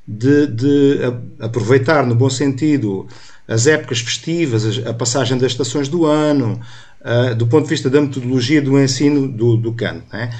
de, 0.06 0.48
de, 0.48 0.98
aproveitar, 1.38 2.04
no 2.04 2.14
bom 2.14 2.28
sentido, 2.28 3.06
as 3.46 3.66
épocas 3.66 4.00
festivas, 4.00 4.64
a 4.84 4.92
passagem 4.92 5.38
das 5.38 5.52
estações 5.52 5.88
do 5.88 6.04
ano, 6.04 6.60
uh, 7.02 7.34
do 7.34 7.46
ponto 7.46 7.64
de 7.64 7.70
vista 7.70 7.90
da 7.90 8.00
metodologia 8.00 8.62
do 8.62 8.78
ensino 8.78 9.28
do, 9.28 9.56
do 9.56 9.74
canto. 9.74 10.04
É? 10.14 10.30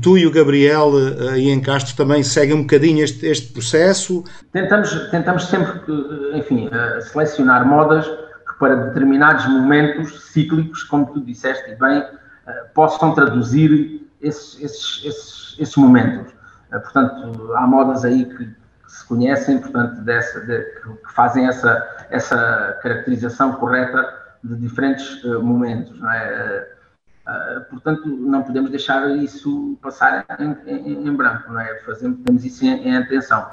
Tu 0.00 0.18
e 0.18 0.26
o 0.26 0.30
Gabriel 0.30 0.90
uh, 0.90 1.36
e 1.36 1.50
em 1.50 1.60
Castro 1.60 1.96
também 1.96 2.22
seguem 2.22 2.54
um 2.54 2.62
bocadinho 2.62 3.02
este, 3.02 3.26
este 3.26 3.52
processo? 3.52 4.24
Tentamos, 4.52 4.92
tentamos 5.10 5.46
sempre, 5.46 5.80
enfim, 6.34 6.68
uh, 6.68 7.00
selecionar 7.02 7.66
modas 7.66 8.06
que 8.06 8.58
para 8.58 8.76
determinados 8.76 9.46
momentos 9.46 10.32
cíclicos, 10.32 10.82
como 10.84 11.06
tu 11.06 11.20
disseste 11.20 11.74
bem, 11.76 12.04
possam 12.74 13.14
traduzir 13.14 14.08
esses, 14.20 14.60
esses, 14.60 15.04
esses, 15.04 15.56
esses 15.58 15.76
momentos. 15.76 16.32
portanto, 16.68 17.52
há 17.54 17.66
modas 17.66 18.04
aí 18.04 18.24
que, 18.24 18.44
que 18.44 18.52
se 18.88 19.06
conhecem, 19.06 19.58
portanto, 19.58 20.00
dessa, 20.02 20.40
de, 20.40 20.62
que 20.62 21.14
fazem 21.14 21.46
essa, 21.46 22.06
essa 22.10 22.78
caracterização 22.82 23.52
correta 23.52 24.19
de 24.42 24.56
diferentes 24.56 25.22
uh, 25.24 25.42
momentos, 25.42 25.98
não 25.98 26.10
é? 26.10 26.68
Uh, 27.26 27.64
portanto, 27.70 28.06
não 28.06 28.42
podemos 28.42 28.70
deixar 28.70 29.08
isso 29.16 29.78
passar 29.82 30.26
em, 30.38 30.56
em, 30.66 31.06
em 31.06 31.14
branco, 31.14 31.52
não 31.52 31.60
é? 31.60 31.78
Fazemos, 31.84 32.18
temos 32.24 32.44
isso 32.44 32.64
em, 32.64 32.88
em 32.88 32.96
atenção. 32.96 33.48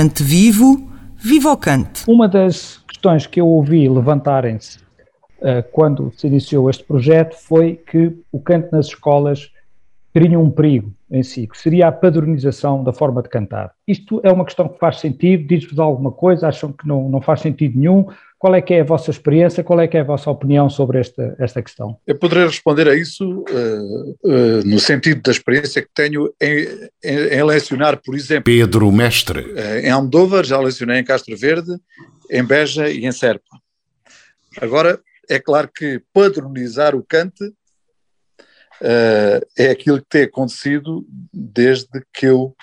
Cante 0.04 0.22
vivo, 0.22 0.86
viva 1.16 1.50
o 1.54 1.56
cante. 1.56 2.04
Uma 2.10 2.28
das 2.28 2.84
questões 2.90 3.26
que 3.26 3.40
eu 3.40 3.48
ouvi 3.48 3.88
levantarem-se 3.88 4.80
uh, 4.80 5.64
quando 5.72 6.12
se 6.18 6.28
iniciou 6.28 6.70
este 6.70 6.84
projeto 6.84 7.36
foi 7.36 7.76
que 7.90 8.14
o 8.30 8.38
canto 8.38 8.70
nas 8.74 8.88
escolas 8.88 9.50
teria 10.12 10.38
um 10.38 10.52
perigo 10.52 10.92
em 11.10 11.24
si, 11.24 11.48
que 11.48 11.58
seria 11.58 11.88
a 11.88 11.92
padronização 11.94 12.84
da 12.84 12.92
forma 12.92 13.24
de 13.24 13.30
cantar. 13.30 13.72
Isto 13.88 14.20
é 14.26 14.30
uma 14.30 14.44
questão 14.44 14.68
que 14.68 14.78
faz 14.78 15.00
sentido? 15.00 15.48
Diz-vos 15.48 15.80
alguma 15.80 16.12
coisa? 16.12 16.50
Acham 16.50 16.74
que 16.74 16.86
não, 16.86 17.08
não 17.08 17.22
faz 17.22 17.40
sentido 17.40 17.80
nenhum? 17.80 18.06
Qual 18.44 18.56
é 18.56 18.62
que 18.62 18.74
é 18.74 18.82
a 18.82 18.84
vossa 18.84 19.10
experiência? 19.10 19.64
Qual 19.64 19.80
é 19.80 19.88
que 19.88 19.96
é 19.96 20.02
a 20.02 20.04
vossa 20.04 20.30
opinião 20.30 20.70
sobre 20.70 21.00
esta, 21.00 21.34
esta 21.40 21.64
questão? 21.64 21.98
Eu 22.06 22.20
poderei 22.20 22.46
responder 22.46 22.90
a 22.90 22.94
isso 22.94 23.24
uh, 23.24 24.18
uh, 24.22 24.66
no 24.66 24.82
sentido 24.82 25.22
da 25.22 25.32
experiência 25.32 25.82
que 25.82 25.88
tenho 25.96 26.30
em, 26.42 26.68
em, 27.02 27.18
em 27.36 27.44
lecionar, 27.46 28.02
por 28.04 28.14
exemplo. 28.14 28.44
Pedro 28.44 28.92
Mestre. 28.92 29.40
Uh, 29.40 29.86
em 29.86 29.90
Almodóvar, 29.90 30.44
já 30.44 30.60
lecionei 30.60 31.00
em 31.00 31.06
Castro 31.06 31.38
Verde, 31.38 31.72
em 32.30 32.44
Beja 32.44 32.90
e 32.90 33.06
em 33.06 33.14
Serpa. 33.14 33.48
Agora, 34.60 35.00
é 35.30 35.40
claro 35.40 35.70
que 35.74 36.02
padronizar 36.14 36.98
o 36.98 37.02
cante 37.02 37.50
é 39.58 39.70
aquilo 39.70 40.00
que 40.00 40.10
tem 40.10 40.24
acontecido 40.24 41.08
desde 41.32 41.88
que 42.14 42.26
eu 42.26 42.54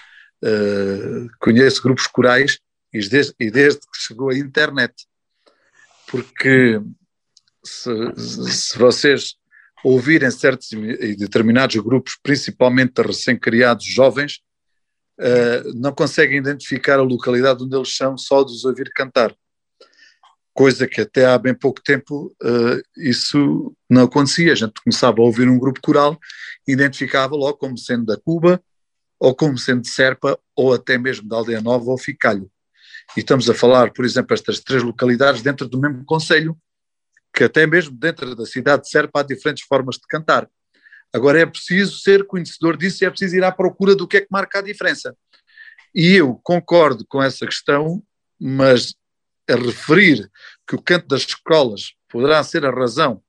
conheço 1.38 1.82
grupos 1.82 2.06
corais 2.06 2.58
e 2.92 2.98
desde, 3.08 3.34
e 3.40 3.50
desde 3.50 3.80
que 3.80 3.96
chegou 3.98 4.28
a 4.28 4.36
internet 4.36 4.92
porque 6.10 6.80
se, 7.64 7.90
se 8.16 8.78
vocês 8.78 9.34
ouvirem 9.84 10.30
certos 10.30 10.72
e 10.72 11.14
determinados 11.16 11.76
grupos, 11.76 12.18
principalmente 12.22 13.00
recém-criados 13.00 13.84
jovens, 13.86 14.40
uh, 15.20 15.72
não 15.74 15.92
conseguem 15.92 16.38
identificar 16.38 16.98
a 16.98 17.02
localidade 17.02 17.62
onde 17.62 17.76
eles 17.76 17.96
são 17.96 18.18
só 18.18 18.42
de 18.42 18.52
os 18.52 18.64
ouvir 18.64 18.90
cantar. 18.94 19.34
Coisa 20.52 20.86
que 20.86 21.00
até 21.00 21.24
há 21.26 21.38
bem 21.38 21.54
pouco 21.54 21.80
tempo 21.82 22.34
uh, 22.42 22.82
isso 22.96 23.74
não 23.88 24.02
acontecia. 24.04 24.52
A 24.52 24.56
gente 24.56 24.74
começava 24.82 25.20
a 25.20 25.24
ouvir 25.24 25.48
um 25.48 25.58
grupo 25.58 25.80
coral 25.80 26.18
identificava 26.72 27.34
logo 27.34 27.58
como 27.58 27.78
sendo 27.78 28.06
da 28.06 28.16
Cuba, 28.16 28.62
ou 29.18 29.34
como 29.34 29.58
sendo 29.58 29.82
de 29.82 29.88
Serpa, 29.88 30.38
ou 30.56 30.72
até 30.72 30.96
mesmo 30.98 31.28
da 31.28 31.36
Aldeia 31.36 31.60
Nova 31.60 31.90
ou 31.90 31.98
Ficalho. 31.98 32.50
E 33.16 33.20
estamos 33.20 33.48
a 33.50 33.54
falar, 33.54 33.92
por 33.92 34.04
exemplo, 34.04 34.34
estas 34.34 34.60
três 34.60 34.82
localidades 34.82 35.42
dentro 35.42 35.68
do 35.68 35.80
mesmo 35.80 36.04
conselho, 36.04 36.56
que 37.34 37.44
até 37.44 37.66
mesmo 37.66 37.96
dentro 37.96 38.34
da 38.34 38.46
cidade 38.46 38.82
de 38.82 38.90
Serpa 38.90 39.20
há 39.20 39.22
diferentes 39.22 39.64
formas 39.64 39.96
de 39.96 40.06
cantar. 40.08 40.48
Agora 41.12 41.40
é 41.40 41.46
preciso 41.46 41.98
ser 41.98 42.24
conhecedor 42.24 42.76
disso 42.76 43.02
e 43.02 43.06
é 43.06 43.10
preciso 43.10 43.36
ir 43.36 43.44
à 43.44 43.50
procura 43.50 43.96
do 43.96 44.06
que 44.06 44.18
é 44.18 44.20
que 44.20 44.28
marca 44.30 44.60
a 44.60 44.62
diferença. 44.62 45.16
E 45.94 46.14
eu 46.14 46.36
concordo 46.44 47.04
com 47.06 47.20
essa 47.20 47.44
questão, 47.46 48.02
mas 48.40 48.94
a 49.48 49.56
referir 49.56 50.30
que 50.66 50.76
o 50.76 50.82
canto 50.82 51.08
das 51.08 51.22
escolas 51.22 51.94
poderá 52.08 52.42
ser 52.44 52.64
a 52.64 52.70
razão 52.70 53.20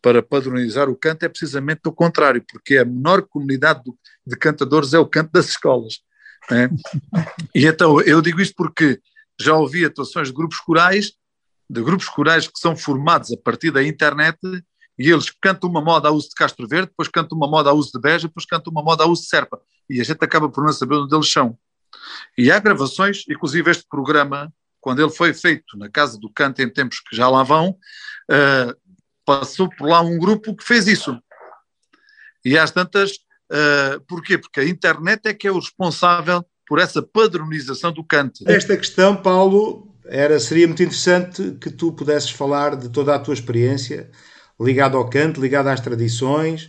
para 0.00 0.22
padronizar 0.22 0.88
o 0.88 0.96
canto 0.96 1.24
é 1.24 1.28
precisamente 1.28 1.80
o 1.86 1.92
contrário, 1.92 2.42
porque 2.50 2.78
a 2.78 2.84
menor 2.84 3.22
comunidade 3.22 3.82
de 4.26 4.36
cantadores 4.36 4.94
é 4.94 4.98
o 4.98 5.06
canto 5.06 5.30
das 5.32 5.48
escolas. 5.48 6.00
É? 6.50 6.68
E 7.54 7.66
então 7.66 8.00
eu 8.02 8.22
digo 8.22 8.40
isto 8.40 8.54
porque 8.56 9.00
já 9.40 9.54
ouvi 9.54 9.84
atuações 9.84 10.28
de 10.28 10.34
grupos 10.34 10.58
corais, 10.58 11.12
de 11.68 11.82
grupos 11.82 12.08
corais 12.08 12.46
que 12.46 12.58
são 12.58 12.76
formados 12.76 13.32
a 13.32 13.36
partir 13.36 13.70
da 13.70 13.82
internet 13.82 14.38
e 14.98 15.10
eles 15.10 15.30
cantam 15.30 15.70
uma 15.70 15.80
moda 15.80 16.08
a 16.08 16.10
uso 16.10 16.28
de 16.28 16.34
Castro 16.34 16.66
Verde, 16.66 16.88
depois 16.88 17.08
cantam 17.08 17.38
uma 17.38 17.46
moda 17.46 17.70
a 17.70 17.72
uso 17.72 17.92
de 17.92 18.00
Beja, 18.00 18.26
depois 18.26 18.44
cantam 18.44 18.72
uma 18.72 18.82
moda 18.82 19.04
a 19.04 19.06
uso 19.06 19.22
de 19.22 19.28
Serpa. 19.28 19.60
E 19.88 20.00
a 20.00 20.04
gente 20.04 20.22
acaba 20.24 20.48
por 20.48 20.64
não 20.64 20.72
saber 20.72 20.96
onde 20.96 21.14
eles 21.14 21.30
são. 21.30 21.56
E 22.36 22.50
há 22.50 22.58
gravações, 22.58 23.24
inclusive 23.28 23.70
este 23.70 23.86
programa, 23.88 24.52
quando 24.80 25.00
ele 25.00 25.10
foi 25.10 25.32
feito 25.32 25.76
na 25.78 25.88
Casa 25.88 26.18
do 26.18 26.28
Canto 26.30 26.60
em 26.62 26.68
tempos 26.68 26.98
que 27.00 27.14
já 27.14 27.28
lá 27.28 27.44
vão, 27.44 27.70
uh, 27.70 28.94
passou 29.24 29.68
por 29.68 29.88
lá 29.88 30.00
um 30.00 30.18
grupo 30.18 30.56
que 30.56 30.64
fez 30.64 30.88
isso. 30.88 31.16
E 32.44 32.58
às 32.58 32.72
tantas, 32.72 33.12
uh, 33.12 34.00
porquê? 34.08 34.36
Porque 34.36 34.60
a 34.60 34.64
internet 34.64 35.26
é 35.26 35.34
que 35.34 35.46
é 35.46 35.52
o 35.52 35.60
responsável 35.60 36.44
por 36.68 36.78
essa 36.78 37.02
padronização 37.02 37.90
do 37.90 38.04
canto. 38.04 38.44
Esta 38.46 38.76
questão, 38.76 39.16
Paulo, 39.16 39.88
era, 40.04 40.38
seria 40.38 40.66
muito 40.66 40.82
interessante 40.82 41.56
que 41.60 41.70
tu 41.70 41.92
pudesses 41.92 42.30
falar 42.30 42.76
de 42.76 42.90
toda 42.90 43.14
a 43.14 43.18
tua 43.18 43.32
experiência 43.32 44.10
ligado 44.60 44.96
ao 44.96 45.08
canto, 45.08 45.40
ligado 45.40 45.68
às 45.68 45.80
tradições, 45.80 46.68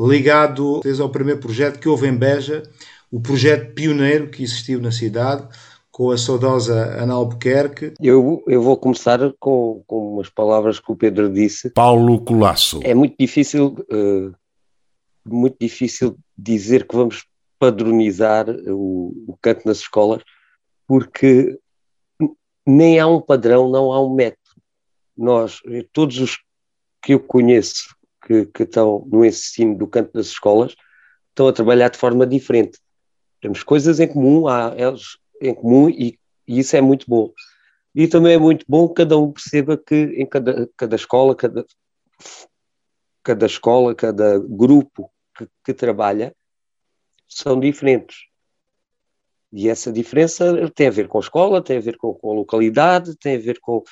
ligado 0.00 0.80
ao 1.00 1.10
primeiro 1.10 1.40
projeto 1.40 1.78
que 1.78 1.88
houve 1.88 2.06
em 2.06 2.16
Beja, 2.16 2.62
o 3.10 3.20
projeto 3.20 3.74
pioneiro 3.74 4.28
que 4.28 4.42
existiu 4.42 4.80
na 4.80 4.90
cidade, 4.90 5.46
com 5.90 6.10
a 6.10 6.18
saudosa 6.18 6.74
Ana 7.00 7.14
Albuquerque. 7.14 7.92
Eu, 8.00 8.42
eu 8.48 8.62
vou 8.62 8.76
começar 8.76 9.32
com, 9.38 9.82
com 9.86 10.14
umas 10.14 10.28
palavras 10.28 10.80
que 10.80 10.90
o 10.90 10.96
Pedro 10.96 11.32
disse. 11.32 11.70
Paulo 11.70 12.20
Colasso. 12.20 12.80
É 12.82 12.94
muito 12.94 13.14
difícil, 13.18 13.76
uh, 13.92 14.34
muito 15.24 15.56
difícil 15.60 16.16
dizer 16.36 16.86
que 16.86 16.96
vamos 16.96 17.24
padronizar 17.58 18.48
o, 18.50 19.12
o 19.28 19.38
canto 19.40 19.66
nas 19.66 19.78
escolas, 19.78 20.22
porque 20.86 21.58
nem 22.66 22.98
há 22.98 23.06
um 23.06 23.20
padrão, 23.20 23.70
não 23.70 23.92
há 23.92 24.04
um 24.04 24.14
método. 24.14 24.40
Nós, 25.16 25.60
todos 25.92 26.18
os 26.18 26.38
que 27.02 27.14
eu 27.14 27.20
conheço 27.20 27.94
que, 28.26 28.46
que 28.46 28.62
estão 28.62 29.06
no 29.10 29.24
ensino 29.24 29.76
do 29.76 29.86
canto 29.86 30.12
das 30.12 30.26
escolas 30.26 30.74
estão 31.28 31.46
a 31.46 31.52
trabalhar 31.52 31.90
de 31.90 31.98
forma 31.98 32.26
diferente. 32.26 32.78
Temos 33.40 33.62
coisas 33.62 34.00
em 34.00 34.08
comum, 34.08 34.48
há 34.48 34.74
eles 34.76 35.18
em 35.40 35.54
comum 35.54 35.90
e, 35.90 36.18
e, 36.48 36.58
isso 36.58 36.76
é 36.76 36.80
muito 36.80 37.04
bom. 37.08 37.30
E 37.94 38.08
também 38.08 38.34
é 38.34 38.38
muito 38.38 38.64
bom 38.68 38.88
que 38.88 38.94
cada 38.94 39.18
um 39.18 39.30
perceba 39.30 39.76
que 39.76 39.94
em 39.94 40.26
cada, 40.26 40.68
cada 40.76 40.96
escola, 40.96 41.34
cada, 41.34 41.64
cada 43.22 43.46
escola, 43.46 43.94
cada 43.94 44.38
grupo 44.38 45.10
que, 45.36 45.46
que 45.64 45.74
trabalha 45.74 46.34
são 47.28 47.58
diferentes. 47.58 48.16
E 49.52 49.68
essa 49.68 49.92
diferença 49.92 50.70
tem 50.74 50.88
a 50.88 50.90
ver 50.90 51.06
com 51.06 51.18
a 51.18 51.20
escola, 51.20 51.62
tem 51.62 51.76
a 51.76 51.80
ver 51.80 51.96
com, 51.96 52.12
com 52.12 52.32
a 52.32 52.34
localidade, 52.34 53.16
tem 53.16 53.36
a 53.36 53.40
ver 53.40 53.60
com, 53.60 53.82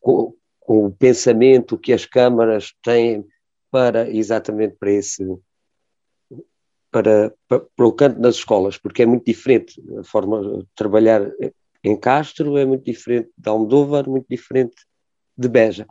com, 0.00 0.34
com, 0.60 0.86
o 0.86 0.92
pensamento 0.92 1.76
que 1.76 1.92
as 1.92 2.06
câmaras 2.06 2.72
têm 2.82 3.26
para 3.70 4.08
exatamente 4.08 4.76
para 4.78 4.92
esse 4.92 5.24
para, 6.92 7.32
para, 7.48 7.60
para, 7.60 7.86
o 7.86 7.92
canto 7.92 8.20
das 8.20 8.36
escolas, 8.36 8.76
porque 8.76 9.02
é 9.02 9.06
muito 9.06 9.24
diferente 9.24 9.80
a 9.98 10.04
forma 10.04 10.58
de 10.58 10.66
trabalhar 10.74 11.22
em 11.82 11.96
Castro, 11.96 12.56
é 12.56 12.64
muito 12.64 12.84
diferente 12.84 13.30
de 13.36 13.48
Almodóvar, 13.48 14.08
muito 14.08 14.26
diferente 14.28 14.76
de 15.36 15.48
Beja. 15.48 15.86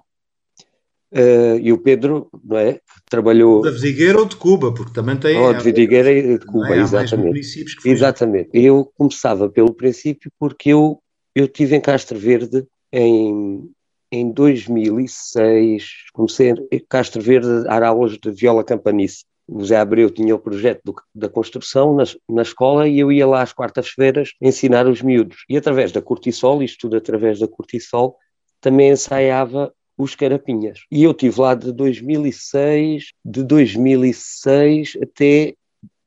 Uh, 1.12 1.58
e 1.60 1.74
o 1.74 1.78
Pedro, 1.80 2.30
não 2.44 2.58
é? 2.58 2.80
Trabalhou. 3.10 3.62
Da 3.62 3.72
Vidigueira 3.72 4.20
ou 4.20 4.26
de 4.26 4.36
Cuba, 4.36 4.72
porque 4.72 4.94
também 4.94 5.18
tem. 5.18 5.38
Ou 5.38 5.54
de 5.54 5.64
Vidigueira 5.64 6.12
e 6.12 6.38
de 6.38 6.46
Cuba, 6.46 6.76
é? 6.76 6.80
exatamente. 6.80 7.66
Exatamente. 7.84 8.50
Eu 8.54 8.92
começava 8.96 9.50
pelo 9.50 9.74
princípio 9.74 10.32
porque 10.40 10.70
eu, 10.70 11.02
eu 11.34 11.48
tive 11.48 11.76
em 11.76 11.82
Castro 11.82 12.20
Verde 12.20 12.64
em, 12.92 13.72
em 14.12 14.32
2006, 14.32 15.84
comecei 16.14 16.54
em 16.72 16.86
Castro 16.88 17.22
Verde 17.22 17.48
a 17.48 17.80
dar 17.80 17.84
aulas 17.84 18.18
de 18.18 18.32
viola 18.32 18.64
campanice 18.64 19.24
o 19.52 19.66
Zé 19.66 19.78
Abreu 19.78 20.12
tinha 20.12 20.36
o 20.36 20.40
projeto 20.40 20.82
do, 20.86 20.96
da 21.14 21.28
construção 21.28 21.96
na, 21.96 22.04
na, 22.30 22.44
escola 22.44 22.88
e 22.88 23.00
eu 23.00 23.12
ia 23.12 23.26
lá 23.26 23.42
às 23.42 23.52
quartas-feiras 23.52 24.34
ensinar 24.40 24.88
os 24.88 25.02
miúdos. 25.02 25.44
E 25.50 25.58
através 25.58 25.92
da 25.92 26.02
Cortisol, 26.02 26.62
isto 26.62 26.82
tudo 26.82 26.98
através 26.98 27.40
da 27.40 27.48
Cortisol, 27.48 28.16
também 28.62 28.92
ensaiava 28.92 29.74
os 30.00 30.16
carapinhas. 30.16 30.80
E 30.90 31.04
eu 31.04 31.14
tive 31.14 31.42
lá 31.42 31.54
de 31.54 31.74
2006, 31.74 33.12
de 33.24 33.44
2006 33.44 34.98
até 35.04 35.54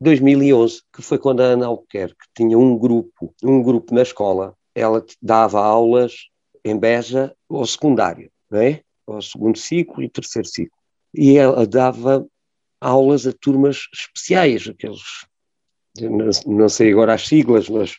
2011, 0.01 0.81
que 0.91 1.03
foi 1.03 1.19
quando 1.19 1.41
a 1.41 1.45
Ana 1.45 1.67
Albuquerque 1.67 2.25
tinha 2.35 2.57
um 2.57 2.75
grupo, 2.75 3.31
um 3.43 3.61
grupo 3.61 3.93
na 3.93 4.01
escola. 4.01 4.55
Ela 4.73 5.05
dava 5.21 5.63
aulas 5.63 6.27
em 6.65 6.75
Beja 6.75 7.35
ao 7.47 7.67
secundário, 7.67 8.31
não 8.49 8.59
é? 8.59 8.81
Ao 9.05 9.21
segundo 9.21 9.59
ciclo 9.59 10.01
e 10.01 10.09
terceiro 10.09 10.47
ciclo. 10.47 10.77
E 11.13 11.37
ela 11.37 11.67
dava 11.67 12.25
aulas 12.81 13.27
a 13.27 13.31
turmas 13.31 13.87
especiais, 13.93 14.67
aqueles, 14.67 15.03
não 16.47 16.67
sei 16.67 16.91
agora 16.91 17.13
as 17.13 17.27
siglas, 17.27 17.69
mas 17.69 17.95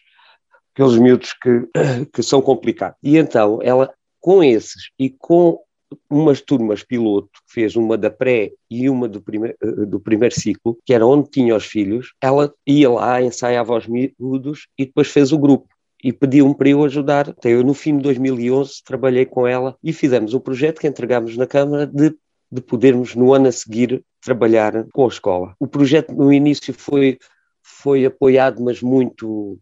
aqueles 0.75 0.99
miúdos 0.99 1.33
que, 1.35 1.69
que 2.13 2.23
são 2.23 2.43
complicados. 2.43 2.99
E 3.01 3.17
então 3.17 3.61
ela, 3.63 3.95
com 4.21 4.43
esses 4.43 4.91
e 4.99 5.09
com 5.09 5.63
umas 6.11 6.41
turmas 6.41 6.83
piloto, 6.83 7.31
fez 7.47 7.77
uma 7.77 7.97
da 7.97 8.11
pré 8.11 8.53
e 8.71 8.89
uma 8.89 9.09
do, 9.09 9.21
prime 9.21 9.55
do 9.89 10.01
primeiro 10.01 10.35
ciclo, 10.35 10.79
que 10.85 10.95
era 10.95 11.07
onde 11.07 11.31
tinha 11.31 11.57
os 11.57 11.65
filhos, 11.65 12.13
ela 12.21 12.53
ia 12.67 12.91
lá, 12.91 13.23
ensaiava 13.23 13.77
os 13.77 13.87
miúdos 13.87 14.69
e 14.79 14.87
depois 14.87 15.09
fez 15.09 15.33
o 15.33 15.39
grupo 15.39 15.69
e 16.03 16.13
pediu-me 16.13 16.55
para 16.55 16.69
eu 16.69 16.85
ajudar. 16.85 17.29
Então, 17.31 17.51
eu, 17.51 17.65
no 17.65 17.73
fim 17.73 17.97
de 17.97 18.03
2011, 18.03 18.83
trabalhei 18.85 19.25
com 19.25 19.47
ela 19.47 19.77
e 19.83 19.93
fizemos 19.93 20.35
um 20.35 20.41
projeto 20.41 20.81
que 20.81 20.87
entregámos 20.87 21.37
na 21.37 21.47
Câmara 21.47 21.87
de 21.87 22.15
de 22.55 22.61
podermos, 22.61 23.17
no 23.17 23.35
ano 23.35 23.49
a 23.49 23.53
seguir, 23.53 24.05
trabalhar 24.21 24.87
com 24.93 25.05
a 25.05 25.09
escola. 25.09 25.57
O 25.59 25.67
projeto, 25.67 26.15
no 26.15 26.33
início, 26.33 26.73
foi, 26.73 27.19
foi 27.61 28.07
apoiado, 28.07 28.63
mas 28.63 28.81
muito, 28.81 29.59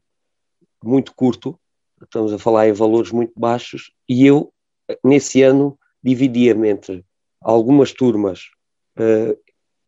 muito 0.85 1.14
curto. 1.14 1.59
Estamos 2.03 2.35
a 2.35 2.39
falar 2.39 2.68
em 2.68 2.72
valores 2.72 3.11
muito 3.11 3.33
baixos. 3.35 3.91
E 4.07 4.26
eu, 4.26 4.53
nesse 5.03 5.43
ano, 5.43 5.78
dividia-me 6.03 6.68
entre 6.68 7.05
algumas 7.40 7.92
turmas 7.92 8.40
uh, 8.98 9.36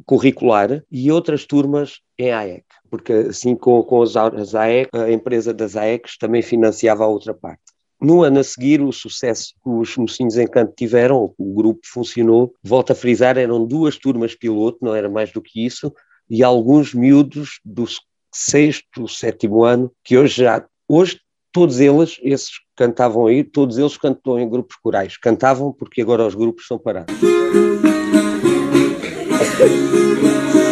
curricular 0.05 0.85
e 0.91 1.11
outras 1.11 1.45
turmas 1.45 2.01
em 2.19 2.33
AEC, 2.33 2.65
porque 2.91 3.13
assim 3.13 3.55
com, 3.55 3.83
com 3.83 4.03
as, 4.03 4.17
as 4.17 4.55
AEC, 4.55 4.91
a 4.93 5.11
empresa 5.11 5.53
das 5.55 5.77
AECs 5.77 6.17
também 6.19 6.43
financiava 6.43 7.05
a 7.05 7.09
outra 7.09 7.33
parte. 7.33 7.63
No 8.01 8.23
ano 8.23 8.41
a 8.41 8.45
seguir, 8.45 8.83
o 8.83 8.93
sucesso 8.93 9.55
que 9.63 9.71
os 9.71 9.97
Mocinhos 9.97 10.37
Encanto 10.37 10.75
tiveram, 10.77 11.33
o 11.39 11.55
grupo 11.55 11.81
funcionou, 11.87 12.53
volto 12.63 12.93
a 12.93 12.95
frisar, 12.95 13.39
eram 13.39 13.65
duas 13.65 13.97
turmas 13.97 14.35
piloto, 14.35 14.79
não 14.83 14.95
era 14.95 15.09
mais 15.09 15.33
do 15.33 15.41
que 15.41 15.65
isso, 15.65 15.93
e 16.29 16.43
alguns 16.43 16.93
miúdos 16.93 17.61
do 17.65 17.85
sexto, 18.33 19.09
sétimo 19.09 19.65
ano, 19.65 19.91
que 20.03 20.19
hoje 20.19 20.43
já, 20.43 20.67
hoje 20.89 21.21
todos 21.55 21.79
eles, 21.79 22.19
esses 22.21 22.51
cantavam 22.77 23.29
aí, 23.29 23.45
todos 23.45 23.79
eles 23.79 23.97
cantam 23.97 24.41
em 24.41 24.51
grupos 24.51 24.77
corais. 24.77 25.17
Cantavam 25.17 25.73
porque 25.73 26.03
agora 26.03 26.27
os 26.27 26.35
grupos 26.35 26.67
são 26.67 26.79
parados. 26.79 27.15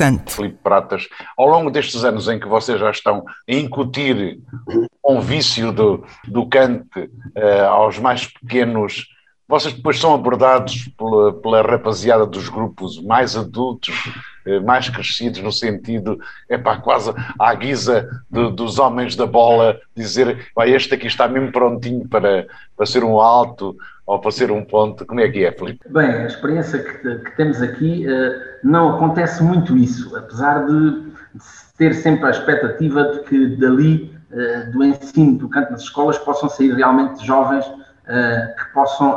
viva 0.00 0.16
o 0.16 0.16
cante. 0.16 0.32
Filipe 0.32 0.58
Pratas, 0.62 1.08
ao 1.36 1.46
longo 1.46 1.70
destes 1.70 2.04
anos 2.04 2.28
em 2.28 2.40
que 2.40 2.48
vocês 2.48 2.80
já 2.80 2.90
estão 2.90 3.24
a 3.48 3.52
incutir 3.52 4.40
um 5.04 5.20
vício 5.20 5.72
do, 5.72 6.04
do 6.26 6.46
cante 6.46 7.00
uh, 7.36 7.66
aos 7.68 7.98
mais 7.98 8.26
pequenos, 8.26 9.06
vocês 9.46 9.74
depois 9.74 9.98
são 9.98 10.14
abordados 10.14 10.88
pela, 10.96 11.32
pela 11.32 11.62
rapaziada 11.62 12.24
dos 12.24 12.48
grupos 12.48 13.02
mais 13.02 13.36
adultos, 13.36 13.94
uh, 14.46 14.64
mais 14.64 14.88
crescidos, 14.88 15.42
no 15.42 15.52
sentido, 15.52 16.18
é 16.48 16.56
pá, 16.56 16.76
quase 16.76 17.12
à 17.38 17.54
guisa 17.54 18.08
de, 18.30 18.50
dos 18.52 18.78
homens 18.78 19.16
da 19.16 19.26
bola, 19.26 19.78
dizer, 19.94 20.50
este 20.66 20.94
aqui 20.94 21.06
está 21.06 21.28
mesmo 21.28 21.52
prontinho 21.52 22.08
para, 22.08 22.46
para 22.76 22.86
ser 22.86 23.04
um 23.04 23.20
alto, 23.20 23.76
ou 24.10 24.18
para 24.18 24.32
ser 24.32 24.50
um 24.50 24.64
ponto? 24.64 25.06
Como 25.06 25.20
é 25.20 25.28
que 25.28 25.44
é, 25.44 25.52
Felipe? 25.52 25.88
Bem, 25.88 26.10
a 26.10 26.26
experiência 26.26 26.80
que, 26.80 27.14
que 27.20 27.36
temos 27.36 27.62
aqui 27.62 28.04
uh, 28.08 28.40
não 28.64 28.96
acontece 28.96 29.40
muito 29.40 29.76
isso, 29.76 30.16
apesar 30.16 30.66
de, 30.66 31.10
ter 31.78 31.94
sempre 31.94 32.26
a 32.26 32.30
expectativa 32.30 33.04
de 33.04 33.20
que 33.20 33.56
dali, 33.56 34.12
uh, 34.32 34.72
do 34.72 34.82
ensino 34.82 35.38
do 35.38 35.48
canto 35.48 35.70
nas 35.70 35.82
escolas, 35.82 36.18
possam 36.18 36.48
sair 36.48 36.74
realmente 36.74 37.24
jovens 37.24 37.64
uh, 37.66 38.56
que 38.58 38.72
possam 38.74 39.16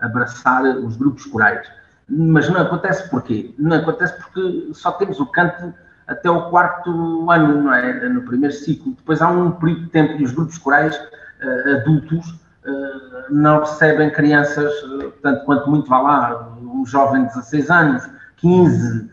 abraçar 0.00 0.62
os 0.62 0.94
grupos 0.98 1.24
corais. 1.24 1.66
Mas 2.10 2.50
não 2.50 2.60
acontece 2.60 3.08
porquê? 3.08 3.54
Não 3.58 3.78
acontece 3.78 4.20
porque 4.20 4.68
só 4.74 4.92
temos 4.92 5.18
o 5.18 5.24
canto 5.24 5.72
até 6.06 6.30
o 6.30 6.50
quarto 6.50 7.30
ano, 7.30 7.62
não 7.62 7.72
é? 7.72 8.06
No 8.06 8.20
primeiro 8.20 8.54
ciclo. 8.54 8.92
Depois 8.92 9.22
há 9.22 9.28
um 9.28 9.50
período 9.52 9.84
de 9.84 9.88
tempo 9.88 10.20
e 10.20 10.24
os 10.24 10.32
grupos 10.32 10.58
corais 10.58 10.94
adultos 11.80 12.28
eh, 12.28 12.45
não 13.30 13.60
recebem 13.60 14.10
crianças, 14.10 14.72
eh, 14.72 15.08
tanto 15.22 15.44
quanto 15.44 15.68
muito 15.70 15.88
vá 15.88 15.98
lá, 15.98 16.56
um 16.60 16.84
jovem 16.86 17.22
de 17.22 17.28
16 17.28 17.70
anos, 17.70 18.08
15, 18.36 19.10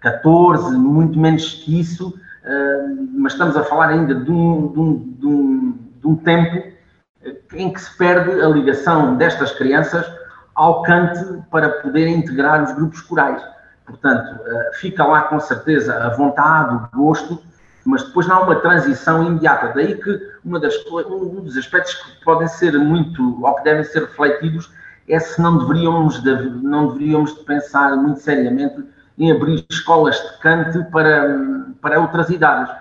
14, 0.00 0.74
eh, 0.74 0.78
muito 0.78 1.18
menos 1.18 1.54
que 1.54 1.80
isso, 1.80 2.18
mas 3.14 3.34
estamos 3.34 3.56
a 3.56 3.62
falar 3.62 3.90
ainda 3.90 4.16
de 4.16 4.30
um, 4.30 4.72
de 4.72 4.80
um, 4.80 5.14
de 5.18 5.26
um, 5.26 5.78
de 6.00 6.06
um 6.08 6.16
tempo 6.16 6.72
em 7.54 7.72
que 7.72 7.80
se 7.80 7.96
perde 7.96 8.40
a 8.40 8.48
ligação 8.48 9.16
destas 9.16 9.52
crianças 9.52 10.04
ao 10.54 10.82
cante 10.82 11.24
para 11.52 11.68
poder 11.68 12.08
integrar 12.08 12.64
os 12.64 12.72
grupos 12.72 13.00
corais. 13.02 13.40
Portanto, 13.86 14.40
fica 14.80 15.04
lá 15.04 15.22
com 15.22 15.38
certeza 15.38 16.04
a 16.04 16.08
vontade, 16.16 16.74
o 16.74 16.96
gosto, 16.96 17.40
mas 17.84 18.04
depois 18.04 18.26
não 18.26 18.36
há 18.36 18.40
uma 18.42 18.56
transição 18.56 19.26
imediata. 19.26 19.72
Daí 19.74 19.96
que 19.96 20.20
uma 20.44 20.60
das, 20.60 20.74
um 20.86 21.40
dos 21.40 21.56
aspectos 21.56 21.94
que 21.94 22.24
podem 22.24 22.48
ser 22.48 22.72
muito, 22.78 23.44
ou 23.44 23.54
que 23.54 23.64
devem 23.64 23.84
ser 23.84 24.02
refletidos, 24.02 24.72
é 25.08 25.18
se 25.18 25.40
não 25.40 25.58
deveríamos 25.58 26.22
de, 26.22 26.34
não 26.62 26.92
deveríamos 26.92 27.34
de 27.34 27.44
pensar 27.44 27.96
muito 27.96 28.20
seriamente 28.20 28.84
em 29.18 29.30
abrir 29.30 29.64
escolas 29.70 30.16
de 30.16 30.38
cante 30.38 30.82
para, 30.90 31.38
para 31.80 32.00
outras 32.00 32.30
idades. 32.30 32.72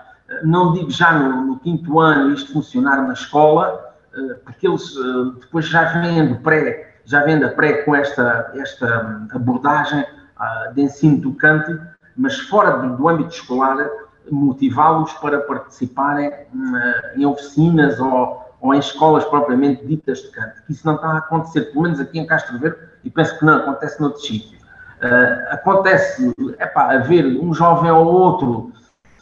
Não 0.44 0.72
digo 0.74 0.90
já 0.90 1.12
no, 1.12 1.46
no 1.46 1.60
quinto 1.60 2.00
ano 2.00 2.34
isto 2.34 2.54
funcionar 2.54 3.06
na 3.06 3.14
escola, 3.14 3.94
eh, 4.16 4.36
porque 4.46 4.68
eles 4.68 4.96
eh, 4.96 5.40
depois 5.42 5.68
já 5.68 5.84
vêm 6.00 6.28
do 6.28 6.36
pré, 6.36 7.00
já 7.06 7.24
vêm 7.24 7.40
da 7.40 7.50
pré 7.50 7.84
com 7.84 7.96
esta, 7.96 8.52
esta 8.56 9.28
abordagem 9.34 10.06
ah, 10.38 10.72
de 10.74 10.82
ensino 10.82 11.18
do 11.18 11.34
cante, 11.34 11.78
mas 12.16 12.40
fora 12.40 12.78
do, 12.78 12.96
do 12.96 13.10
âmbito 13.10 13.32
escolar 13.32 13.90
motivá-los 14.30 15.14
para 15.14 15.40
participarem 15.40 16.30
uh, 16.30 17.20
em 17.20 17.26
oficinas 17.26 18.00
ou, 18.00 18.56
ou, 18.60 18.74
em 18.74 18.80
escolas 18.80 19.24
propriamente 19.26 19.86
ditas 19.86 20.20
de 20.20 20.30
canto. 20.30 20.62
Isso 20.70 20.86
não 20.86 20.96
está 20.96 21.08
a 21.08 21.18
acontecer, 21.18 21.62
pelo 21.72 21.84
menos 21.84 22.00
aqui 22.00 22.20
em 22.20 22.26
Castro 22.26 22.60
Verde, 22.60 22.78
e 23.04 23.10
penso 23.10 23.38
que 23.38 23.46
não 23.46 23.56
acontece 23.58 24.00
noutros 24.00 24.26
sítios. 24.26 24.62
Uh, 24.62 25.54
acontece, 25.54 26.34
epá, 26.60 26.94
haver 26.94 27.26
um 27.26 27.54
jovem 27.54 27.90
ou 27.90 28.06
outro 28.06 28.72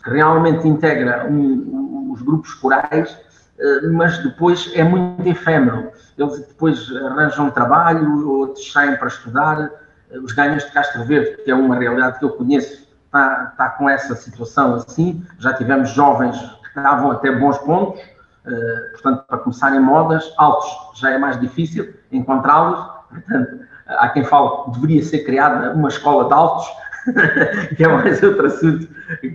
que 0.04 0.10
realmente 0.10 0.68
integra 0.68 1.26
um, 1.30 1.34
um, 1.34 2.12
os 2.12 2.22
grupos 2.22 2.54
corais, 2.56 3.12
uh, 3.14 3.94
mas 3.94 4.18
depois 4.20 4.72
é 4.76 4.84
muito 4.84 5.26
efêmero. 5.28 5.92
Eles 6.18 6.40
depois 6.40 6.94
arranjam 6.98 7.50
trabalho, 7.50 8.28
outros 8.28 8.72
saem 8.72 8.98
para 8.98 9.08
estudar. 9.08 9.72
Os 10.12 10.34
ganhos 10.34 10.66
de 10.66 10.72
Castro 10.72 11.06
Verde, 11.06 11.44
que 11.44 11.52
é 11.52 11.56
uma 11.56 11.76
realidade 11.76 12.18
que 12.18 12.26
eu 12.26 12.32
conheço 12.32 12.89
está, 13.10 13.50
está 13.52 13.70
com 13.70 13.90
essa 13.90 14.16
situação 14.16 14.76
assim. 14.76 15.26
Já 15.40 15.54
tivemos 15.54 15.90
jovens 15.90 16.38
que 16.38 16.80
estavam 16.80 17.12
até 17.12 17.32
bons 17.32 17.58
pontos, 17.60 18.02
uh, 18.02 18.92
portanto, 18.92 19.26
para 19.28 19.38
começarem 19.40 19.80
modas, 19.80 20.32
altos 20.38 21.00
já 21.00 21.12
é 21.12 21.18
mais 21.18 21.40
difícil 21.40 21.94
encontrá-los. 22.12 22.80
Portanto, 23.10 23.60
há 23.88 24.10
quem 24.10 24.24
fale 24.24 24.50
que 24.66 24.72
deveria 24.72 25.04
ser 25.04 25.20
criada 25.26 25.74
uma 25.74 25.90
escola 25.90 26.28
de 26.28 26.34
altos, 26.34 26.68
que 27.76 27.84
é 27.84 27.88
mais 27.88 28.22
outro 28.22 28.46
assunto 28.46 28.88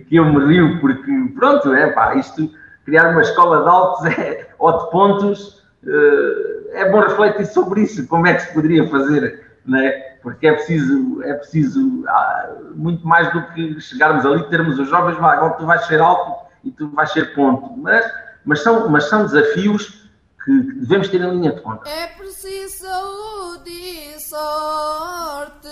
que 0.07 0.15
eu 0.15 0.25
me 0.25 0.45
rio, 0.45 0.79
porque, 0.79 1.11
pronto, 1.35 1.73
é 1.73 1.91
pá, 1.91 2.15
isto, 2.15 2.49
criar 2.85 3.11
uma 3.11 3.21
escola 3.21 3.63
de 3.63 3.69
altos 3.69 4.05
é, 4.17 4.47
ou 4.57 4.85
de 4.85 4.91
pontos, 4.91 5.65
uh, 5.83 6.69
é 6.71 6.89
bom 6.89 7.01
refletir 7.01 7.45
sobre 7.47 7.81
isso, 7.81 8.07
como 8.07 8.25
é 8.27 8.33
que 8.35 8.43
se 8.43 8.53
poderia 8.53 8.87
fazer, 8.89 9.44
não 9.65 9.79
é? 9.79 10.15
porque 10.25 10.47
é 10.47 10.53
preciso, 10.53 11.21
é 11.21 11.35
preciso 11.35 12.03
ah, 12.07 12.55
muito 12.73 13.05
mais 13.07 13.31
do 13.31 13.45
que 13.53 13.79
chegarmos 13.79 14.25
ali, 14.25 14.43
termos 14.49 14.79
os 14.79 14.89
jovens, 14.89 15.17
agora 15.17 15.53
tu 15.53 15.67
vais 15.67 15.85
ser 15.85 16.01
alto 16.01 16.47
e 16.63 16.71
tu 16.71 16.89
vais 16.89 17.11
ser 17.11 17.35
ponto. 17.35 17.77
Mas, 17.77 18.03
mas, 18.43 18.63
são, 18.63 18.89
mas 18.89 19.03
são 19.03 19.23
desafios 19.23 20.09
que 20.43 20.51
devemos 20.79 21.09
ter 21.09 21.21
em 21.21 21.29
linha 21.29 21.51
de 21.51 21.61
conta. 21.61 21.87
É 21.87 22.07
preciso 22.07 22.87
saúde 22.87 23.69
e 23.69 24.19
sorte, 24.19 25.69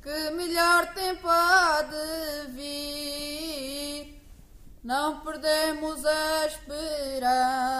que 0.00 0.30
melhor 0.30 0.86
tempo 0.94 1.28
há 1.28 1.82
de 1.82 2.50
vir. 2.52 4.22
Não 4.82 5.20
perdemos 5.20 6.02
a 6.06 6.46
esperança 6.46 7.74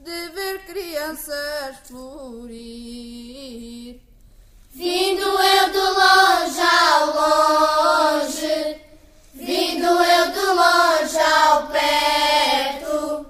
de 0.00 0.28
ver 0.30 0.64
crianças 0.64 1.76
florir. 1.84 4.00
Vindo 4.72 5.22
eu 5.22 5.70
de 5.70 5.78
longe 5.78 6.60
ao 6.60 7.06
longe, 7.20 8.80
vindo 9.34 9.86
eu 9.86 10.32
de 10.32 10.40
longe 10.40 11.18
ao 11.18 11.66
perto, 11.66 13.26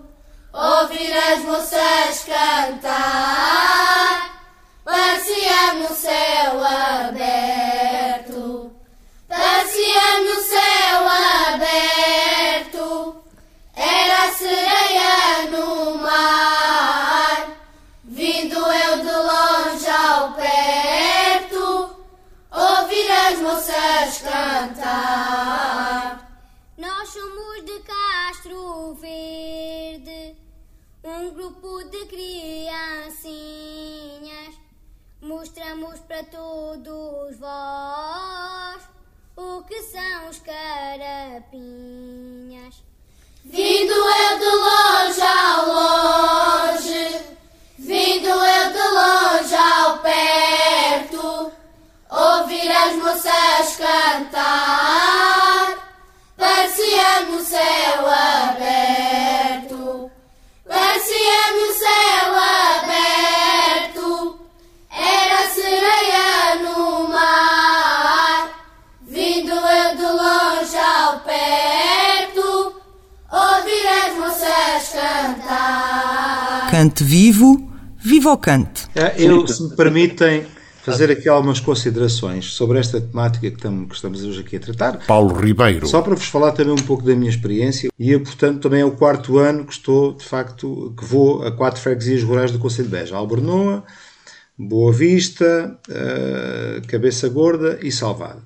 ouvir 0.53 1.13
as 1.13 1.41
moças 1.41 2.23
cantar, 2.25 4.31
parecia 4.85 5.75
no 5.75 5.89
céu 5.89 6.65
aberto, 6.65 8.73
parecia 9.27 10.21
no 10.21 10.41
céu 10.41 11.09
aberto, 11.55 13.25
era 13.75 14.25
a 14.25 14.33
cantar, 54.11 55.79
parecia 56.37 57.27
no 57.31 57.41
céu 57.41 58.07
aberto, 58.49 60.11
parecia 60.67 61.53
no 61.55 61.73
céu 61.73 62.35
aberto, 62.75 64.41
era 64.91 65.49
sereia 65.51 66.57
no 66.63 67.09
mar, 67.09 68.51
vindo 69.03 69.53
eu 69.53 69.97
de 69.97 70.03
longe 70.03 70.77
ao 70.77 71.21
perto, 71.21 72.75
ouvir 73.31 73.87
as 73.87 74.13
moças 74.19 74.89
cantar. 74.93 76.69
Cante 76.69 77.05
vivo, 77.05 77.71
viva 77.97 78.33
o 78.33 78.39
cante. 78.39 78.89
É, 78.97 79.15
eu, 79.19 79.47
se 79.47 79.63
me 79.63 79.77
permitem, 79.77 80.47
fazer 80.83 81.11
aqui 81.11 81.29
algumas 81.29 81.61
considerações 81.61 82.47
sobre 82.47 82.79
esta 82.79 83.01
temática 83.01 83.51
que 83.51 83.57
estamos, 83.93 84.25
hoje 84.25 84.41
aqui 84.41 84.57
a 84.57 84.61
tratar. 84.61 85.07
Paulo 85.07 85.35
Ribeiro. 85.35 85.87
Só 85.87 86.03
para 86.03 86.15
vos 86.15 86.27
falar 86.27 86.53
também 86.53 86.73
um 86.73 86.85
pouco 86.85 87.03
da 87.03 87.15
minha 87.15 87.31
experiência, 87.31 87.91
e 87.99 88.11
eu, 88.13 88.21
portanto, 88.21 88.61
também 88.61 88.81
é 88.81 88.85
o 88.85 88.93
quarto 88.93 89.39
ano 89.39 89.65
que 89.65 89.73
estou, 89.73 90.13
de 90.13 90.25
facto, 90.25 90.95
que 90.99 91.05
vou 91.05 91.43
a 91.47 91.53
quatro 91.53 91.81
freguesias 91.81 92.23
rurais 92.23 92.51
do 92.51 92.59
Conselho 92.59 92.89
de 92.89 92.97
Beja. 92.97 93.17
Albornoa, 93.17 93.85
Boa 94.59 94.93
Vista, 94.93 95.79
uh, 95.89 96.87
Cabeça 96.87 97.29
Gorda 97.29 97.79
e 97.83 97.93
Salvado. 97.93 98.43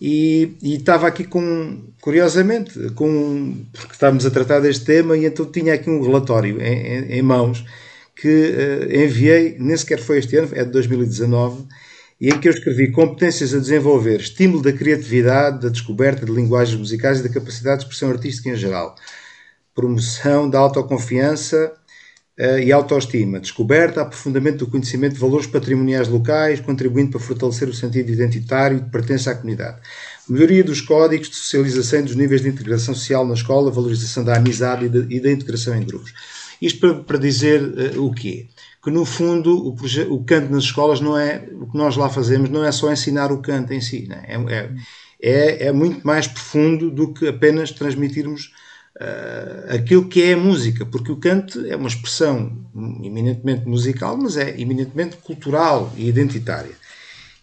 E, 0.00 0.56
e, 0.60 0.74
estava 0.74 1.06
aqui 1.06 1.22
com, 1.22 1.80
curiosamente, 2.00 2.90
com, 2.90 3.54
porque 3.72 3.92
estávamos 3.92 4.26
a 4.26 4.30
tratar 4.30 4.60
deste 4.60 4.84
tema, 4.84 5.16
e 5.16 5.24
então 5.24 5.46
tinha 5.46 5.74
aqui 5.74 5.88
um 5.88 6.02
relatório 6.02 6.60
em, 6.60 6.86
em, 6.86 7.12
em 7.18 7.22
mãos 7.22 7.64
que 8.22 8.28
uh, 8.28 9.04
enviei, 9.04 9.56
nem 9.58 9.76
sequer 9.76 9.98
foi 9.98 10.18
este 10.18 10.36
ano, 10.36 10.48
é 10.52 10.64
de 10.64 10.70
2019, 10.70 11.66
e 12.20 12.28
em 12.28 12.38
que 12.38 12.46
eu 12.46 12.52
escrevi 12.52 12.92
competências 12.92 13.52
a 13.52 13.58
desenvolver, 13.58 14.20
estímulo 14.20 14.62
da 14.62 14.72
criatividade, 14.72 15.60
da 15.60 15.68
descoberta 15.68 16.24
de 16.24 16.30
linguagens 16.30 16.78
musicais 16.78 17.18
e 17.18 17.24
da 17.24 17.28
capacidade 17.28 17.78
de 17.78 17.86
expressão 17.86 18.10
artística 18.10 18.48
em 18.48 18.54
geral, 18.54 18.94
promoção 19.74 20.48
da 20.48 20.60
autoconfiança 20.60 21.72
uh, 22.38 22.58
e 22.60 22.70
autoestima, 22.70 23.40
descoberta, 23.40 24.02
aprofundamento 24.02 24.58
do 24.58 24.68
conhecimento 24.68 25.14
de 25.14 25.20
valores 25.20 25.48
patrimoniais 25.48 26.06
locais, 26.06 26.60
contribuindo 26.60 27.10
para 27.10 27.20
fortalecer 27.20 27.68
o 27.68 27.74
sentido 27.74 28.08
identitário 28.08 28.78
e 28.78 28.80
de 28.82 28.88
pertença 28.88 29.32
à 29.32 29.34
comunidade. 29.34 29.80
Melhoria 30.28 30.62
dos 30.62 30.80
códigos 30.80 31.28
de 31.28 31.34
socialização 31.34 31.98
e 31.98 32.02
dos 32.04 32.14
níveis 32.14 32.42
de 32.42 32.48
integração 32.48 32.94
social 32.94 33.26
na 33.26 33.34
escola, 33.34 33.68
valorização 33.68 34.22
da 34.22 34.36
amizade 34.36 34.84
e, 34.84 35.16
e 35.16 35.18
da 35.18 35.32
integração 35.32 35.74
em 35.74 35.84
grupos. 35.84 36.14
Isto 36.62 36.78
para, 36.78 36.94
para 36.94 37.18
dizer 37.18 37.60
uh, 37.60 38.06
o 38.06 38.14
quê? 38.14 38.46
Que 38.82 38.90
no 38.90 39.04
fundo 39.04 39.50
o, 39.52 40.14
o, 40.14 40.24
canto 40.24 40.52
nas 40.52 40.62
escolas 40.62 41.00
não 41.00 41.18
é 41.18 41.48
o 41.52 41.66
que 41.66 41.76
nós 41.76 41.96
lá 41.96 42.08
fazemos, 42.08 42.48
não 42.48 42.64
é 42.64 42.70
só 42.70 42.92
ensinar 42.92 43.32
o 43.32 43.42
canto 43.42 43.72
em 43.72 43.80
si, 43.80 44.08
é? 44.10 44.36
É, 44.36 44.70
é, 45.20 45.66
é, 45.66 45.72
muito 45.72 46.06
mais 46.06 46.28
profundo 46.28 46.88
do 46.88 47.12
que 47.12 47.26
apenas 47.26 47.72
transmitirmos 47.72 48.52
uh, 48.96 49.74
aquilo 49.74 50.08
que 50.08 50.22
é 50.22 50.34
a 50.34 50.36
música, 50.36 50.86
porque 50.86 51.10
o 51.10 51.16
canto 51.16 51.64
é 51.66 51.74
uma 51.74 51.88
expressão 51.88 52.56
eminentemente 53.02 53.66
musical, 53.66 54.16
mas 54.16 54.36
é 54.36 54.60
eminentemente 54.60 55.16
cultural 55.16 55.92
e 55.96 56.08
identitária. 56.08 56.74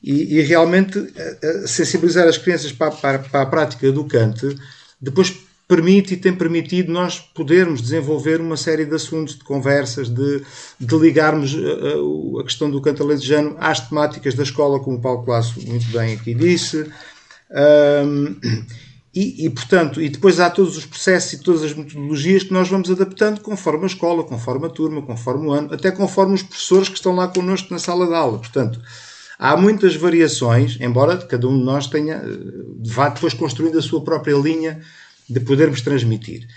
E, 0.02 0.38
e 0.38 0.42
realmente 0.42 0.98
uh, 0.98 1.68
sensibilizar 1.68 2.26
as 2.26 2.38
crianças 2.38 2.72
para, 2.72 2.92
para, 2.92 3.20
para 3.20 3.42
a 3.42 3.46
prática 3.46 3.92
do 3.92 4.06
canto 4.06 4.56
depois 5.02 5.49
permite 5.70 6.16
e 6.16 6.18
tem 6.18 6.34
permitido 6.34 6.92
nós 6.92 7.20
podermos 7.20 7.80
desenvolver 7.80 8.42
uma 8.42 8.58
série 8.58 8.86
de 8.86 8.96
assuntos, 8.96 9.38
de 9.38 9.44
conversas, 9.44 10.10
de, 10.10 10.42
de 10.80 10.96
ligarmos 10.98 11.54
a, 11.54 11.58
eh, 11.58 11.62
eh, 11.62 12.42
a, 12.42 12.44
questão 12.44 12.72
do 12.72 12.82
canto 12.82 13.08
às 13.60 13.80
temáticas 13.80 14.34
da 14.34 14.42
escola, 14.42 14.80
como 14.80 14.98
o 14.98 15.00
Paulo 15.00 15.24
Colasso 15.24 15.62
muito 15.68 15.86
bem 15.92 16.16
aqui 16.16 16.34
disse. 16.34 16.92
Um, 17.52 18.36
e, 19.14 19.46
e, 19.46 19.50
portanto, 19.52 20.02
e 20.02 20.10
depois 20.10 20.40
há 20.40 20.50
todos 20.50 20.76
os 20.76 20.88
processos 20.88 21.34
e 21.34 21.44
todas 21.44 21.64
as 21.64 21.74
metodologias 21.76 22.44
que 22.44 22.54
nós 22.54 22.68
vamos 22.68 22.90
adaptando 22.90 23.40
conforme 23.42 23.84
a 23.84 23.88
escola, 23.88 24.24
conforme 24.24 24.66
a 24.66 24.70
turma, 24.70 25.04
conforme 25.04 25.48
o 25.48 25.52
ano, 25.52 25.72
até 25.72 25.92
conforme 25.92 26.34
os 26.34 26.42
professores 26.42 26.90
que 26.90 26.96
estão 26.96 27.16
lá 27.16 27.28
connosco 27.28 27.72
na 27.72 27.80
sala 27.80 28.08
de 28.08 28.16
aula. 28.16 28.40
Portanto, 28.40 28.82
há 29.38 29.56
muitas 29.56 29.96
variações, 29.96 30.80
embora 30.82 31.16
cada 31.18 31.48
um 31.48 31.60
de 31.60 31.64
nós 31.64 31.86
tenha, 31.86 32.16
eh, 32.16 32.40
vá 32.88 33.10
depois 33.10 33.36
construindo 33.36 33.78
a 33.78 33.84
sua 33.84 34.04
própria 34.04 34.36
linha 34.36 34.80
de 35.30 35.40
podermos 35.40 35.82
transmitir. 35.82 36.48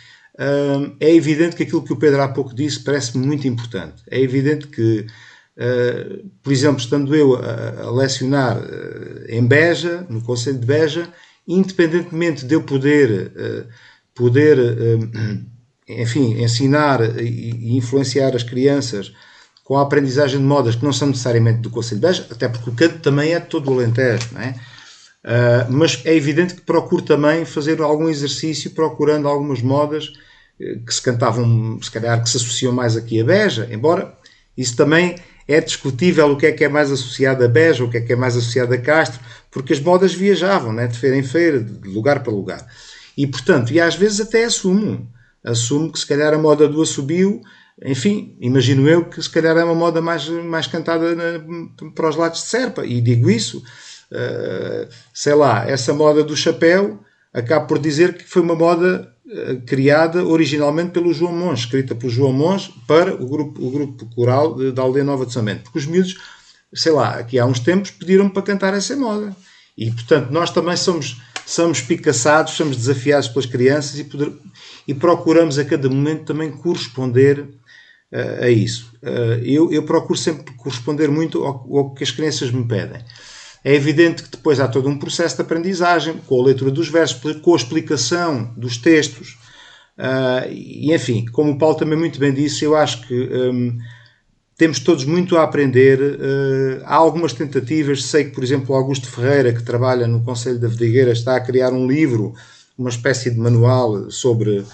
é 0.99 1.14
evidente 1.14 1.57
que 1.57 1.62
aquilo 1.62 1.85
que 1.85 1.93
o 1.93 1.97
Pedro 1.97 2.23
há 2.23 2.29
pouco 2.29 2.55
disse 2.55 2.81
parece-me 2.81 3.27
muito 3.27 3.47
importante. 3.47 4.03
É 4.11 4.20
evidente 4.20 4.66
que, 4.66 5.07
ah, 5.59 6.23
por 6.43 6.53
exemplo, 6.53 6.79
estando 6.79 7.14
eu 7.14 7.37
a, 7.37 7.91
lecionar 7.91 8.57
ah, 8.57 9.25
em 9.29 9.47
Beja, 9.47 10.07
no 10.09 10.23
Conselho 10.23 10.59
de 10.59 10.66
Beja, 10.66 11.09
independentemente 11.47 12.47
de 12.47 12.55
eu 12.55 12.62
poder, 12.62 13.33
ah, 13.37 13.66
poder 14.14 14.59
enfim, 15.89 16.43
ensinar 16.43 17.01
e 17.20 17.77
influenciar 17.77 18.35
as 18.35 18.43
crianças 18.43 19.12
com 19.64 19.77
a 19.77 19.83
aprendizagem 19.83 20.39
de 20.39 20.45
modas 20.45 20.77
que 20.77 20.85
não 20.85 20.93
são 20.93 21.09
necessariamente 21.09 21.61
do 21.61 21.70
Conselho 21.70 22.01
de 22.01 22.07
Beja, 22.07 22.27
até 22.31 22.49
porque 22.49 22.70
o 22.70 22.75
canto 22.75 22.99
também 23.01 23.33
é 23.35 23.41
todo 23.41 23.70
o 23.70 23.75
Alentejo, 23.75 24.29
não 24.33 24.41
é? 24.41 24.55
Uh, 25.25 25.70
mas 25.70 26.03
é 26.05 26.14
evidente 26.14 26.55
que 26.55 26.62
procuro 26.62 27.03
também 27.03 27.45
fazer 27.45 27.81
algum 27.81 28.09
exercício 28.09 28.73
procurando 28.73 29.29
algumas 29.29 29.62
modas 29.62 30.12
eh, 30.59 30.81
que 30.85 30.93
se 30.93 31.01
cantavam, 31.01 31.81
se 31.81 31.91
calhar, 31.91 32.20
que 32.20 32.29
se 32.29 32.39
associam 32.39 32.73
mais 32.73 32.97
aqui 32.97 33.20
a 33.20 33.25
Beja, 33.25 33.68
embora 33.70 34.18
isso 34.57 34.77
também 34.77 35.14
é 35.47 35.61
discutível 35.61 36.33
o 36.33 36.37
que 36.37 36.47
é 36.47 36.53
que 36.53 36.64
é 36.64 36.68
mais 36.68 36.91
associado 36.91 37.45
a 37.45 37.49
Beja, 37.49 37.85
o 37.85 37.91
que 37.91 37.99
é 37.99 38.01
que 38.01 38.12
é 38.12 38.16
mais 38.16 38.37
associado 38.37 38.75
a 38.75 38.79
Castro, 38.79 39.20
porque 39.51 39.73
as 39.73 39.81
modas 39.81 40.12
viajavam, 40.12 40.73
né, 40.73 40.87
de 40.87 40.99
feira 40.99 41.16
em 41.16 41.23
feira, 41.23 41.61
de 41.61 41.89
lugar 41.89 42.23
para 42.23 42.33
lugar. 42.33 42.66
E, 43.16 43.27
portanto, 43.27 43.73
e 43.73 43.81
às 43.81 43.95
vezes 43.95 44.20
até 44.20 44.45
assumo, 44.45 45.09
assumo 45.45 45.93
que 45.93 45.99
se 45.99 46.07
calhar 46.07 46.33
a 46.33 46.39
moda 46.39 46.68
do 46.68 46.81
assobio, 46.83 47.41
enfim, 47.85 48.37
imagino 48.41 48.89
eu 48.89 49.05
que 49.05 49.20
se 49.20 49.31
calhar 49.31 49.57
é 49.57 49.64
uma 49.64 49.75
moda 49.75 50.01
mais, 50.01 50.29
mais 50.29 50.66
cantada 50.66 51.14
na, 51.14 51.91
para 51.95 52.09
os 52.09 52.16
lados 52.16 52.43
de 52.43 52.49
Serpa, 52.49 52.87
e 52.87 53.01
digo 53.01 53.29
isso, 53.31 53.62
sei 55.13 55.35
lá, 55.35 55.69
essa 55.69 55.95
moda 55.95 56.23
do 56.23 56.37
chapéu, 56.37 57.01
acabo 57.33 57.67
por 57.67 57.79
dizer 57.79 58.15
que 58.15 58.25
foi 58.25 58.43
uma 58.43 58.55
moda 58.55 59.11
uh, 59.27 59.61
criada 59.63 60.25
originalmente 60.25 60.91
pelo 60.91 61.13
João 61.13 61.33
Mons, 61.33 61.61
escrita 61.61 61.95
pelo 61.95 62.13
João 62.13 62.33
Mons 62.33 62.71
para 62.87 63.15
o 63.15 63.27
grupo, 63.27 63.65
o 63.65 63.71
grupo 63.71 64.07
coral 64.15 64.55
da 64.73 64.83
Aldeia 64.83 65.05
Nova 65.05 65.25
de 65.25 65.33
Samento. 65.33 65.65
Porque 65.65 65.79
os 65.79 65.87
miúdos, 65.87 66.17
sei 66.75 66.93
lá, 66.93 67.15
aqui 67.15 67.39
há 67.39 67.47
uns 67.47 67.61
tempos 67.61 67.91
pediram 67.91 68.29
para 68.29 68.43
cantar 68.43 68.75
essa 68.75 68.95
moda. 68.97 69.35
E, 69.77 69.91
portanto, 69.91 70.31
nós 70.31 70.51
também 70.51 70.77
somos, 70.77 71.23
somos 71.47 71.81
picaçados, 71.81 72.53
somos 72.53 72.77
desafiados 72.77 73.29
pelas 73.29 73.47
crianças 73.47 73.99
e, 73.99 74.05
poder, 74.05 74.33
e 74.87 74.93
procuramos 74.93 75.59
a 75.59 75.65
cada 75.65 75.89
momento 75.89 76.25
também 76.25 76.51
corresponder 76.51 77.41
uh, 77.41 78.43
a 78.43 78.51
isso. 78.51 78.93
Uh, 79.03 79.43
eu, 79.43 79.73
eu 79.73 79.83
procuro 79.85 80.19
sempre 80.19 80.53
corresponder 80.55 81.09
muito 81.09 81.43
ao, 81.43 81.67
ao 81.79 81.95
que 81.95 82.05
as 82.05 82.11
crianças 82.11 82.51
me 82.51 82.67
pedem. 82.67 83.03
É 83.65 83.75
evidente 83.75 84.25
que 84.25 84.31
depois 84.31 84.59
há 84.59 84.67
todo 84.67 84.89
um 84.89 84.99
processo 84.99 85.37
de 85.37 85.43
aprendizagem, 85.43 86.15
com 86.27 86.41
a 86.41 86.45
leitura 86.47 86.71
dos 86.71 86.89
versos, 86.89 87.37
com 87.41 87.53
a 87.53 87.57
explicação 87.57 88.53
dos 88.57 88.77
textos. 88.77 89.39
Uh, 89.97 90.51
e 90.51 90.93
enfim, 90.93 91.27
como 91.27 91.53
o 91.53 91.59
Paulo 91.59 91.77
também 91.77 91.99
muito 91.99 92.19
bem 92.19 92.33
disse, 92.33 92.65
eu 92.65 92.75
acho 92.75 93.07
que 93.07 93.15
um, 93.15 93.79
temos 94.57 94.81
todos 94.81 95.05
muito 95.05 95.37
a 95.37 95.45
aprender. 95.45 96.01
Uh, 96.01 96.83
há 96.85 96.97
algumas 96.97 97.33
tentativas, 97.33 98.05
sei 98.05 98.25
que, 98.25 98.31
por 98.31 98.43
exemplo, 98.43 98.75
Augusto 98.75 99.09
Ferreira, 99.09 99.53
que 99.53 99.63
trabalha 99.63 100.09
no 100.09 100.25
Conselho 100.25 100.59
da 100.59 100.67
Vidigueira, 100.67 101.13
está 101.13 101.37
a 101.37 101.41
criar 101.41 101.73
um 101.73 101.87
livro, 101.87 102.35
uma 102.77 102.91
espécie 102.91 103.31
de 103.31 103.39
manual 103.39 104.11
sobre 104.11 104.59
uh, 104.59 104.67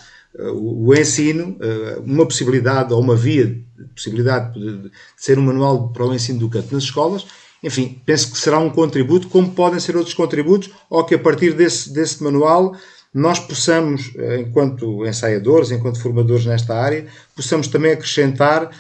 o 0.55 0.95
ensino, 0.95 1.59
uma 2.07 2.25
possibilidade 2.25 2.95
ou 2.95 3.03
uma 3.03 3.17
via 3.17 3.47
de 3.47 3.85
possibilidade 3.95 4.59
de, 4.59 4.85
de 4.85 4.91
ser 5.15 5.39
um 5.39 5.43
manual 5.43 5.91
para 5.93 6.07
o 6.07 6.15
ensino 6.15 6.39
do 6.39 6.49
canto 6.49 6.73
nas 6.73 6.85
escolas 6.85 7.27
enfim, 7.63 8.01
penso 8.07 8.33
que 8.33 8.39
será 8.39 8.59
um 8.59 8.71
contributo, 8.71 9.29
como 9.29 9.51
podem 9.51 9.81
ser 9.81 9.97
outros 9.97 10.15
contributos, 10.15 10.71
ou 10.89 11.05
que 11.05 11.15
a 11.15 11.19
partir 11.19 11.53
desse, 11.55 11.93
desse 11.93 12.23
manual 12.23 12.77
nós 13.13 13.39
possamos, 13.39 14.13
eh, 14.17 14.41
enquanto 14.41 15.07
ensaiadores, 15.07 15.71
enquanto 15.71 16.01
formadores 16.01 16.45
nesta 16.45 16.75
área, 16.75 17.07
possamos 17.35 17.67
também 17.67 17.93
acrescentar 17.93 18.71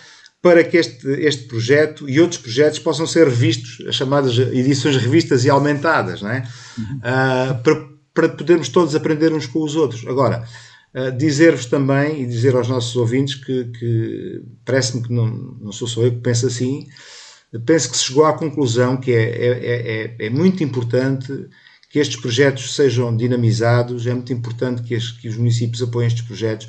para 0.40 0.62
que 0.62 0.76
este, 0.76 1.08
este 1.22 1.44
projeto 1.44 2.08
e 2.08 2.20
outros 2.20 2.40
projetos 2.40 2.78
possam 2.78 3.06
ser 3.06 3.26
revistos, 3.26 3.84
as 3.86 3.96
chamadas 3.96 4.38
edições 4.38 4.96
revistas 4.96 5.44
e 5.44 5.50
aumentadas, 5.50 6.22
não 6.22 6.30
é? 6.30 6.46
Uhum. 6.78 6.96
Uh, 6.98 7.62
para, 7.62 7.88
para 8.14 8.28
podermos 8.28 8.68
todos 8.68 8.94
aprender 8.94 9.32
uns 9.32 9.46
com 9.46 9.62
os 9.62 9.74
outros. 9.74 10.06
Agora, 10.06 10.44
uh, 10.94 11.10
dizer-vos 11.16 11.66
também 11.66 12.22
e 12.22 12.26
dizer 12.26 12.54
aos 12.54 12.68
nossos 12.68 12.94
ouvintes 12.94 13.34
que, 13.34 13.64
que 13.64 14.42
parece-me 14.64 15.02
que 15.02 15.12
não, 15.12 15.26
não 15.60 15.72
sou 15.72 15.88
só 15.88 16.02
eu 16.02 16.12
que 16.12 16.20
penso 16.20 16.46
assim, 16.46 16.86
penso 17.64 17.90
que 17.90 17.96
se 17.96 18.04
chegou 18.04 18.26
à 18.26 18.32
conclusão 18.32 18.96
que 18.96 19.12
é, 19.12 19.22
é, 19.22 20.16
é, 20.20 20.26
é 20.26 20.30
muito 20.30 20.62
importante 20.62 21.48
que 21.90 21.98
estes 21.98 22.20
projetos 22.20 22.74
sejam 22.74 23.16
dinamizados, 23.16 24.06
é 24.06 24.12
muito 24.12 24.32
importante 24.32 24.82
que, 24.82 24.94
as, 24.94 25.10
que, 25.10 25.28
os 25.28 25.36
municípios 25.36 25.82
apoiem 25.82 26.08
estes 26.08 26.22
projetos, 26.22 26.66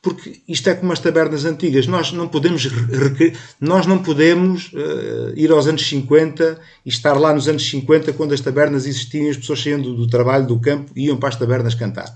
porque 0.00 0.40
isto 0.48 0.70
é 0.70 0.74
como 0.74 0.92
as 0.92 1.00
tabernas 1.00 1.44
antigas, 1.44 1.86
nós 1.86 2.12
não 2.12 2.28
podemos, 2.28 2.68
nós 3.60 3.86
não 3.86 3.98
podemos 3.98 4.72
uh, 4.72 5.32
ir 5.34 5.50
aos 5.50 5.66
anos 5.66 5.86
50 5.86 6.58
e 6.86 6.88
estar 6.88 7.14
lá 7.14 7.34
nos 7.34 7.48
anos 7.48 7.68
50 7.68 8.12
quando 8.12 8.32
as 8.32 8.40
tabernas 8.40 8.86
existiam 8.86 9.26
e 9.26 9.30
as 9.30 9.36
pessoas 9.36 9.60
saíam 9.60 9.82
do, 9.82 9.94
do 9.94 10.06
trabalho, 10.06 10.46
do 10.46 10.60
campo 10.60 10.92
e 10.96 11.06
iam 11.06 11.18
para 11.18 11.28
as 11.30 11.36
tabernas 11.36 11.74
cantar. 11.74 12.14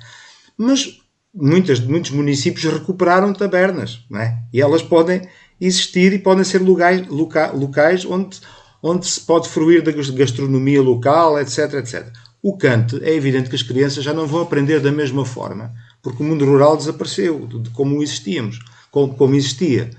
Mas 0.56 1.00
muitas, 1.34 1.80
muitos 1.80 2.12
municípios 2.12 2.72
recuperaram 2.72 3.32
tabernas, 3.32 4.04
não 4.08 4.20
é? 4.20 4.38
e 4.52 4.62
elas 4.62 4.82
podem 4.82 5.20
existir 5.61 6.12
e 6.12 6.18
podem 6.18 6.44
ser 6.44 6.61
locais, 6.61 7.07
loca, 7.09 7.52
locais 7.52 8.05
onde, 8.05 8.40
onde 8.82 9.07
se 9.07 9.20
pode 9.20 9.48
fruir 9.48 9.82
da 9.82 9.92
gastronomia 9.92 10.82
local, 10.82 11.38
etc, 11.40 11.74
etc. 11.74 12.07
O 12.42 12.57
cante, 12.57 13.02
é 13.02 13.14
evidente 13.14 13.48
que 13.48 13.57
as 13.57 13.62
crianças 13.62 14.05
já 14.05 14.12
não 14.12 14.26
vão 14.26 14.42
aprender 14.42 14.80
da 14.80 14.92
mesma 14.92 15.24
forma, 15.24 15.72
porque 16.02 16.22
o 16.22 16.26
mundo 16.26 16.44
rural 16.44 16.76
desapareceu 16.76 17.46
de 17.46 17.70
como 17.70 18.02
existíamos, 18.02 18.59
como, 18.90 19.14
como 19.14 19.34
existia. 19.34 19.90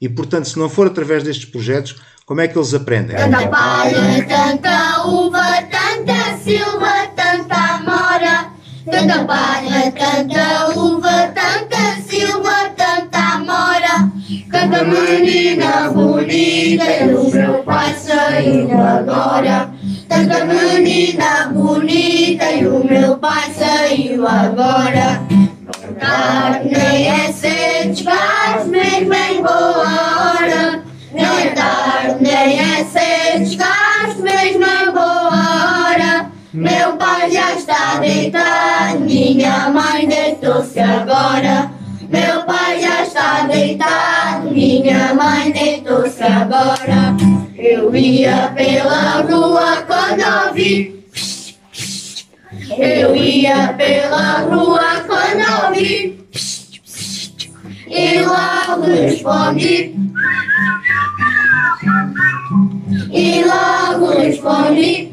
E, 0.00 0.08
portanto, 0.08 0.48
se 0.48 0.58
não 0.58 0.68
for 0.68 0.86
através 0.86 1.22
destes 1.22 1.46
projetos, 1.46 1.96
como 2.26 2.40
é 2.40 2.48
que 2.48 2.58
eles 2.58 2.74
aprendem? 2.74 3.16
Tanta 3.16 3.48
palha, 3.48 4.26
tanta 4.26 5.06
uva, 5.06 5.62
tanta 5.70 6.36
silva, 6.42 7.06
tanta 7.16 7.78
mora. 7.78 8.52
Tanta 8.84 9.24
palha, 9.24 9.92
tanta 9.92 10.78
uva, 10.78 11.32
tanta 11.34 11.73
tanta 14.74 14.84
menina 14.84 15.88
bonita 15.90 16.84
o 17.06 17.30
meu 17.30 17.62
pai 17.62 17.94
saiu 17.94 18.70
agora. 18.80 19.70
Tanta 20.08 20.44
menina 20.44 21.48
bonita 21.52 22.50
e 22.50 22.66
o 22.66 22.84
meu 22.84 23.16
pai 23.18 23.52
saiu 23.52 24.26
agora. 24.26 25.22
Nem 26.64 27.08
é 27.08 27.32
cedo, 27.32 27.96
chegares 27.96 28.66
mesmo 28.66 29.14
em 29.14 29.42
boa 29.42 30.34
hora. 30.34 30.82
É 31.14 31.48
tarde 31.50 32.16
nem 32.20 32.58
é 32.58 32.84
cedo, 32.84 33.46
chegares 33.48 34.18
mesmo 34.18 34.64
em 34.64 34.90
boa 34.90 35.88
hora. 35.88 36.30
Meu 36.52 36.96
pai 36.96 37.30
já 37.30 37.54
está 37.54 37.98
deitado, 38.00 39.00
minha 39.00 39.70
mãe 39.70 40.06
deitou-se 40.08 40.80
agora. 40.80 41.43
Deitou-se 45.94 46.22
agora. 46.22 47.16
Eu 47.56 47.94
ia 47.94 48.52
pela 48.54 49.22
rua 49.22 49.82
quando 49.86 50.48
ouvi. 50.48 51.04
Eu 52.76 53.14
ia 53.14 53.72
pela 53.74 54.40
rua 54.40 55.04
quando 55.06 55.66
ouvi. 55.66 56.18
E 57.88 58.20
logo 58.22 58.82
respondi. 58.86 59.94
E 63.12 63.44
logo 63.44 64.18
respondi. 64.18 65.12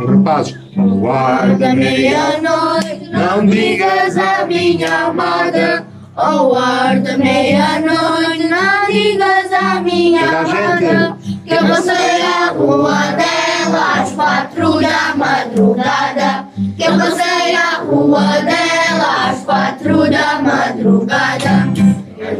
O 0.00 0.06
rapaz, 0.06 0.54
guarda 0.76 1.74
meia-noite, 1.74 3.10
não 3.10 3.44
digas 3.44 4.16
a 4.16 4.46
minha 4.46 5.06
amada. 5.06 5.89
Oh, 6.22 6.50
guarda 6.50 7.16
meia-noite, 7.16 8.46
não 8.48 8.86
digas 8.86 9.50
a 9.52 9.80
minha 9.80 10.20
amada. 10.20 11.16
Que 11.46 11.54
eu 11.54 11.66
passei 11.66 12.22
a 12.22 12.52
rua 12.52 13.00
dela 13.16 14.02
às 14.02 14.12
quatro 14.12 14.80
da 14.82 15.14
madrugada. 15.16 16.46
Que 16.76 16.84
eu 16.84 16.98
passei 16.98 17.56
a 17.56 17.76
rua 17.78 18.20
dela 18.42 19.30
às 19.30 19.40
quatro 19.44 20.10
da 20.10 20.42
madrugada. 20.42 21.72
Eu 22.18 22.38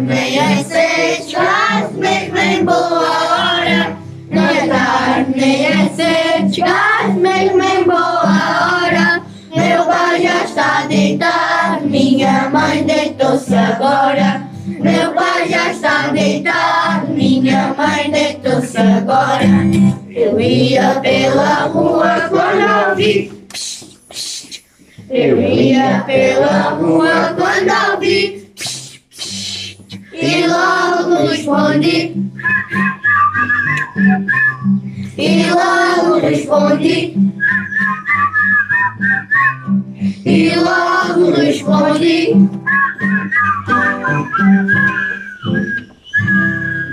meia 0.00 0.64
seis, 0.64 1.26
traz 1.30 1.92
mesmo 1.92 2.38
em 2.38 2.64
boa 2.64 2.78
hora. 2.78 3.96
Não 4.30 4.42
é 4.42 4.66
tarde, 4.66 5.32
nem 5.36 5.66
é 5.66 5.90
cedo, 5.90 6.54
chegaste 6.54 7.12
mesmo 7.18 7.62
em 7.62 7.84
boa 7.84 8.22
hora. 8.22 9.22
Meu 9.54 9.84
pai 9.84 10.22
já 10.22 10.44
está 10.44 10.86
deitado, 10.88 11.61
minha 11.92 12.48
mãe 12.48 12.84
deitou-se 12.84 13.54
agora. 13.54 14.48
Meu 14.66 15.12
pai 15.12 15.46
já 15.46 15.70
está 15.70 16.08
deitado, 16.08 17.08
minha 17.08 17.74
mãe 17.74 18.10
deitou-se 18.10 18.78
agora. 18.78 19.44
Eu 20.08 20.40
ia 20.40 21.00
pela 21.00 21.66
rua 21.66 22.30
quando 22.30 22.88
ouvi. 22.88 23.30
Eu 25.10 25.38
ia 25.38 26.02
pela 26.06 26.70
rua 26.70 27.36
quando 27.36 27.92
ouvi. 27.92 28.50
E 30.14 30.46
logo 30.46 31.26
respondi. 31.26 32.16
E 35.18 35.44
logo 35.50 36.18
respondi. 36.20 37.14
E 40.24 40.54
logo 40.56 41.30
respondi. 41.32 42.34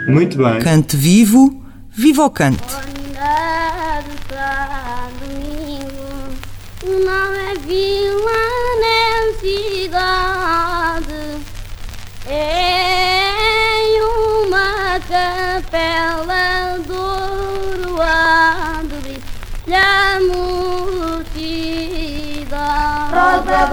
Muito 0.07 0.37
bem. 0.37 0.59
Cante 0.59 0.97
vivo, 0.97 1.63
viva 1.91 2.25
o 2.25 2.29
cante. 2.29 2.63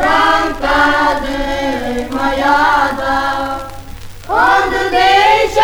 ङ्कादे 0.04 1.40
मया 2.14 2.56
देश 4.94 5.58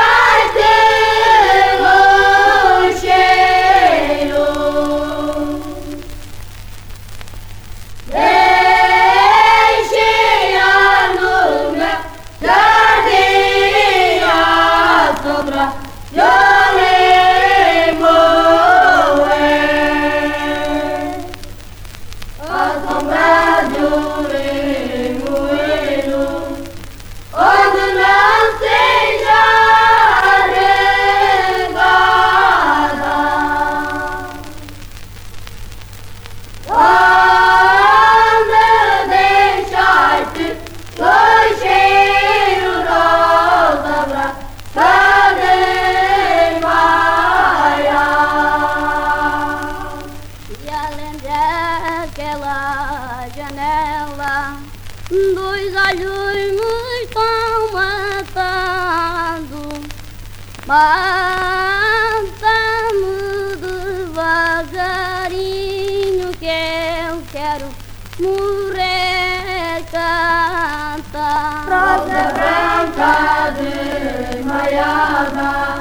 kadın 72.96 74.48
ayağına 74.48 75.76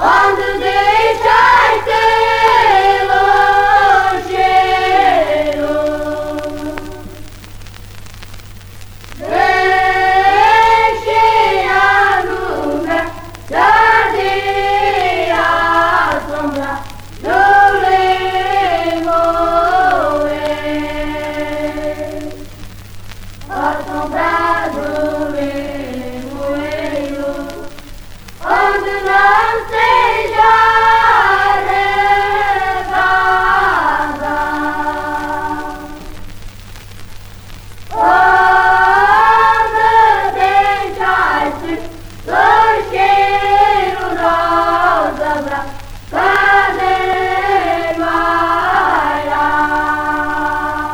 Andı 0.00 0.60
değişen 0.60 1.51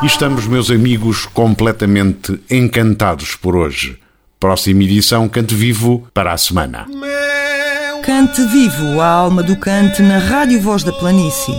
estamos, 0.09 0.47
meus 0.47 0.71
amigos, 0.71 1.27
completamente 1.27 2.39
encantados 2.49 3.35
por 3.35 3.55
hoje. 3.55 3.97
Próxima 4.39 4.83
edição 4.83 5.29
Cante 5.29 5.53
Vivo 5.53 6.07
para 6.13 6.33
a 6.33 6.37
semana. 6.37 6.87
Cante 8.03 8.43
vivo 8.47 8.99
a 8.99 9.07
alma 9.07 9.43
do 9.43 9.55
cante 9.55 10.01
na 10.01 10.17
Rádio 10.17 10.59
Voz 10.61 10.83
da 10.83 10.91
Planície. 10.91 11.53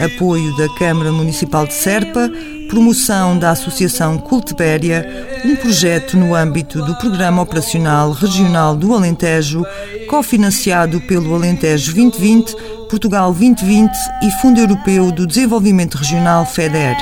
apoio 0.00 0.56
da 0.56 0.68
Câmara 0.76 1.10
Municipal 1.10 1.66
de 1.66 1.74
Serpa, 1.74 2.30
promoção 2.68 3.38
da 3.38 3.50
Associação 3.50 4.16
Cultibéria, 4.18 5.04
um 5.44 5.56
projeto 5.56 6.16
no 6.16 6.34
âmbito 6.34 6.80
do 6.84 6.94
Programa 6.96 7.42
Operacional 7.42 8.12
Regional 8.12 8.76
do 8.76 8.94
Alentejo, 8.94 9.64
cofinanciado 10.08 11.00
pelo 11.02 11.34
Alentejo 11.34 11.92
2020, 11.92 12.56
Portugal 12.94 13.32
2020 13.32 13.90
e 14.22 14.30
Fundo 14.40 14.60
Europeu 14.60 15.10
do 15.10 15.26
Desenvolvimento 15.26 15.98
Regional 15.98 16.46
FEDER. 16.46 16.96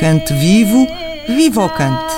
Cante 0.00 0.32
vivo, 0.32 0.86
viva 1.28 1.66
o 1.66 1.68
cante! 1.68 2.14